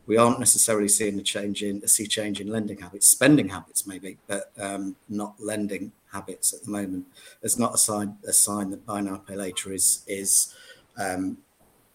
we 0.06 0.16
aren't 0.16 0.38
necessarily 0.38 0.88
seeing 0.88 1.18
a 1.18 1.22
change 1.22 1.62
in 1.62 1.80
a 1.82 1.88
sea 1.88 2.06
change 2.06 2.40
in 2.40 2.48
lending 2.48 2.78
habits, 2.78 3.06
spending 3.06 3.48
habits 3.48 3.86
maybe, 3.86 4.18
but 4.26 4.52
um, 4.58 4.96
not 5.08 5.34
lending 5.38 5.92
habits 6.12 6.52
at 6.52 6.62
the 6.62 6.70
moment. 6.70 7.06
It's 7.42 7.58
not 7.58 7.74
a 7.74 7.78
sign 7.78 8.16
a 8.26 8.32
sign 8.32 8.70
that 8.70 8.86
buy 8.86 9.00
now 9.00 9.16
pay 9.16 9.36
later 9.36 9.72
is 9.72 10.02
is 10.06 10.54
um, 10.98 11.38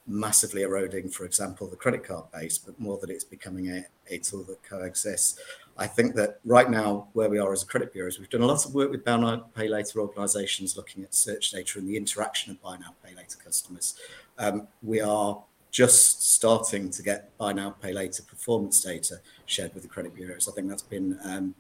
massively 0.10 0.64
eroding, 0.64 1.10
for 1.10 1.24
example, 1.24 1.68
the 1.68 1.76
credit 1.76 2.04
card 2.04 2.26
base, 2.32 2.58
but 2.58 2.78
more 2.80 2.98
that 2.98 3.10
it's 3.10 3.24
becoming 3.24 3.70
a, 3.70 3.86
a 4.10 4.18
tool 4.18 4.44
that 4.44 4.62
coexists. 4.64 5.40
I 5.78 5.88
think 5.88 6.16
that 6.16 6.40
right 6.44 6.70
now, 6.70 7.08
where 7.14 7.30
we 7.30 7.40
are 7.40 7.54
as 7.54 7.64
a 7.64 7.66
credit 7.66 7.94
bureau, 7.94 8.10
is 8.10 8.20
we've 8.20 8.30
done 8.30 8.42
a 8.42 8.46
lot 8.46 8.66
of 8.66 8.74
work 8.74 8.92
with 8.92 9.06
buy 9.06 9.16
now 9.16 9.38
pay 9.56 9.70
later 9.70 10.02
organisations 10.02 10.76
looking 10.76 11.04
at 11.04 11.16
search 11.16 11.52
data 11.52 11.80
and 11.80 11.88
the 11.88 11.96
interaction 11.96 12.52
of 12.52 12.62
buy 12.62 12.76
now 12.78 12.96
pay 13.06 13.16
later 13.16 13.38
customers. 13.44 13.96
Um, 14.38 14.68
we 14.82 15.00
are 15.00 15.42
just 15.72 16.34
starting 16.34 16.90
to 16.90 17.04
get 17.04 17.38
buy 17.38 17.54
now 17.54 17.70
pay 17.70 17.94
later 17.94 18.24
performance 18.24 18.82
data 18.82 19.22
shared 19.46 19.74
with 19.74 19.84
the 19.84 19.90
credit 19.90 20.16
bureaus. 20.16 20.50
I 20.50 20.52
think 20.52 20.68
that's 20.68 20.82
been 20.82 21.18
um, 21.24 21.56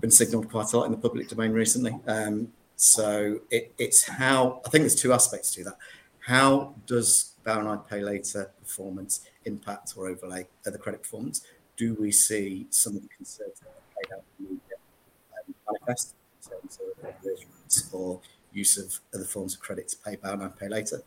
been 0.00 0.10
signalled 0.10 0.48
quite 0.48 0.72
a 0.72 0.78
lot 0.78 0.84
in 0.84 0.92
the 0.92 0.98
public 0.98 1.28
domain 1.28 1.52
recently. 1.52 1.98
Um, 2.06 2.52
so 2.76 3.40
it, 3.50 3.74
it's 3.78 4.04
how 4.04 4.62
I 4.64 4.70
think 4.70 4.82
there's 4.82 4.94
two 4.94 5.12
aspects 5.12 5.52
to 5.54 5.64
that. 5.64 5.76
How 6.20 6.74
does 6.86 7.31
buy 7.44 7.62
now 7.62 7.76
pay 7.76 8.00
later 8.00 8.50
performance 8.60 9.26
impact 9.44 9.94
or 9.96 10.08
overlay 10.08 10.46
of 10.66 10.72
the 10.72 10.78
credit 10.78 11.02
performance? 11.02 11.42
Do 11.76 11.94
we 11.94 12.12
see 12.12 12.66
some 12.70 12.96
of 12.96 13.02
the 13.02 13.08
concerns 13.08 13.60
that 13.60 13.68
are 13.68 13.94
played 13.94 14.16
out 14.16 14.24
in 14.38 14.44
the 14.44 14.50
media 14.52 14.76
um, 15.38 15.54
manifest 15.66 16.14
in 16.38 16.50
terms 16.50 16.78
of 16.80 16.92
or 17.92 18.20
use 18.52 18.76
of 18.76 19.00
other 19.14 19.24
forms 19.24 19.54
of 19.54 19.60
credit 19.60 19.88
to 19.88 19.96
pay 19.98 20.16
buy 20.16 20.34
now 20.34 20.48
pay 20.48 20.68
later? 20.68 21.02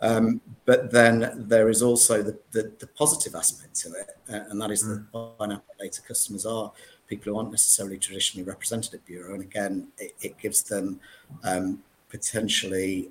Um, 0.00 0.40
but 0.64 0.90
then 0.90 1.32
there 1.48 1.68
is 1.68 1.82
also 1.82 2.22
the, 2.22 2.38
the, 2.52 2.72
the 2.78 2.86
positive 2.86 3.34
aspect 3.34 3.74
to 3.76 3.88
it, 3.90 4.16
uh, 4.32 4.50
and 4.50 4.60
that 4.60 4.70
is 4.70 4.84
mm. 4.84 4.88
that 5.12 5.38
buy 5.38 5.46
now 5.46 5.56
pay 5.56 5.84
later 5.84 6.02
customers 6.02 6.46
are 6.46 6.72
people 7.06 7.32
who 7.32 7.38
aren't 7.38 7.50
necessarily 7.50 7.98
traditionally 7.98 8.46
represented 8.46 8.94
at 8.94 9.06
Bureau. 9.06 9.34
And 9.34 9.42
again, 9.42 9.88
it, 9.98 10.14
it 10.20 10.38
gives 10.38 10.62
them 10.62 11.00
um, 11.44 11.82
potentially 12.08 13.10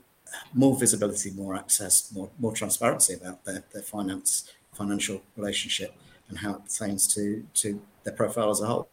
more 0.53 0.75
visibility, 0.77 1.31
more 1.31 1.55
access, 1.55 2.11
more, 2.13 2.29
more 2.39 2.53
transparency 2.53 3.13
about 3.13 3.43
their, 3.45 3.63
their 3.73 3.81
finance 3.81 4.51
financial 4.73 5.21
relationship 5.37 5.95
and 6.29 6.37
how 6.37 6.55
it 6.55 6.65
pertains 6.65 7.13
to, 7.15 7.45
to 7.53 7.81
their 8.03 8.13
profile 8.13 8.49
as 8.49 8.61
a 8.61 8.65
whole. 8.65 8.89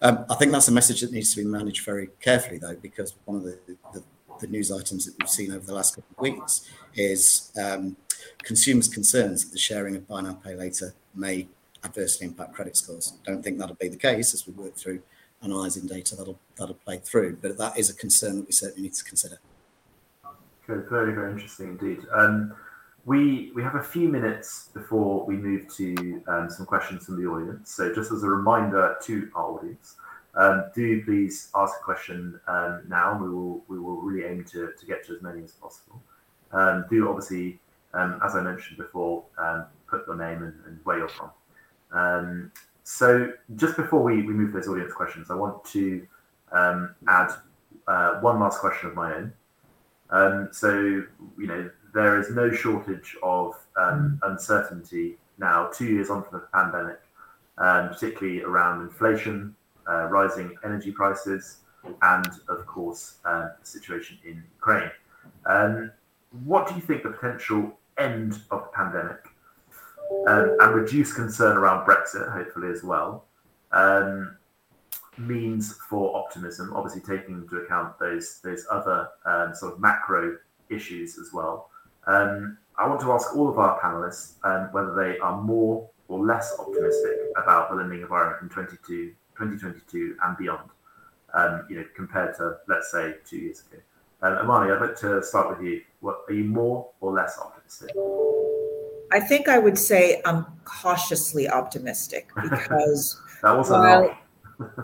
Um, 0.00 0.24
I 0.30 0.34
think 0.36 0.52
that's 0.52 0.68
a 0.68 0.72
message 0.72 1.00
that 1.00 1.12
needs 1.12 1.34
to 1.34 1.42
be 1.42 1.48
managed 1.48 1.84
very 1.84 2.10
carefully, 2.20 2.58
though, 2.58 2.76
because 2.76 3.14
one 3.24 3.38
of 3.38 3.44
the, 3.44 3.58
the, 3.92 4.02
the 4.40 4.46
news 4.46 4.70
items 4.70 5.06
that 5.06 5.14
we've 5.18 5.28
seen 5.28 5.52
over 5.52 5.66
the 5.66 5.74
last 5.74 5.96
couple 5.96 6.14
of 6.16 6.22
weeks 6.22 6.68
is 6.94 7.50
um, 7.60 7.96
consumers' 8.42 8.88
concerns 8.88 9.44
that 9.44 9.52
the 9.52 9.58
sharing 9.58 9.96
of 9.96 10.06
buy 10.06 10.20
now, 10.20 10.34
pay 10.34 10.54
later 10.54 10.94
may 11.14 11.48
adversely 11.84 12.26
impact 12.26 12.54
credit 12.54 12.76
scores. 12.76 13.14
I 13.22 13.30
Don't 13.30 13.42
think 13.42 13.58
that'll 13.58 13.76
be 13.76 13.88
the 13.88 13.96
case 13.96 14.34
as 14.34 14.46
we 14.46 14.52
work 14.52 14.76
through 14.76 15.02
analysing 15.42 15.86
data 15.86 16.16
that'll 16.16 16.38
that'll 16.56 16.74
play 16.74 16.98
through, 16.98 17.38
but 17.40 17.56
that 17.56 17.78
is 17.78 17.90
a 17.90 17.94
concern 17.94 18.38
that 18.38 18.46
we 18.46 18.52
certainly 18.52 18.82
need 18.82 18.94
to 18.94 19.04
consider. 19.04 19.38
Good, 20.68 20.86
very 20.90 21.14
very 21.14 21.32
interesting 21.32 21.78
indeed. 21.80 22.00
Um, 22.12 22.54
we 23.06 23.52
we 23.54 23.62
have 23.62 23.76
a 23.76 23.82
few 23.82 24.06
minutes 24.06 24.68
before 24.74 25.24
we 25.24 25.34
move 25.34 25.66
to 25.76 26.22
um, 26.28 26.50
some 26.50 26.66
questions 26.66 27.06
from 27.06 27.16
the 27.16 27.26
audience. 27.26 27.74
So 27.74 27.94
just 27.94 28.12
as 28.12 28.22
a 28.22 28.28
reminder 28.28 28.96
to 29.04 29.30
our 29.34 29.52
audience, 29.52 29.96
um, 30.34 30.64
do 30.74 31.02
please 31.06 31.48
ask 31.54 31.80
a 31.80 31.82
question 31.82 32.38
um, 32.48 32.82
now. 32.86 33.18
We 33.18 33.30
will 33.30 33.62
we 33.68 33.78
will 33.78 33.96
really 34.02 34.28
aim 34.28 34.44
to, 34.52 34.72
to 34.78 34.86
get 34.86 35.06
to 35.06 35.16
as 35.16 35.22
many 35.22 35.42
as 35.42 35.52
possible. 35.52 36.02
Um, 36.52 36.84
do 36.90 37.08
obviously, 37.08 37.58
um, 37.94 38.20
as 38.22 38.36
I 38.36 38.42
mentioned 38.42 38.76
before, 38.76 39.24
put 39.88 40.06
your 40.06 40.16
name 40.16 40.42
and, 40.42 40.52
and, 40.66 40.78
where 40.84 40.98
you're 40.98 41.08
from. 41.08 42.52
So 42.84 43.32
just 43.56 43.76
before 43.76 44.02
we, 44.02 44.16
we 44.16 44.34
move 44.34 44.52
to 44.52 44.58
those 44.58 44.68
audience 44.68 44.92
questions, 44.92 45.30
I 45.30 45.34
want 45.34 45.64
to 45.72 46.06
add 46.52 47.30
uh, 47.86 48.20
one 48.20 48.38
last 48.38 48.60
question 48.60 48.90
of 48.90 48.94
my 48.94 49.14
own. 49.14 49.32
So 50.52 50.72
you 50.72 51.46
know 51.46 51.70
there 51.94 52.18
is 52.18 52.30
no 52.30 52.50
shortage 52.50 53.16
of 53.22 53.54
uncertainty 54.22 55.16
now, 55.38 55.70
two 55.72 55.86
years 55.86 56.10
on 56.10 56.24
from 56.24 56.40
the 56.40 56.46
pandemic, 56.52 57.00
particularly 57.56 58.42
around 58.42 58.82
inflation, 58.82 59.54
uh, 59.88 60.04
rising 60.04 60.56
energy 60.64 60.90
prices, 60.90 61.58
and 62.02 62.28
of 62.48 62.66
course, 62.66 63.16
uh, 63.24 63.48
the 63.60 63.66
situation 63.66 64.18
in 64.24 64.42
Ukraine. 64.56 64.90
Um, 65.46 65.92
what 66.44 66.68
do 66.68 66.74
you 66.74 66.80
think 66.80 67.04
the 67.04 67.10
potential 67.10 67.78
end 67.96 68.40
of 68.50 68.64
the 68.64 68.70
pandemic 68.74 69.20
um, 70.26 70.56
and 70.60 70.74
reduced 70.74 71.14
concern 71.14 71.56
around 71.56 71.86
Brexit, 71.86 72.30
hopefully 72.32 72.70
as 72.70 72.82
well, 72.82 73.24
um, 73.72 74.36
means 75.18 75.78
for 75.88 76.16
optimism? 76.16 76.72
Obviously, 76.74 77.00
taking 77.00 77.34
into 77.36 77.56
account 77.56 77.98
those 77.98 78.40
those 78.42 78.66
other 78.70 79.08
um, 79.24 79.54
sort 79.54 79.74
of 79.74 79.80
macro 79.80 80.36
issues 80.70 81.18
as 81.18 81.30
well. 81.32 81.70
Um, 82.06 82.58
I 82.76 82.86
want 82.86 83.00
to 83.00 83.12
ask 83.12 83.34
all 83.34 83.48
of 83.48 83.58
our 83.58 83.80
panelists 83.80 84.34
um, 84.44 84.72
whether 84.72 84.94
they 84.94 85.18
are 85.18 85.40
more 85.40 85.88
or 86.08 86.24
less 86.24 86.54
optimistic 86.58 87.16
about 87.36 87.70
the 87.70 87.76
lending 87.76 88.00
environment 88.00 88.42
in 88.42 88.48
22 88.48 89.14
2022 89.38 90.16
and 90.24 90.36
beyond, 90.36 90.68
um, 91.34 91.64
you 91.68 91.76
know, 91.76 91.84
compared 91.94 92.36
to, 92.36 92.56
let's 92.66 92.90
say, 92.90 93.14
two 93.24 93.36
years 93.38 93.62
ago. 93.70 93.80
Um, 94.22 94.46
Amany, 94.46 94.74
I'd 94.74 94.80
like 94.80 94.96
to 94.96 95.22
start 95.22 95.48
with 95.50 95.64
you. 95.64 95.82
What, 96.00 96.22
are 96.28 96.34
you 96.34 96.44
more 96.44 96.88
or 97.00 97.12
less 97.12 97.38
optimistic? 97.38 97.90
I 99.12 99.20
think 99.20 99.48
I 99.48 99.58
would 99.58 99.78
say 99.78 100.20
I'm 100.24 100.44
cautiously 100.64 101.48
optimistic 101.48 102.28
because 102.42 103.20
that 103.42 103.56
wasn't 103.56 103.80
well, 103.80 104.18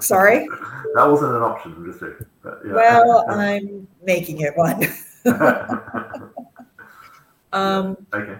sorry 0.00 0.48
that 0.94 1.04
wasn't 1.04 1.34
an 1.34 1.42
option. 1.42 1.74
I'm 1.76 1.86
just 1.86 2.00
saying. 2.00 2.14
Yeah. 2.44 2.72
Well, 2.72 3.24
I'm 3.28 3.88
making 4.02 4.40
it 4.40 4.56
one. 4.56 4.84
um, 7.52 7.96
okay 8.12 8.38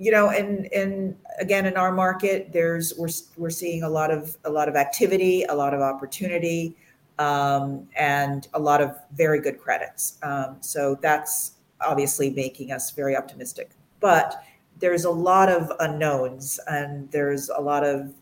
you 0.00 0.10
know, 0.10 0.30
and 0.30 0.66
and 0.72 1.14
again, 1.40 1.66
in 1.66 1.76
our 1.76 1.92
market, 1.92 2.54
there's 2.54 2.94
we're 2.96 3.10
we're 3.36 3.50
seeing 3.50 3.82
a 3.82 3.88
lot 3.88 4.10
of 4.10 4.34
a 4.46 4.50
lot 4.50 4.66
of 4.66 4.74
activity, 4.74 5.44
a 5.44 5.54
lot 5.54 5.74
of 5.74 5.82
opportunity, 5.82 6.74
um, 7.18 7.86
and 7.96 8.48
a 8.54 8.58
lot 8.58 8.80
of 8.80 8.96
very 9.12 9.42
good 9.42 9.60
credits. 9.60 10.16
Um, 10.22 10.56
so 10.60 10.98
that's 11.02 11.52
obviously 11.82 12.30
making 12.30 12.72
us 12.72 12.92
very 12.92 13.14
optimistic. 13.14 13.72
But 14.00 14.42
there's 14.78 15.04
a 15.04 15.10
lot 15.10 15.50
of 15.50 15.70
unknowns, 15.80 16.58
and 16.66 17.10
there's 17.10 17.50
a 17.50 17.60
lot 17.60 17.84
of 17.84 18.14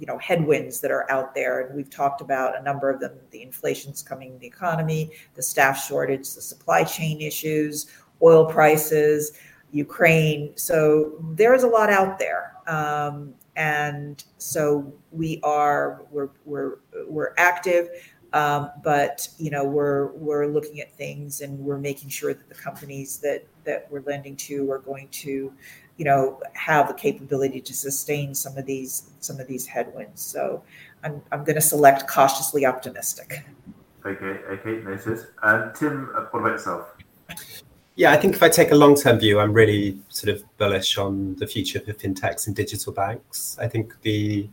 you 0.00 0.06
know 0.06 0.18
headwinds 0.18 0.80
that 0.80 0.90
are 0.90 1.08
out 1.10 1.34
there 1.34 1.60
and 1.60 1.76
we've 1.76 1.90
talked 1.90 2.20
about 2.20 2.58
a 2.58 2.62
number 2.62 2.90
of 2.90 2.98
them 2.98 3.12
the 3.30 3.42
inflation's 3.42 4.02
coming 4.02 4.32
in 4.32 4.38
the 4.38 4.46
economy 4.46 5.12
the 5.34 5.42
staff 5.42 5.84
shortage 5.86 6.34
the 6.34 6.40
supply 6.40 6.82
chain 6.82 7.20
issues 7.20 7.86
oil 8.22 8.46
prices 8.46 9.38
Ukraine. 9.72 10.52
So 10.56 11.12
there 11.34 11.54
is 11.54 11.62
a 11.62 11.68
lot 11.68 11.90
out 11.90 12.18
there. 12.18 12.56
Um, 12.66 13.34
and 13.56 14.22
so 14.38 14.92
we 15.10 15.40
are 15.42 16.04
we're 16.10 16.30
we're 16.44 16.78
we're 17.08 17.34
active 17.36 17.88
um, 18.32 18.70
but 18.84 19.28
you 19.38 19.50
know 19.50 19.64
we're 19.64 20.12
we're 20.12 20.46
looking 20.46 20.80
at 20.80 20.96
things 20.96 21.40
and 21.40 21.58
we're 21.58 21.78
making 21.78 22.08
sure 22.08 22.32
that 22.32 22.48
the 22.48 22.54
companies 22.54 23.18
that 23.18 23.44
that 23.64 23.88
we're 23.90 24.02
lending 24.02 24.36
to 24.36 24.70
are 24.70 24.78
going 24.78 25.08
to 25.08 25.52
you 26.00 26.06
know 26.06 26.40
have 26.54 26.88
the 26.88 26.94
capability 26.94 27.60
to 27.60 27.74
sustain 27.74 28.34
some 28.34 28.56
of 28.56 28.64
these 28.64 29.10
some 29.20 29.38
of 29.38 29.46
these 29.46 29.66
headwinds 29.66 30.22
so 30.22 30.62
i'm, 31.04 31.20
I'm 31.30 31.44
going 31.44 31.56
to 31.56 31.66
select 31.74 32.08
cautiously 32.08 32.64
optimistic 32.64 33.44
okay 34.06 34.34
okay 34.54 34.82
noted 34.82 35.18
and 35.42 35.74
tim 35.74 36.06
what 36.30 36.40
about 36.40 36.52
yourself 36.52 36.86
yeah, 37.96 38.12
I 38.12 38.16
think 38.16 38.34
if 38.34 38.42
I 38.42 38.48
take 38.48 38.70
a 38.70 38.74
long 38.74 38.94
term 38.94 39.18
view, 39.18 39.40
I'm 39.40 39.52
really 39.52 39.98
sort 40.08 40.34
of 40.34 40.42
bullish 40.56 40.96
on 40.96 41.34
the 41.34 41.46
future 41.46 41.80
for 41.80 41.92
fintechs 41.92 42.46
and 42.46 42.56
digital 42.56 42.94
banks. 42.94 43.58
I 43.60 43.68
think 43.68 44.00
the 44.00 44.48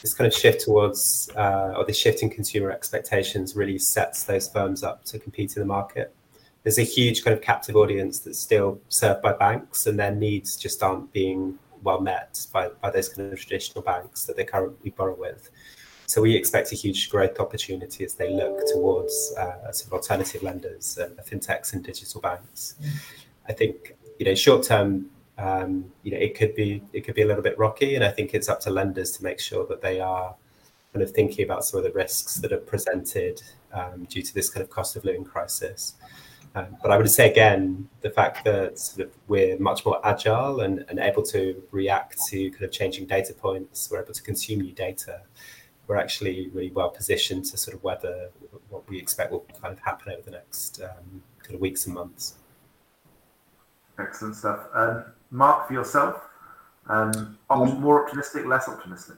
this 0.00 0.14
kind 0.14 0.26
of 0.26 0.32
shift 0.32 0.62
towards 0.62 1.28
uh, 1.36 1.74
or 1.76 1.84
the 1.84 1.92
shift 1.92 2.22
in 2.22 2.30
consumer 2.30 2.70
expectations 2.70 3.54
really 3.54 3.78
sets 3.78 4.24
those 4.24 4.48
firms 4.48 4.82
up 4.82 5.04
to 5.06 5.18
compete 5.18 5.56
in 5.56 5.60
the 5.60 5.66
market. 5.66 6.14
There's 6.62 6.78
a 6.78 6.82
huge 6.82 7.24
kind 7.24 7.34
of 7.36 7.42
captive 7.42 7.76
audience 7.76 8.18
that's 8.18 8.38
still 8.38 8.80
served 8.88 9.22
by 9.22 9.32
banks, 9.32 9.86
and 9.86 9.98
their 9.98 10.14
needs 10.14 10.56
just 10.56 10.82
aren't 10.82 11.12
being 11.12 11.58
well 11.82 12.00
met 12.00 12.46
by, 12.52 12.68
by 12.82 12.90
those 12.90 13.08
kind 13.08 13.32
of 13.32 13.38
traditional 13.38 13.82
banks 13.82 14.26
that 14.26 14.36
they 14.36 14.44
currently 14.44 14.90
borrow 14.90 15.14
with. 15.14 15.50
So 16.06 16.20
we 16.20 16.34
expect 16.34 16.72
a 16.72 16.74
huge 16.74 17.08
growth 17.08 17.38
opportunity 17.38 18.04
as 18.04 18.14
they 18.14 18.32
look 18.32 18.66
towards 18.66 19.32
uh, 19.38 19.70
sort 19.70 19.86
of 19.86 19.92
alternative 19.92 20.42
lenders, 20.42 20.98
uh, 20.98 21.10
fintechs, 21.22 21.72
and 21.72 21.84
digital 21.84 22.20
banks. 22.20 22.74
I 23.48 23.52
think 23.52 23.94
you 24.18 24.26
know 24.26 24.34
short 24.34 24.64
term, 24.64 25.08
um, 25.38 25.84
you 26.02 26.10
know 26.10 26.18
it 26.18 26.36
could 26.36 26.56
be 26.56 26.82
it 26.92 27.02
could 27.02 27.14
be 27.14 27.22
a 27.22 27.26
little 27.26 27.44
bit 27.44 27.56
rocky, 27.58 27.94
and 27.94 28.04
I 28.04 28.10
think 28.10 28.34
it's 28.34 28.48
up 28.48 28.60
to 28.62 28.70
lenders 28.70 29.12
to 29.12 29.22
make 29.22 29.38
sure 29.38 29.64
that 29.68 29.82
they 29.82 30.00
are 30.00 30.34
kind 30.92 31.02
of 31.04 31.12
thinking 31.12 31.44
about 31.44 31.64
some 31.64 31.78
of 31.78 31.84
the 31.84 31.92
risks 31.92 32.34
that 32.36 32.52
are 32.52 32.58
presented 32.58 33.40
um, 33.72 34.04
due 34.10 34.22
to 34.22 34.34
this 34.34 34.50
kind 34.50 34.64
of 34.64 34.68
cost 34.68 34.96
of 34.96 35.04
living 35.04 35.24
crisis. 35.24 35.94
Um, 36.54 36.76
but 36.82 36.90
I 36.90 36.96
would 36.96 37.08
say 37.10 37.30
again, 37.30 37.88
the 38.00 38.10
fact 38.10 38.44
that 38.44 38.78
sort 38.78 39.06
of 39.06 39.14
we're 39.28 39.56
much 39.58 39.86
more 39.86 40.04
agile 40.04 40.60
and, 40.60 40.84
and 40.88 40.98
able 40.98 41.22
to 41.24 41.62
react 41.70 42.18
to 42.26 42.50
kind 42.50 42.64
of 42.64 42.72
changing 42.72 43.06
data 43.06 43.32
points, 43.32 43.88
we're 43.90 44.02
able 44.02 44.12
to 44.12 44.22
consume 44.22 44.60
new 44.60 44.72
data. 44.72 45.22
We're 45.86 45.96
actually 45.96 46.48
really 46.52 46.70
well 46.70 46.90
positioned 46.90 47.44
to 47.46 47.56
sort 47.56 47.76
of 47.76 47.84
weather 47.84 48.30
what 48.68 48.88
we 48.88 48.98
expect 48.98 49.30
will 49.30 49.46
kind 49.60 49.72
of 49.72 49.80
happen 49.80 50.12
over 50.12 50.22
the 50.22 50.32
next 50.32 50.80
um, 50.82 51.22
kind 51.42 51.54
of 51.54 51.60
weeks 51.60 51.86
and 51.86 51.94
months. 51.94 52.34
Excellent 53.98 54.36
stuff. 54.36 54.60
Um, 54.74 55.04
Mark, 55.30 55.68
for 55.68 55.74
yourself, 55.74 56.22
um, 56.88 57.38
um, 57.48 57.80
more 57.80 58.04
optimistic, 58.04 58.46
less 58.46 58.68
optimistic? 58.68 59.16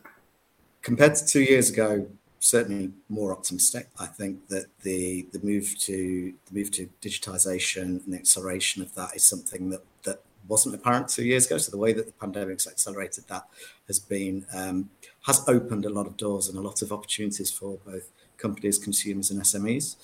Compared 0.83 1.15
to 1.15 1.25
two 1.25 1.43
years 1.43 1.71
ago, 1.71 2.07
certainly 2.43 2.91
more 3.09 3.33
optimistic. 3.33 3.89
I 3.99 4.07
think 4.07 4.49
that 4.49 4.67
the 4.83 5.27
the 5.33 5.41
move 5.41 5.79
to 5.81 6.35
the 6.47 6.55
move 6.55 6.71
to 6.73 6.89
digitization 7.01 7.83
and 7.83 8.13
the 8.13 8.19
acceleration 8.19 8.83
of 8.83 8.95
that 8.97 9.15
is 9.15 9.25
something 9.25 9.71
that 9.71 9.83
that 10.03 10.21
wasn't 10.49 10.75
apparent 10.75 11.09
two 11.09 11.25
years 11.25 11.47
ago. 11.47 11.57
So 11.59 11.71
the 11.71 11.79
way 11.79 11.93
that 11.93 12.07
the 12.07 12.13
pandemic's 12.13 12.67
accelerated 12.67 13.29
that 13.29 13.45
has 13.87 14.01
been 14.01 14.45
um, 14.53 14.91
has 15.27 15.49
opened 15.49 15.87
a 15.87 15.91
lot 15.91 16.07
of 16.07 16.17
doors 16.17 16.49
and 16.49 16.59
a 16.59 16.61
lot 16.61 16.83
of 16.83 16.93
opportunities 16.93 17.51
for 17.51 17.79
both 17.87 18.11
companies, 18.39 18.77
consumers, 18.77 19.31
and 19.31 19.41
SMEs. 19.41 19.97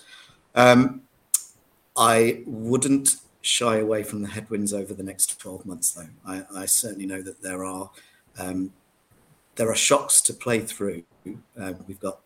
Um, 0.55 1.03
I 1.97 2.45
wouldn't 2.47 3.17
shy 3.41 3.79
away 3.79 4.05
from 4.05 4.23
the 4.23 4.29
headwinds 4.29 4.73
over 4.73 4.95
the 4.95 5.03
next 5.03 5.41
12 5.41 5.67
months, 5.67 5.91
though. 5.93 6.09
I, 6.25 6.45
I 6.55 6.67
certainly 6.67 7.07
know 7.07 7.23
that 7.23 7.43
there 7.43 7.65
are 7.65 7.91
um, 8.39 8.73
there 9.57 9.69
are 9.69 9.75
shocks 9.75 10.21
to 10.21 10.33
play 10.33 10.61
through. 10.61 11.03
Uh, 11.61 11.73
we've 11.89 11.99
got 11.99 12.21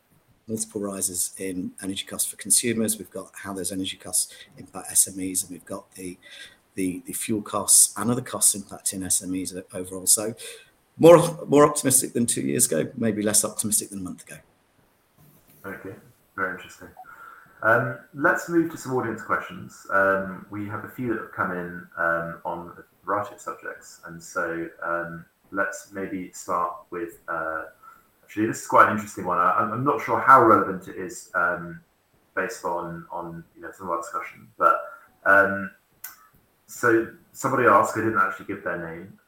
multiple 0.47 0.81
rises 0.81 1.33
in 1.39 1.73
energy 1.83 2.05
costs 2.05 2.31
for 2.31 2.37
consumers. 2.37 2.99
We've 2.99 3.11
got 3.11 3.31
how 3.35 3.53
those 3.53 3.73
energy 3.73 3.97
costs 3.97 4.35
impact 4.59 4.91
SMEs, 4.91 5.43
and 5.43 5.51
we've 5.51 5.65
got 5.65 5.93
the 5.95 6.19
fuel 7.13 7.43
costs 7.43 7.95
and 7.97 8.11
other 8.11 8.23
costs 8.23 8.57
impacting 8.57 9.01
SMEs 9.01 9.63
overall. 9.75 10.07
So 10.07 10.35
more 10.99 11.45
more 11.47 11.67
optimistic 11.67 12.13
than 12.13 12.27
two 12.27 12.43
years 12.43 12.67
ago, 12.67 12.91
maybe 12.97 13.23
less 13.23 13.45
optimistic 13.45 13.91
than 13.91 14.01
a 14.01 14.03
month 14.03 14.25
ago. 14.27 14.37
Okay, 15.65 15.95
very 16.37 16.53
interesting. 16.55 16.89
Um, 17.63 17.99
let's 18.13 18.49
move 18.49 18.73
to 18.73 18.77
some 18.77 18.95
audience 18.95 19.23
questions. 19.23 19.87
Um, 19.91 20.47
we 20.51 20.67
have 20.67 20.85
a 20.85 20.89
few 20.89 21.09
that 21.15 21.21
have 21.21 21.33
come 21.33 21.53
in 21.53 21.87
um, 21.97 22.41
on 22.45 22.73
a 22.77 23.07
variety 23.07 23.37
of 23.37 23.41
subjects, 23.41 24.01
and 24.07 24.21
so 24.21 24.69
let's 25.51 25.93
maybe 25.93 26.33
start 26.33 26.75
with. 26.91 27.21
Actually, 28.33 28.47
this 28.47 28.63
is 28.63 28.67
quite 28.67 28.87
an 28.87 28.95
interesting 28.95 29.27
one. 29.27 29.37
I, 29.37 29.61
am 29.61 29.85
not 29.85 30.01
sure 30.01 30.19
how 30.19 30.43
relevant 30.43 30.89
it 30.89 30.97
is 30.97 31.31
um, 31.35 31.83
based 32.35 32.65
on 32.65 33.05
on 33.13 33.45
you 33.55 33.61
know 33.61 33.71
some 33.77 33.89
of 33.89 33.91
our 33.91 34.01
discussion, 34.01 34.49
but 34.57 34.81
um, 35.27 35.71
so 36.67 37.09
somebody 37.33 37.69
asked. 37.69 37.95
I 37.95 38.01
didn't 38.01 38.17
actually 38.17 38.47
give 38.47 38.65
their 38.65 38.79
name, 38.79 39.19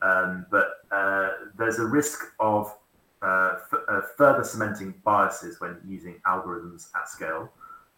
but 0.50 0.68
uh, 0.90 1.32
there's 1.58 1.80
a 1.80 1.84
risk 1.84 2.32
of 2.40 2.74
uh, 3.20 3.56
f- 3.70 3.80
uh, 3.90 4.00
further 4.16 4.42
cementing 4.42 4.94
biases 5.04 5.60
when 5.60 5.76
using 5.86 6.14
algorithms 6.26 6.88
at 6.96 7.06
scale. 7.06 7.52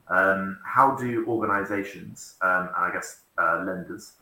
Um, 0.09 0.59
how 0.65 0.97
do 0.97 1.25
organizations, 1.29 2.35
um, 2.43 2.71
and 2.75 2.85
I 2.85 2.91
guess 2.93 3.21
uh, 3.39 3.63
lenders, 3.65 4.15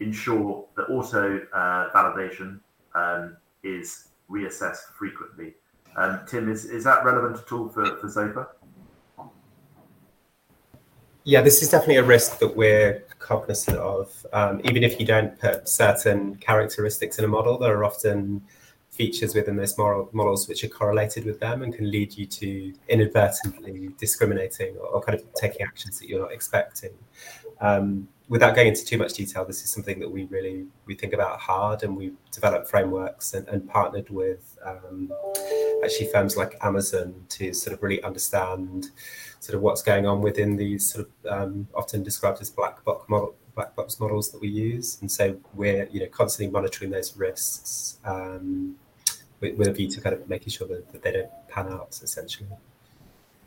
ensure 0.00 0.64
that 0.78 0.84
auto 0.84 1.42
uh, 1.52 1.90
validation 1.90 2.60
um, 2.94 3.36
is 3.62 4.08
reassessed 4.30 4.94
frequently? 4.98 5.52
Um, 5.96 6.20
Tim, 6.26 6.50
is, 6.50 6.64
is 6.64 6.84
that 6.84 7.04
relevant 7.04 7.38
at 7.38 7.52
all 7.52 7.68
for, 7.68 7.84
for 7.96 8.06
Zopa? 8.08 8.46
Yeah, 11.24 11.42
this 11.42 11.62
is 11.62 11.70
definitely 11.70 11.96
a 11.96 12.04
risk 12.04 12.38
that 12.38 12.56
we're 12.56 13.04
cognizant 13.18 13.76
of. 13.76 14.26
Um, 14.32 14.60
even 14.64 14.82
if 14.82 14.98
you 14.98 15.06
don't 15.06 15.38
put 15.38 15.68
certain 15.68 16.36
characteristics 16.36 17.18
in 17.18 17.24
a 17.24 17.28
model, 17.28 17.58
there 17.58 17.76
are 17.76 17.84
often 17.84 18.42
features 18.90 19.34
within 19.34 19.56
those 19.56 19.76
models 19.78 20.48
which 20.48 20.64
are 20.64 20.68
correlated 20.68 21.24
with 21.24 21.38
them 21.38 21.62
and 21.62 21.74
can 21.74 21.90
lead 21.90 22.16
you 22.16 22.26
to 22.26 22.72
inadvertently 22.88 23.90
discriminating 23.98 24.76
or, 24.76 24.86
or 24.88 25.02
kind 25.02 25.18
of 25.18 25.24
taking 25.34 25.64
actions 25.64 25.98
that 25.98 26.08
you're 26.08 26.20
not 26.20 26.32
expecting. 26.32 26.90
Um, 27.60 28.08
without 28.30 28.54
going 28.54 28.68
into 28.68 28.84
too 28.84 28.96
much 28.96 29.14
detail, 29.14 29.44
this 29.44 29.62
is 29.64 29.70
something 29.70 29.98
that 29.98 30.08
we 30.08 30.24
really 30.26 30.64
we 30.86 30.94
think 30.94 31.12
about 31.12 31.38
hard, 31.40 31.82
and 31.82 31.94
we've 31.94 32.16
developed 32.30 32.70
frameworks 32.70 33.34
and, 33.34 33.46
and 33.48 33.68
partnered 33.68 34.08
with 34.08 34.56
um, 34.64 35.12
actually 35.84 36.06
firms 36.12 36.36
like 36.36 36.56
Amazon 36.62 37.12
to 37.28 37.52
sort 37.52 37.76
of 37.76 37.82
really 37.82 38.02
understand 38.04 38.90
sort 39.40 39.56
of 39.56 39.62
what's 39.62 39.82
going 39.82 40.06
on 40.06 40.22
within 40.22 40.56
these 40.56 40.90
sort 40.90 41.06
of 41.06 41.30
um, 41.30 41.66
often 41.74 42.02
described 42.04 42.40
as 42.40 42.48
black 42.50 42.82
box 42.84 43.06
model, 43.08 43.34
black 43.56 43.74
box 43.74 43.98
models 43.98 44.30
that 44.30 44.40
we 44.40 44.48
use, 44.48 44.98
and 45.00 45.10
so 45.10 45.36
we're 45.52 45.88
you 45.90 45.98
know 46.00 46.08
constantly 46.08 46.50
monitoring 46.52 46.90
those 46.90 47.16
risks 47.16 47.98
um, 48.04 48.76
with, 49.40 49.56
with, 49.56 49.66
a 49.66 49.72
view 49.72 49.90
to 49.90 50.00
kind 50.00 50.14
of 50.14 50.28
making 50.28 50.50
sure 50.50 50.68
that, 50.68 50.90
that 50.92 51.02
they 51.02 51.10
don't 51.10 51.30
pan 51.48 51.66
out 51.66 51.98
essentially. 52.00 52.48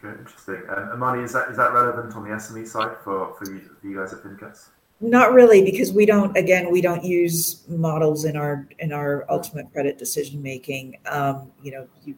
Okay, 0.03 0.19
interesting. 0.19 0.61
Um, 0.69 0.99
Amany, 0.99 1.23
is 1.23 1.33
that 1.33 1.49
is 1.49 1.57
that 1.57 1.73
relevant 1.73 2.15
on 2.15 2.23
the 2.23 2.31
SME 2.31 2.67
side 2.67 2.97
for 3.03 3.35
for 3.35 3.49
you, 3.51 3.61
for 3.79 3.87
you 3.87 3.97
guys 3.97 4.13
at 4.13 4.19
ThinCats? 4.19 4.69
Not 4.99 5.33
really, 5.33 5.63
because 5.63 5.93
we 5.93 6.05
don't. 6.05 6.35
Again, 6.35 6.71
we 6.71 6.81
don't 6.81 7.03
use 7.03 7.63
models 7.67 8.25
in 8.25 8.35
our 8.35 8.67
in 8.79 8.91
our 8.91 9.25
ultimate 9.29 9.71
credit 9.71 9.97
decision 9.97 10.41
making. 10.41 10.97
Um, 11.09 11.51
you 11.61 11.71
know, 11.71 11.87
you 12.03 12.15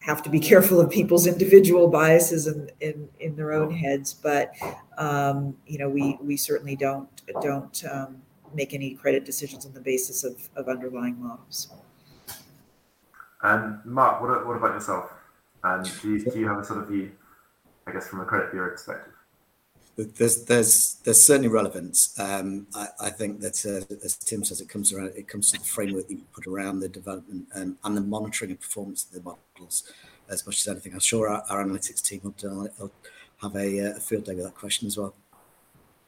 have 0.00 0.22
to 0.22 0.30
be 0.30 0.40
careful 0.50 0.80
of 0.80 0.90
people's 0.90 1.26
individual 1.26 1.88
biases 1.88 2.46
in 2.46 2.70
in, 2.80 3.08
in 3.20 3.36
their 3.36 3.52
own 3.52 3.70
heads, 3.70 4.14
but 4.14 4.54
um, 4.96 5.56
you 5.66 5.78
know, 5.78 5.88
we 5.88 6.18
we 6.22 6.36
certainly 6.36 6.76
don't 6.76 7.08
don't 7.42 7.84
um, 7.90 8.22
make 8.54 8.72
any 8.74 8.94
credit 8.94 9.24
decisions 9.24 9.66
on 9.66 9.74
the 9.74 9.80
basis 9.80 10.24
of, 10.24 10.48
of 10.56 10.68
underlying 10.68 11.20
models. 11.20 11.68
And 13.42 13.78
Mark, 13.84 14.20
what, 14.20 14.46
what 14.46 14.56
about 14.56 14.74
yourself? 14.74 15.10
And 15.62 15.84
do 16.00 16.12
you, 16.12 16.30
do 16.30 16.38
you 16.38 16.48
have 16.48 16.58
a 16.58 16.64
sort 16.64 16.80
of 16.80 16.88
view, 16.88 17.12
I 17.86 17.92
guess, 17.92 18.08
from 18.08 18.20
a 18.20 18.24
credit 18.24 18.50
bureau 18.52 18.70
perspective? 18.70 19.12
There's 19.96 20.44
there's 20.44 20.94
there's 21.04 21.22
certainly 21.22 21.48
relevance. 21.48 22.18
Um, 22.18 22.66
I, 22.74 22.88
I, 23.00 23.10
think 23.10 23.40
that 23.40 23.66
uh, 23.66 23.94
as 24.02 24.16
Tim 24.16 24.44
says, 24.44 24.62
it 24.62 24.68
comes 24.68 24.94
around 24.94 25.12
it 25.14 25.28
comes 25.28 25.50
to 25.52 25.58
the 25.58 25.64
framework 25.64 26.08
that 26.08 26.14
you 26.14 26.22
put 26.32 26.46
around 26.46 26.80
the 26.80 26.88
development 26.88 27.48
and, 27.54 27.76
and 27.84 27.96
the 27.96 28.00
monitoring 28.00 28.52
and 28.52 28.60
performance 28.60 29.04
of 29.04 29.10
the 29.10 29.20
models 29.22 29.92
as 30.30 30.46
much 30.46 30.60
as 30.60 30.68
anything. 30.68 30.94
I'm 30.94 31.00
sure 31.00 31.28
our, 31.28 31.44
our 31.50 31.64
analytics 31.64 32.02
team 32.02 32.20
will, 32.22 32.34
will 32.78 32.92
have 33.42 33.56
a, 33.56 33.88
uh, 33.88 33.96
a, 33.96 34.00
field 34.00 34.24
day 34.24 34.34
with 34.34 34.44
that 34.44 34.54
question 34.54 34.86
as 34.86 34.96
well. 34.96 35.14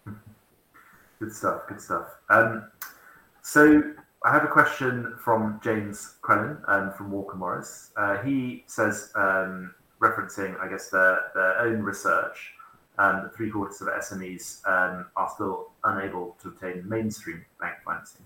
Good 1.19 1.33
stuff. 1.33 1.63
Good 1.69 1.81
stuff. 1.81 2.07
Um, 2.31 2.71
so 3.43 3.83
I 4.25 4.31
have 4.31 4.45
a 4.45 4.49
question 4.49 5.15
from 5.19 5.61
James 5.65 6.15
Crellin 6.23 6.63
um, 6.69 6.93
from 6.93 7.11
Walker 7.11 7.37
Morris. 7.37 7.91
Uh, 7.97 8.19
he 8.19 8.63
says, 8.69 9.11
um, 9.17 9.75
referencing, 10.01 10.59
I 10.61 10.69
guess, 10.69 10.91
their, 10.91 11.33
their 11.35 11.59
own 11.59 11.83
research, 11.83 12.53
um, 12.99 13.31
three 13.35 13.51
quarters 13.51 13.81
of 13.81 13.89
SMEs 13.89 14.65
um, 14.69 15.07
are 15.17 15.29
still 15.35 15.71
unable 15.83 16.37
to 16.41 16.49
obtain 16.49 16.89
mainstream 16.89 17.45
bank 17.61 17.79
financing. 17.85 18.25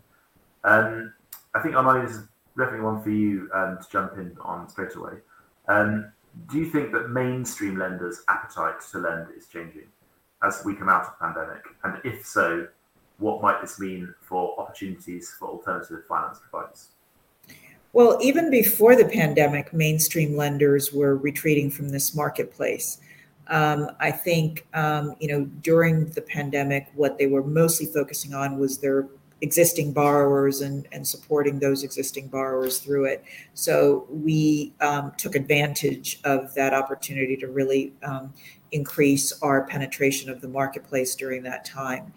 Um, 0.64 1.14
I 1.54 1.60
think, 1.60 1.74
Amany, 1.76 2.06
this 2.06 2.16
is 2.16 2.24
definitely 2.58 2.80
one 2.80 3.02
for 3.02 3.10
you 3.10 3.48
um, 3.54 3.78
to 3.82 3.90
jump 3.90 4.18
in 4.18 4.36
on 4.42 4.68
straight 4.68 4.94
away. 4.96 5.14
do 5.68 6.58
you 6.58 6.66
think 6.70 6.92
that 6.92 7.08
mainstream 7.08 7.78
lenders' 7.78 8.22
appetite 8.28 8.82
to 8.92 8.98
lend 8.98 9.28
is 9.34 9.46
changing 9.46 9.88
as 10.42 10.62
we 10.62 10.74
come 10.74 10.90
out 10.90 11.06
of 11.06 11.12
the 11.18 11.24
pandemic? 11.24 11.62
And 11.84 12.00
if 12.04 12.26
so, 12.26 12.68
what 13.18 13.42
might 13.42 13.60
this 13.60 13.78
mean 13.78 14.14
for 14.20 14.58
opportunities 14.60 15.34
for 15.38 15.48
alternative 15.48 16.04
finance 16.06 16.38
providers? 16.38 16.88
Well, 17.92 18.18
even 18.20 18.50
before 18.50 18.94
the 18.94 19.06
pandemic, 19.06 19.72
mainstream 19.72 20.36
lenders 20.36 20.92
were 20.92 21.16
retreating 21.16 21.70
from 21.70 21.88
this 21.88 22.14
marketplace. 22.14 23.00
Um, 23.48 23.90
I 24.00 24.10
think, 24.10 24.66
um, 24.74 25.14
you 25.18 25.28
know, 25.28 25.44
during 25.62 26.10
the 26.10 26.20
pandemic, 26.20 26.88
what 26.94 27.16
they 27.16 27.26
were 27.26 27.44
mostly 27.44 27.86
focusing 27.86 28.34
on 28.34 28.58
was 28.58 28.78
their 28.78 29.08
existing 29.40 29.92
borrowers 29.92 30.62
and, 30.62 30.88
and 30.92 31.06
supporting 31.06 31.58
those 31.58 31.84
existing 31.84 32.28
borrowers 32.28 32.78
through 32.78 33.04
it. 33.04 33.24
So 33.54 34.06
we 34.10 34.74
um, 34.80 35.12
took 35.16 35.34
advantage 35.34 36.20
of 36.24 36.54
that 36.54 36.72
opportunity 36.72 37.36
to 37.38 37.48
really 37.48 37.92
um, 38.02 38.32
increase 38.72 39.32
our 39.42 39.66
penetration 39.66 40.30
of 40.30 40.40
the 40.40 40.48
marketplace 40.48 41.14
during 41.14 41.42
that 41.44 41.64
time. 41.64 42.12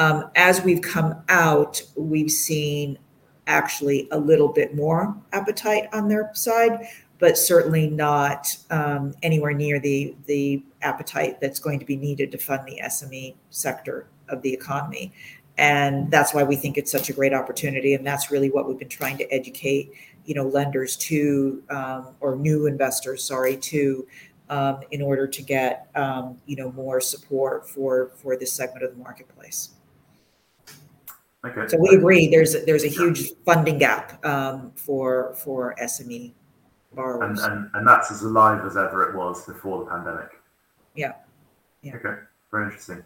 Um, 0.00 0.30
as 0.34 0.62
we've 0.62 0.80
come 0.80 1.22
out, 1.28 1.82
we've 1.94 2.30
seen 2.30 2.98
actually 3.46 4.08
a 4.12 4.18
little 4.18 4.48
bit 4.48 4.74
more 4.74 5.14
appetite 5.34 5.90
on 5.92 6.08
their 6.08 6.30
side, 6.32 6.88
but 7.18 7.36
certainly 7.36 7.86
not 7.86 8.46
um, 8.70 9.14
anywhere 9.22 9.52
near 9.52 9.78
the 9.78 10.64
appetite 10.80 11.38
that's 11.42 11.58
going 11.58 11.78
to 11.80 11.84
be 11.84 11.96
needed 11.96 12.32
to 12.32 12.38
fund 12.38 12.66
the 12.66 12.80
SME 12.84 13.34
sector 13.50 14.06
of 14.30 14.40
the 14.40 14.50
economy. 14.54 15.12
And 15.58 16.10
that's 16.10 16.32
why 16.32 16.44
we 16.44 16.56
think 16.56 16.78
it's 16.78 16.90
such 16.90 17.10
a 17.10 17.12
great 17.12 17.34
opportunity. 17.34 17.92
And 17.92 18.06
that's 18.06 18.30
really 18.30 18.50
what 18.50 18.66
we've 18.66 18.78
been 18.78 18.88
trying 18.88 19.18
to 19.18 19.30
educate, 19.30 19.92
you 20.24 20.34
know, 20.34 20.46
lenders 20.46 20.96
to 20.96 21.62
um, 21.68 22.14
or 22.20 22.36
new 22.36 22.64
investors, 22.64 23.22
sorry, 23.22 23.58
to 23.58 24.06
in 24.90 25.02
order 25.02 25.26
to 25.26 25.42
get 25.42 25.90
you 26.46 26.56
know 26.56 26.72
more 26.72 27.02
support 27.02 27.68
for 27.68 28.12
for 28.16 28.34
this 28.38 28.50
segment 28.50 28.82
of 28.82 28.92
the 28.92 28.96
marketplace. 28.96 29.74
Okay. 31.44 31.68
So 31.68 31.78
we 31.78 31.96
agree. 31.96 32.28
There's 32.28 32.54
a, 32.54 32.60
there's 32.60 32.84
a 32.84 32.88
huge 32.88 33.32
funding 33.46 33.78
gap 33.78 34.24
um, 34.26 34.72
for 34.76 35.34
for 35.34 35.74
SME 35.82 36.32
borrowers, 36.92 37.40
and, 37.42 37.52
and 37.52 37.70
and 37.74 37.88
that's 37.88 38.10
as 38.10 38.22
alive 38.22 38.64
as 38.66 38.76
ever 38.76 39.08
it 39.08 39.16
was 39.16 39.46
before 39.46 39.84
the 39.84 39.90
pandemic. 39.90 40.40
Yeah. 40.94 41.14
Yeah. 41.82 41.96
Okay. 41.96 42.20
Very 42.50 42.64
interesting. 42.64 43.02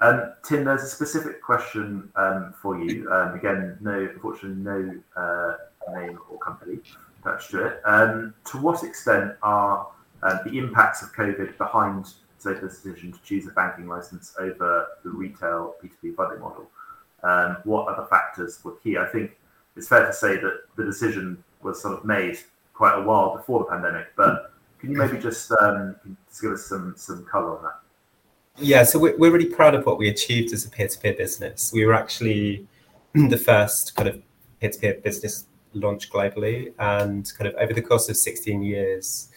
Um, 0.00 0.32
Tim, 0.42 0.64
there's 0.64 0.82
a 0.82 0.88
specific 0.88 1.42
question 1.42 2.10
um, 2.16 2.54
for 2.60 2.78
you. 2.78 3.10
Um, 3.10 3.34
again, 3.34 3.76
no, 3.80 4.08
unfortunately, 4.12 4.62
no 4.62 5.00
uh, 5.16 5.56
name 5.94 6.18
or 6.30 6.38
company 6.38 6.78
attached 7.20 7.50
to 7.52 7.66
it. 7.66 7.80
Um, 7.84 8.34
to 8.46 8.58
what 8.58 8.82
extent 8.82 9.32
are 9.42 9.88
uh, 10.22 10.42
the 10.44 10.58
impacts 10.58 11.02
of 11.02 11.12
COVID 11.12 11.56
behind 11.58 12.06
Zopa's 12.40 12.76
decision 12.78 13.12
to 13.12 13.22
choose 13.22 13.46
a 13.46 13.50
banking 13.50 13.88
license 13.88 14.34
over 14.38 14.88
the 15.04 15.10
retail 15.10 15.74
P2P 15.82 16.16
funding 16.16 16.40
model? 16.40 16.68
What 17.64 17.88
other 17.88 18.06
factors 18.08 18.60
were 18.64 18.72
key? 18.76 18.98
I 18.98 19.06
think 19.06 19.32
it's 19.76 19.88
fair 19.88 20.06
to 20.06 20.12
say 20.12 20.36
that 20.36 20.62
the 20.76 20.84
decision 20.84 21.42
was 21.62 21.80
sort 21.80 21.98
of 21.98 22.04
made 22.04 22.38
quite 22.74 22.98
a 22.98 23.02
while 23.02 23.36
before 23.36 23.60
the 23.60 23.64
pandemic, 23.66 24.08
but 24.16 24.52
can 24.78 24.90
you 24.90 24.98
maybe 24.98 25.18
just, 25.18 25.50
um, 25.62 25.96
just 26.28 26.42
give 26.42 26.52
us 26.52 26.66
some 26.66 26.94
some 26.96 27.24
color 27.24 27.56
on 27.56 27.62
that? 27.64 27.80
Yeah, 28.58 28.84
so 28.84 28.98
we're, 28.98 29.16
we're 29.16 29.32
really 29.32 29.46
proud 29.46 29.74
of 29.74 29.84
what 29.86 29.98
we 29.98 30.08
achieved 30.08 30.52
as 30.52 30.64
a 30.64 30.70
peer-to-peer 30.70 31.14
business. 31.14 31.72
We 31.72 31.86
were 31.86 31.94
actually 31.94 32.68
the 33.14 33.38
first 33.38 33.96
kind 33.96 34.08
of 34.08 34.22
peer-to-peer 34.60 35.00
business 35.02 35.46
launch 35.72 36.10
globally, 36.10 36.72
and 36.78 37.30
kind 37.36 37.48
of 37.48 37.54
over 37.56 37.72
the 37.72 37.82
course 37.82 38.08
of 38.08 38.16
16 38.16 38.62
years, 38.62 39.30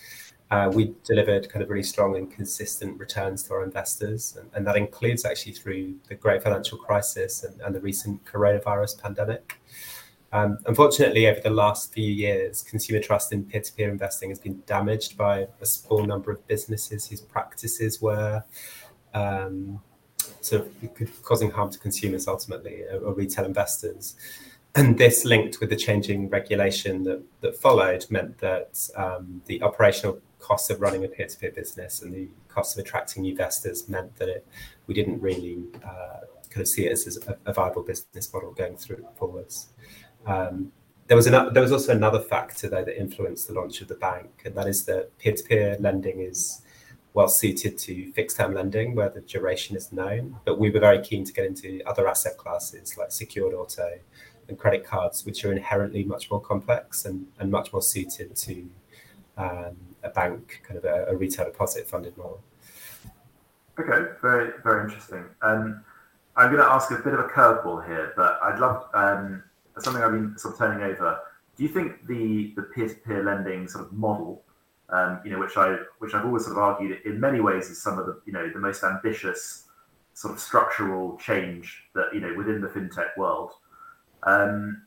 we 0.74 0.94
delivered 1.04 1.50
kind 1.50 1.62
of 1.62 1.70
really 1.70 1.84
strong 1.84 2.16
and 2.16 2.32
consistent 2.32 3.00
returns 3.00 3.44
to 3.44 3.54
our 3.54 3.64
investors, 3.64 4.38
and, 4.54 4.66
that 4.66 4.78
includes 4.78 5.26
actually 5.26 5.54
through 5.54 5.96
the 6.08 6.16
great 6.16 6.42
financial 6.42 6.78
crisis 6.78 7.44
and, 7.44 7.76
the 7.76 7.80
recent 7.80 8.24
coronavirus 8.26 9.02
pandemic. 9.02 9.60
Um, 10.32 10.58
unfortunately, 10.66 11.28
over 11.28 11.40
the 11.40 11.50
last 11.50 11.94
few 11.94 12.12
years, 12.12 12.62
consumer 12.62 13.02
trust 13.02 13.32
in 13.32 13.46
peer-to-peer 13.46 13.90
investing 13.90 14.30
has 14.30 14.40
been 14.40 14.62
damaged 14.66 15.18
by 15.18 15.48
a 15.62 15.66
small 15.66 16.04
number 16.06 16.32
of 16.32 16.46
businesses 16.48 17.08
whose 17.08 17.22
practices 17.22 18.02
were 18.02 18.44
um, 19.14 19.82
sort 20.42 20.70
causing 21.24 21.50
harm 21.52 21.72
to 21.72 21.80
consumers 21.80 22.28
ultimately, 22.28 22.84
or, 22.84 23.00
or 23.00 23.14
retail 23.14 23.46
investors 23.46 24.16
and 24.78 24.96
this 24.98 25.26
linked 25.26 25.60
with 25.60 25.72
the 25.72 25.76
changing 25.76 26.30
regulation 26.30 27.04
that, 27.04 27.24
that 27.42 27.56
followed 27.58 28.06
meant 28.12 28.38
that 28.38 28.88
um, 28.96 29.42
the 29.48 29.62
operational 29.64 30.20
costs 30.48 30.70
of 30.70 30.80
running 30.80 31.04
a 31.04 31.08
peer-to-peer 31.10 31.52
business 31.52 32.02
and 32.02 32.14
the 32.14 32.30
costs 32.48 32.78
of 32.78 32.86
attracting 32.86 33.26
investors 33.26 33.90
meant 33.90 34.16
that 34.16 34.30
it, 34.30 34.48
we 34.88 34.94
didn't 34.94 35.20
really 35.22 35.58
uh, 35.84 36.22
kind 36.50 36.62
of 36.62 36.68
see 36.68 36.86
it 36.86 36.92
as, 36.94 37.20
a, 37.28 37.38
a, 37.46 37.54
viable 37.54 37.84
business 37.84 38.34
model 38.34 38.52
going 38.54 38.78
through 38.78 39.06
forwards. 39.18 39.68
Um, 40.26 40.72
there 41.08 41.18
was 41.18 41.28
another, 41.28 41.50
there 41.50 41.62
was 41.62 41.74
also 41.74 41.94
another 41.94 42.22
factor 42.22 42.70
though 42.70 42.86
that 42.86 42.98
influenced 42.98 43.48
the 43.48 43.54
launch 43.54 43.82
of 43.82 43.90
the 43.90 43.96
bank, 43.96 44.44
and 44.46 44.56
that 44.56 44.68
is 44.68 44.86
that 44.86 45.18
peer-to-peer 45.18 45.78
lending 45.82 46.22
is 46.22 46.62
well 47.14 47.28
suited 47.28 47.78
to 47.80 48.12
fixed-term 48.14 48.54
lending 48.54 48.96
where 48.96 49.10
the 49.10 49.22
duration 49.22 49.76
is 49.76 49.92
known. 49.92 50.38
But 50.46 50.60
we 50.60 50.70
were 50.70 50.80
very 50.80 51.02
keen 51.02 51.26
to 51.26 51.34
get 51.34 51.46
into 51.46 51.82
other 51.86 52.08
asset 52.08 52.38
classes 52.38 52.96
like 52.98 53.12
secured 53.12 53.54
auto 53.54 54.00
and 54.48 54.58
credit 54.58 54.86
cards, 54.86 55.26
which 55.26 55.44
are 55.44 55.52
inherently 55.52 56.06
much 56.06 56.32
more 56.32 56.40
complex 56.40 57.04
and, 57.04 57.28
and 57.40 57.52
much 57.52 57.74
more 57.74 57.82
suited 57.82 58.36
to 58.38 58.70
um, 59.38 59.76
a 60.08 60.12
bank, 60.12 60.62
kind 60.64 60.78
of 60.78 60.86
a, 60.86 61.06
a, 61.10 61.16
retail 61.16 61.46
deposit 61.46 61.88
funded 61.88 62.18
model. 62.18 62.42
Okay, 63.80 64.12
very, 64.22 64.54
very 64.64 64.86
interesting. 64.86 65.26
Um, 65.42 65.84
I'm 66.36 66.52
going 66.52 66.64
to 66.64 66.72
ask 66.72 66.92
a 66.92 66.96
bit 66.96 67.14
of 67.14 67.20
a 67.20 67.28
curveball 67.28 67.86
here, 67.86 68.14
but 68.16 68.40
I'd 68.44 68.60
love 68.60 68.86
um, 68.94 69.44
something 69.80 70.02
I've 70.02 70.12
been 70.12 70.38
sort 70.38 70.54
of 70.54 70.60
turning 70.60 70.84
over. 70.84 71.20
Do 71.56 71.64
you 71.64 71.70
think 71.70 72.08
the, 72.08 72.54
the 72.56 72.64
peer-to-peer 72.64 73.24
lending 73.24 73.68
sort 73.68 73.86
of 73.86 73.94
model, 73.94 74.44
um, 74.90 75.20
you 75.26 75.32
know, 75.32 75.40
which 75.40 75.58
I 75.58 75.78
which 76.00 76.14
I've 76.14 76.26
always 76.26 76.46
sort 76.46 76.58
of 76.58 76.64
argued 76.64 77.00
in 77.06 77.20
many 77.20 77.42
ways 77.42 77.70
is 77.70 77.82
some 77.82 78.00
of 78.00 78.06
the 78.06 78.22
you 78.26 78.32
know 78.32 78.50
the 78.54 78.60
most 78.60 78.84
ambitious 78.84 79.66
sort 80.14 80.34
of 80.34 80.40
structural 80.40 81.18
change 81.18 81.84
that 81.94 82.06
you 82.14 82.22
know 82.22 82.34
within 82.38 82.62
the 82.62 82.68
fintech 82.68 83.18
world, 83.18 83.52
um, 84.24 84.84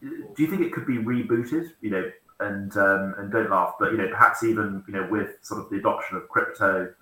do 0.00 0.42
you 0.42 0.46
think 0.46 0.62
it 0.62 0.72
could 0.72 0.86
be 0.86 0.96
rebooted? 0.96 1.72
You 1.80 1.90
know, 1.90 2.10
and 2.40 2.76
um, 2.76 3.14
and 3.18 3.32
don't 3.32 3.50
laugh, 3.50 3.74
but 3.78 3.92
you 3.92 3.98
know, 3.98 4.08
perhaps 4.08 4.42
even 4.42 4.82
you 4.86 4.94
know 4.94 5.08
with 5.10 5.36
sort 5.42 5.60
of 5.60 5.70
the 5.70 5.76
adoption 5.76 6.16
of 6.16 6.28
crypto 6.28 6.92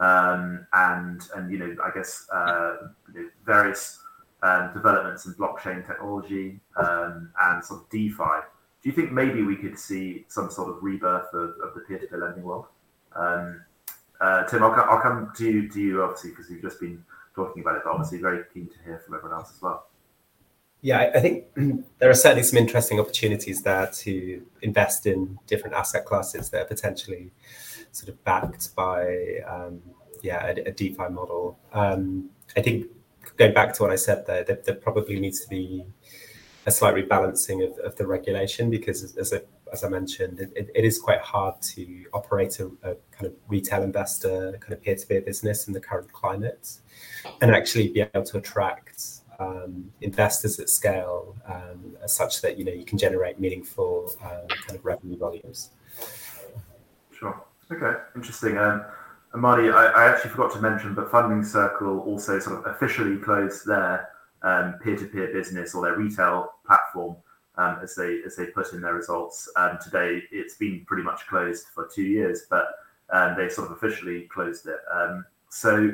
um, 0.00 0.66
and 0.72 1.20
and 1.36 1.50
you 1.50 1.58
know, 1.58 1.76
I 1.84 1.90
guess 1.94 2.26
uh, 2.32 2.76
you 3.14 3.22
know, 3.22 3.28
various 3.44 4.00
um, 4.42 4.72
developments 4.72 5.26
in 5.26 5.34
blockchain 5.34 5.86
technology 5.86 6.60
um, 6.76 7.30
and 7.42 7.64
sort 7.64 7.82
of 7.82 7.90
DeFi. 7.90 8.40
Do 8.82 8.88
you 8.88 8.92
think 8.92 9.12
maybe 9.12 9.42
we 9.42 9.56
could 9.56 9.78
see 9.78 10.24
some 10.28 10.50
sort 10.50 10.70
of 10.70 10.82
rebirth 10.82 11.28
of, 11.34 11.50
of 11.62 11.74
the 11.74 11.80
peer-to-peer 11.86 12.18
lending 12.18 12.44
world? 12.44 12.64
Um, 13.14 13.60
uh, 14.22 14.44
Tim, 14.44 14.62
I'll, 14.62 14.72
I'll 14.72 15.02
come 15.02 15.32
to 15.36 15.44
you, 15.44 15.68
to 15.68 15.80
you 15.80 16.02
obviously 16.02 16.30
because 16.30 16.50
you've 16.50 16.62
just 16.62 16.80
been 16.80 17.04
talking 17.34 17.60
about 17.60 17.76
it, 17.76 17.82
but 17.84 17.90
obviously 17.90 18.18
very 18.18 18.44
keen 18.54 18.68
to 18.68 18.74
hear 18.84 19.02
from 19.04 19.14
everyone 19.16 19.38
else 19.38 19.52
as 19.54 19.60
well. 19.60 19.89
Yeah, 20.82 21.10
I 21.14 21.20
think 21.20 21.44
there 21.98 22.10
are 22.10 22.14
certainly 22.14 22.42
some 22.42 22.58
interesting 22.58 22.98
opportunities 22.98 23.62
there 23.62 23.86
to 23.86 24.46
invest 24.62 25.06
in 25.06 25.38
different 25.46 25.76
asset 25.76 26.04
classes 26.04 26.50
that 26.50 26.62
are 26.62 26.66
potentially 26.66 27.32
sort 27.92 28.08
of 28.08 28.22
backed 28.24 28.74
by 28.74 29.40
um, 29.46 29.80
yeah 30.22 30.46
a, 30.46 30.68
a, 30.68 30.72
DeFi 30.72 31.08
model. 31.10 31.58
Um, 31.72 32.30
I 32.56 32.62
think 32.62 32.86
going 33.36 33.52
back 33.52 33.74
to 33.74 33.82
what 33.82 33.90
I 33.90 33.96
said 33.96 34.26
there, 34.26 34.44
there, 34.44 34.60
there 34.64 34.74
probably 34.74 35.18
needs 35.18 35.40
to 35.40 35.48
be 35.48 35.84
a 36.66 36.70
slight 36.70 36.94
rebalancing 36.94 37.64
of, 37.64 37.78
of 37.78 37.96
the 37.96 38.06
regulation 38.06 38.70
because 38.70 39.16
as, 39.16 39.32
a, 39.32 39.42
as 39.72 39.82
I 39.82 39.88
mentioned, 39.88 40.40
it, 40.40 40.70
it 40.74 40.84
is 40.84 40.98
quite 40.98 41.20
hard 41.20 41.60
to 41.74 42.04
operate 42.12 42.60
a, 42.60 42.66
a, 42.82 42.94
kind 43.12 43.26
of 43.26 43.32
retail 43.48 43.82
investor, 43.82 44.56
kind 44.60 44.72
of 44.72 44.82
peer-to-peer 44.82 45.22
business 45.22 45.66
in 45.68 45.72
the 45.72 45.80
current 45.80 46.12
climate, 46.12 46.78
and 47.40 47.50
actually 47.50 47.88
be 47.88 48.00
able 48.00 48.24
to 48.24 48.38
attract 48.38 49.19
um, 49.40 49.90
investors 50.02 50.60
at 50.60 50.68
scale 50.68 51.34
um, 51.46 51.96
such 52.06 52.42
that 52.42 52.58
you 52.58 52.64
know 52.64 52.72
you 52.72 52.84
can 52.84 52.98
generate 52.98 53.40
meaningful 53.40 54.14
um, 54.22 54.46
kind 54.48 54.78
of 54.78 54.84
revenue 54.84 55.16
volumes. 55.16 55.70
Sure. 57.18 57.42
Okay. 57.72 57.98
Interesting. 58.14 58.58
Um, 58.58 58.84
Amany, 59.34 59.72
I, 59.72 59.86
I, 59.86 60.10
actually 60.10 60.30
forgot 60.30 60.52
to 60.54 60.60
mention, 60.60 60.94
but 60.94 61.10
Funding 61.10 61.44
Circle 61.44 62.00
also 62.00 62.38
sort 62.40 62.58
of 62.58 62.74
officially 62.74 63.16
closed 63.16 63.64
their 63.64 64.08
um, 64.42 64.74
peer-to-peer 64.82 65.32
business 65.32 65.74
or 65.74 65.82
their 65.82 65.96
retail 65.96 66.54
platform 66.66 67.16
um, 67.56 67.78
as 67.82 67.94
they 67.94 68.20
as 68.26 68.34
they 68.36 68.46
put 68.46 68.72
in 68.72 68.80
their 68.80 68.94
results 68.94 69.48
um, 69.56 69.78
today. 69.82 70.22
It's 70.32 70.56
been 70.56 70.84
pretty 70.86 71.04
much 71.04 71.26
closed 71.28 71.66
for 71.72 71.88
two 71.94 72.02
years, 72.02 72.46
but 72.50 72.66
they 73.36 73.48
sort 73.48 73.70
of 73.70 73.76
officially 73.76 74.22
closed 74.32 74.66
it. 74.66 74.80
So 75.48 75.92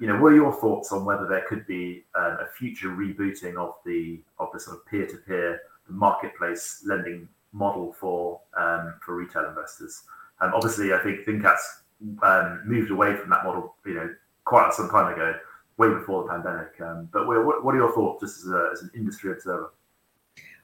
you 0.00 0.06
know, 0.06 0.18
what 0.18 0.32
are 0.32 0.36
your 0.36 0.52
thoughts 0.52 0.92
on 0.92 1.04
whether 1.04 1.26
there 1.26 1.44
could 1.46 1.66
be 1.66 2.04
um, 2.14 2.38
a 2.40 2.46
future 2.58 2.88
rebooting 2.88 3.56
of 3.56 3.74
the 3.84 4.20
of 4.38 4.48
the 4.52 4.58
sort 4.58 4.78
of 4.78 4.86
peer-to-peer 4.86 5.60
marketplace 5.88 6.82
lending 6.86 7.28
model 7.52 7.94
for 8.00 8.40
um, 8.56 8.94
for 9.04 9.14
retail 9.14 9.46
investors? 9.46 10.02
Um, 10.40 10.52
obviously, 10.54 10.94
I 10.94 10.98
think 10.98 11.26
ThinCats 11.26 11.82
um, 12.22 12.62
moved 12.64 12.90
away 12.90 13.14
from 13.14 13.28
that 13.30 13.44
model, 13.44 13.74
you 13.84 13.94
know, 13.94 14.08
quite 14.44 14.72
some 14.72 14.88
time 14.88 15.12
ago, 15.12 15.34
way 15.76 15.90
before 15.90 16.22
the 16.22 16.30
pandemic. 16.30 16.80
Um, 16.80 17.08
but 17.12 17.26
what, 17.26 17.62
what 17.62 17.74
are 17.74 17.78
your 17.78 17.92
thoughts, 17.92 18.22
just 18.22 18.46
as, 18.46 18.50
a, 18.50 18.70
as 18.72 18.82
an 18.82 18.90
industry 18.94 19.32
observer? 19.32 19.72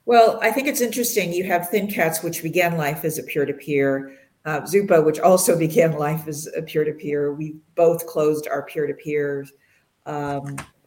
Well, 0.07 0.39
I 0.41 0.51
think 0.51 0.66
it's 0.68 0.80
interesting. 0.80 1.32
You 1.32 1.45
have 1.45 1.68
ThinCats, 1.70 2.24
which 2.24 2.43
began 2.43 2.78
life 2.78 3.05
as 3.05 3.18
a 3.18 3.22
peer-to-peer 3.22 4.16
uh, 4.47 4.61
Zopa, 4.62 5.05
which 5.05 5.18
also 5.18 5.59
began 5.59 5.92
life 5.99 6.26
as 6.26 6.49
a 6.57 6.62
peer 6.62 6.84
to 6.84 6.92
peer. 6.92 7.34
We 7.34 7.57
both 7.74 8.07
closed 8.07 8.49
our 8.49 8.62
peer 8.62 8.86
to 8.86 8.94
peer 8.94 9.44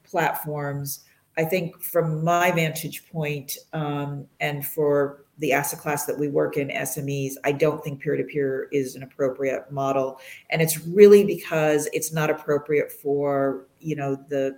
platforms. 0.04 1.04
I 1.38 1.46
think 1.46 1.82
from 1.82 2.24
my 2.24 2.52
vantage 2.52 3.08
point, 3.12 3.58
um, 3.74 4.26
and 4.40 4.66
for 4.66 5.26
the 5.38 5.54
asset 5.54 5.80
class 5.80 6.06
that 6.06 6.18
we 6.18 6.28
work 6.28 6.58
in, 6.58 6.70
SMEs, 6.70 7.34
I 7.46 7.52
don't 7.54 7.82
think 7.84 8.02
peer 8.02 8.18
to 8.18 8.24
peer 8.24 8.68
is 8.72 8.96
an 8.96 9.04
appropriate 9.04 9.72
model, 9.72 10.20
and 10.50 10.62
it's 10.62 10.86
really 10.86 11.24
because 11.24 11.88
it's 11.94 12.12
not 12.12 12.30
appropriate 12.30 12.92
for 12.92 13.68
you 13.80 13.96
know 13.96 14.16
the 14.16 14.58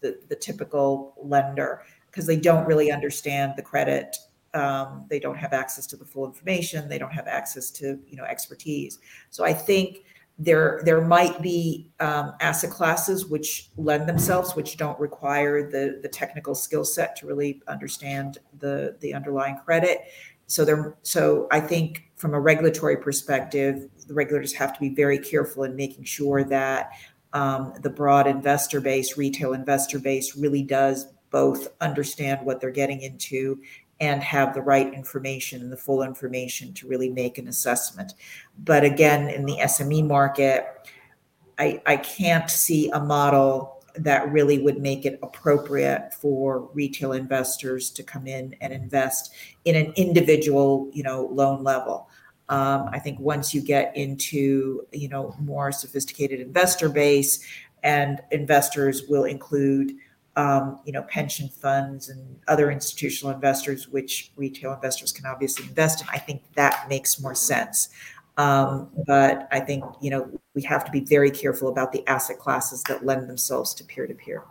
the, 0.00 0.18
the 0.28 0.36
typical 0.36 1.14
lender 1.22 1.82
because 2.06 2.26
they 2.26 2.36
don't 2.36 2.66
really 2.66 2.90
understand 2.90 3.54
the 3.56 3.62
credit 3.62 4.16
um, 4.54 5.06
they 5.08 5.20
don't 5.20 5.36
have 5.36 5.52
access 5.52 5.86
to 5.86 5.96
the 5.96 6.04
full 6.04 6.26
information 6.26 6.88
they 6.88 6.98
don't 6.98 7.12
have 7.12 7.26
access 7.26 7.70
to 7.70 7.98
you 8.06 8.16
know 8.16 8.24
expertise. 8.24 8.98
So 9.30 9.44
i 9.44 9.52
think 9.52 10.04
there 10.38 10.80
there 10.84 11.02
might 11.02 11.42
be 11.42 11.90
um, 12.00 12.32
asset 12.40 12.70
classes 12.70 13.26
which 13.26 13.70
lend 13.76 14.08
themselves 14.08 14.56
which 14.56 14.78
don't 14.78 14.98
require 14.98 15.70
the 15.70 16.00
the 16.02 16.08
technical 16.08 16.54
skill 16.54 16.84
set 16.84 17.14
to 17.16 17.26
really 17.26 17.62
understand 17.68 18.38
the 18.58 18.96
the 19.00 19.12
underlying 19.14 19.58
credit. 19.58 20.00
So 20.50 20.64
there, 20.64 20.96
so 21.02 21.46
I 21.52 21.60
think 21.60 22.10
from 22.16 22.34
a 22.34 22.40
regulatory 22.40 22.96
perspective, 22.96 23.88
the 24.08 24.14
regulators 24.14 24.52
have 24.54 24.74
to 24.74 24.80
be 24.80 24.88
very 24.88 25.16
careful 25.16 25.62
in 25.62 25.76
making 25.76 26.02
sure 26.02 26.42
that 26.42 26.90
um, 27.32 27.72
the 27.82 27.90
broad 27.90 28.26
investor 28.26 28.80
base, 28.80 29.16
retail 29.16 29.52
investor 29.52 30.00
base, 30.00 30.36
really 30.36 30.64
does 30.64 31.06
both 31.30 31.68
understand 31.80 32.44
what 32.44 32.60
they're 32.60 32.72
getting 32.72 33.02
into 33.02 33.62
and 34.00 34.22
have 34.22 34.54
the 34.54 34.62
right 34.62 34.92
information 34.92 35.60
and 35.60 35.70
the 35.70 35.76
full 35.76 36.02
information 36.02 36.72
to 36.72 36.88
really 36.88 37.10
make 37.10 37.38
an 37.38 37.48
assessment. 37.48 38.14
But 38.58 38.84
again, 38.84 39.28
in 39.28 39.44
the 39.44 39.58
SME 39.60 40.06
market, 40.06 40.66
I, 41.58 41.82
I 41.84 41.96
can't 41.98 42.50
see 42.50 42.90
a 42.90 43.00
model 43.00 43.82
that 43.96 44.30
really 44.32 44.58
would 44.58 44.80
make 44.80 45.04
it 45.04 45.18
appropriate 45.22 46.14
for 46.14 46.70
retail 46.72 47.12
investors 47.12 47.90
to 47.90 48.02
come 48.02 48.26
in 48.26 48.54
and 48.60 48.72
invest 48.72 49.34
in 49.64 49.76
an 49.76 49.92
individual, 49.96 50.88
you 50.92 51.02
know, 51.02 51.26
loan 51.26 51.62
level. 51.62 52.08
Um, 52.48 52.88
I 52.92 52.98
think 52.98 53.20
once 53.20 53.54
you 53.54 53.60
get 53.60 53.94
into, 53.96 54.86
you 54.92 55.08
know, 55.08 55.36
more 55.38 55.70
sophisticated 55.70 56.40
investor 56.40 56.88
base, 56.88 57.44
and 57.82 58.20
investors 58.30 59.04
will 59.08 59.24
include 59.24 59.94
um, 60.40 60.80
you 60.86 60.92
know, 60.92 61.02
pension 61.02 61.48
funds 61.48 62.08
and 62.08 62.38
other 62.48 62.70
institutional 62.70 63.34
investors, 63.34 63.88
which 63.88 64.32
retail 64.36 64.72
investors 64.72 65.12
can 65.12 65.26
obviously 65.26 65.66
invest 65.66 66.00
in. 66.00 66.08
I 66.10 66.18
think 66.18 66.42
that 66.54 66.88
makes 66.88 67.20
more 67.20 67.34
sense. 67.34 67.90
Um, 68.38 68.88
but 69.06 69.48
I 69.52 69.60
think 69.60 69.84
you 70.00 70.10
know 70.10 70.30
we 70.54 70.62
have 70.62 70.84
to 70.86 70.90
be 70.90 71.00
very 71.00 71.30
careful 71.30 71.68
about 71.68 71.92
the 71.92 72.06
asset 72.08 72.38
classes 72.38 72.82
that 72.88 73.04
lend 73.04 73.28
themselves 73.28 73.74
to 73.74 73.84
peer 73.84 74.06
to 74.06 74.14
peer. 74.14 74.44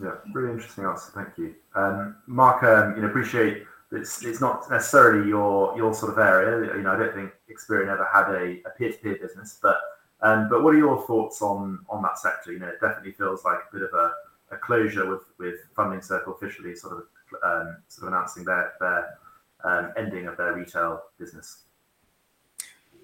Yeah, 0.00 0.14
really 0.32 0.52
interesting 0.52 0.84
answer. 0.84 1.10
Thank 1.12 1.36
you, 1.36 1.54
um, 1.74 2.16
Mark. 2.26 2.62
Um, 2.62 2.94
you 2.94 3.02
know, 3.02 3.08
appreciate 3.08 3.64
it's 3.90 4.24
it's 4.24 4.40
not 4.40 4.70
necessarily 4.70 5.28
your 5.28 5.76
your 5.76 5.94
sort 5.94 6.12
of 6.12 6.18
area. 6.18 6.76
You 6.76 6.82
know, 6.82 6.92
I 6.92 6.98
don't 6.98 7.14
think 7.14 7.32
Experian 7.50 7.88
ever 7.88 8.08
had 8.12 8.30
a 8.32 8.70
peer 8.76 8.92
to 8.92 8.98
peer 8.98 9.18
business, 9.20 9.58
but 9.60 9.78
um, 10.20 10.48
but 10.48 10.62
what 10.62 10.74
are 10.74 10.78
your 10.78 11.04
thoughts 11.06 11.42
on 11.42 11.80
on 11.88 12.02
that 12.02 12.18
sector? 12.20 12.52
You 12.52 12.60
know, 12.60 12.68
it 12.68 12.80
definitely 12.80 13.12
feels 13.12 13.44
like 13.44 13.58
a 13.68 13.74
bit 13.74 13.82
of 13.82 13.94
a 13.94 14.12
a 14.50 14.56
closure 14.56 15.08
with 15.08 15.22
with 15.38 15.56
Funding 15.74 16.02
Circle 16.02 16.34
officially 16.34 16.74
sort 16.74 16.94
of 16.94 17.02
um, 17.42 17.76
sort 17.88 18.08
of 18.08 18.14
announcing 18.14 18.44
their 18.44 18.72
their 18.80 19.18
um, 19.64 19.92
ending 19.96 20.26
of 20.26 20.36
their 20.36 20.54
retail 20.54 21.02
business. 21.18 21.64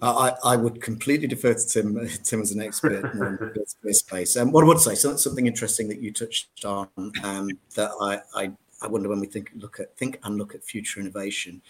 I, 0.03 0.35
I 0.45 0.57
would 0.57 0.83
completely 0.83 1.27
defer 1.27 1.55
to 1.55 1.67
Tim 1.67 2.09
Tim 2.25 2.41
as 2.43 2.53
an 2.53 2.61
expert 2.61 3.05
in 3.15 3.39
this 3.83 4.01
space. 4.01 4.37
Um, 4.37 4.53
what 4.53 4.65
I 4.65 4.69
would 4.69 4.81
say, 4.81 4.95
so 4.95 5.11
that's 5.11 5.25
something 5.25 5.47
interesting 5.47 5.89
that 5.89 6.01
you 6.01 6.13
touched 6.13 6.65
on 6.65 6.89
um, 7.23 7.51
that 7.75 7.91
I, 8.01 8.21
I 8.35 8.53
I 8.83 8.87
wonder 8.89 9.09
when 9.09 9.21
we 9.21 9.27
think 9.27 9.51
look 9.55 9.81
at 9.81 9.97
think 9.97 10.19
and 10.25 10.37
look 10.37 10.55
at 10.55 10.65
future 10.65 11.01
innovation 11.01 11.63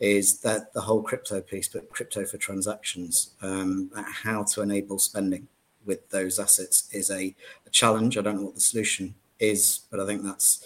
is 0.00 0.40
that 0.40 0.72
the 0.72 0.80
whole 0.80 1.02
crypto 1.02 1.40
piece, 1.40 1.68
but 1.68 1.88
crypto 1.90 2.24
for 2.24 2.36
transactions, 2.36 3.30
um, 3.42 3.90
how 3.94 4.42
to 4.42 4.60
enable 4.60 4.98
spending 4.98 5.46
with 5.84 6.08
those 6.10 6.38
assets 6.38 6.88
is 6.92 7.10
a, 7.10 7.34
a, 7.66 7.70
challenge. 7.70 8.16
I 8.16 8.22
don't 8.22 8.36
know 8.36 8.44
what 8.44 8.54
the 8.54 8.60
solution 8.60 9.14
is, 9.38 9.80
but 9.90 10.00
I 10.00 10.06
think 10.06 10.22
that's 10.22 10.64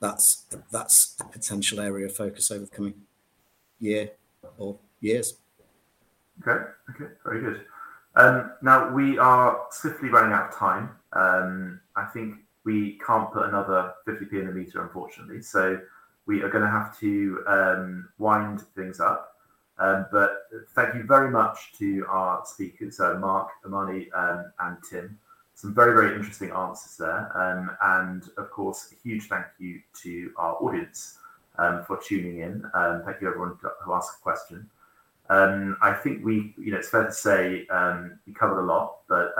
that's 0.00 0.44
that's 0.70 1.16
a 1.20 1.24
potential 1.24 1.80
area 1.80 2.06
of 2.06 2.16
focus 2.16 2.50
over 2.50 2.64
the 2.64 2.70
coming 2.70 2.94
year 3.78 4.10
or 4.58 4.76
years. 5.00 5.34
Okay, 6.46 6.64
okay, 6.90 7.12
very 7.24 7.40
good. 7.40 7.62
Um, 8.16 8.52
now 8.62 8.90
we 8.90 9.18
are 9.18 9.66
swiftly 9.70 10.08
running 10.08 10.32
out 10.32 10.48
of 10.48 10.54
time. 10.54 10.90
Um, 11.12 11.80
I 11.96 12.06
think 12.06 12.36
we 12.64 12.98
can't 13.06 13.32
put 13.32 13.46
another 13.46 13.92
50p 14.08 14.32
in 14.32 14.46
the 14.46 14.52
meter, 14.52 14.82
unfortunately. 14.82 15.42
So 15.42 15.80
we 16.26 16.42
are 16.42 16.48
going 16.48 16.64
to 16.64 16.70
have 16.70 16.98
to 17.00 17.44
um, 17.46 18.08
wind 18.18 18.62
things 18.74 19.00
up. 19.00 19.35
Um, 19.78 20.06
but 20.10 20.46
thank 20.74 20.94
you 20.94 21.02
very 21.02 21.30
much 21.30 21.72
to 21.78 22.06
our 22.08 22.44
speakers, 22.46 22.98
uh, 23.00 23.14
Mark, 23.14 23.48
Amany, 23.64 24.06
um, 24.14 24.50
and 24.60 24.76
Tim. 24.88 25.18
Some 25.54 25.74
very, 25.74 25.94
very 25.94 26.16
interesting 26.16 26.50
answers 26.50 26.96
there. 26.96 27.30
Um, 27.36 27.76
and 27.82 28.24
of 28.36 28.50
course, 28.50 28.92
a 28.92 29.08
huge 29.08 29.28
thank 29.28 29.46
you 29.58 29.80
to 30.02 30.32
our 30.36 30.54
audience 30.56 31.18
um, 31.58 31.84
for 31.86 31.98
tuning 31.98 32.40
in. 32.40 32.64
Um, 32.74 33.02
thank 33.04 33.20
you, 33.20 33.28
everyone 33.28 33.56
who 33.84 33.92
asked 33.92 34.18
a 34.18 34.22
question. 34.22 34.68
Um, 35.28 35.76
I 35.82 35.92
think 35.92 36.24
we, 36.24 36.54
you 36.56 36.72
know, 36.72 36.78
it's 36.78 36.88
fair 36.88 37.06
to 37.06 37.12
say 37.12 37.66
we 38.26 38.32
covered 38.34 38.60
a 38.60 38.66
lot, 38.66 38.98
but, 39.08 39.32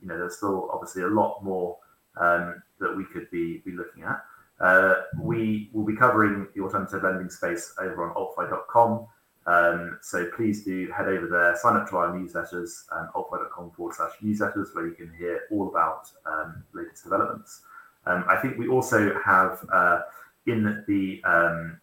you 0.00 0.08
know, 0.08 0.18
there's 0.18 0.36
still 0.36 0.68
obviously 0.72 1.02
a 1.02 1.08
lot 1.08 1.42
more 1.42 1.78
that 2.16 2.96
we 2.96 3.04
could 3.04 3.30
be, 3.30 3.58
be 3.64 3.72
looking 3.72 4.02
at. 4.02 4.22
Uh, 4.60 5.02
we 5.20 5.68
will 5.72 5.84
be 5.84 5.96
covering 5.96 6.46
the 6.54 6.62
alternative 6.62 7.02
lending 7.02 7.30
space 7.30 7.74
over 7.78 8.08
on 8.08 8.14
altfi.com. 8.14 9.06
Um, 9.46 9.98
so 10.00 10.30
please 10.34 10.64
do 10.64 10.90
head 10.96 11.06
over 11.06 11.26
there, 11.26 11.56
sign 11.56 11.76
up 11.76 11.88
to 11.90 11.96
our 11.98 12.08
newsletters, 12.08 12.84
um, 12.92 13.10
altfi.com 13.14 13.72
forward 13.72 13.94
slash 13.94 14.12
newsletters, 14.22 14.74
where 14.74 14.86
you 14.86 14.94
can 14.94 15.12
hear 15.18 15.42
all 15.50 15.68
about 15.68 16.10
um, 16.24 16.64
latest 16.72 17.04
developments. 17.04 17.62
Um, 18.06 18.24
I 18.28 18.36
think 18.36 18.58
we 18.58 18.68
also 18.68 19.18
have 19.24 19.64
uh, 19.72 20.00
in 20.46 20.82
the 20.86 21.22
um, 21.24 21.78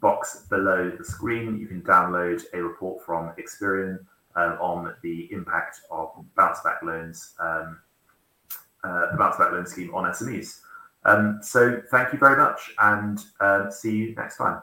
box 0.00 0.46
below 0.48 0.90
the 0.96 1.04
screen, 1.04 1.58
you 1.58 1.66
can 1.66 1.82
download 1.82 2.42
a 2.54 2.62
report 2.62 3.04
from 3.04 3.32
Experian 3.38 3.98
uh, 4.34 4.56
on 4.60 4.94
the 5.02 5.30
impact 5.32 5.80
of 5.90 6.10
bounce 6.34 6.60
back 6.62 6.82
loans, 6.82 7.34
um, 7.40 7.78
uh, 8.84 9.12
the 9.12 9.18
bounce 9.18 9.36
back 9.36 9.52
loan 9.52 9.66
scheme 9.66 9.94
on 9.94 10.10
SMEs. 10.12 10.60
so 11.44 11.82
thank 11.90 12.12
you 12.12 12.18
very 12.18 12.38
much 12.38 12.72
and 12.78 13.20
see 13.72 13.94
you 13.94 14.14
next 14.14 14.38
time. 14.38 14.62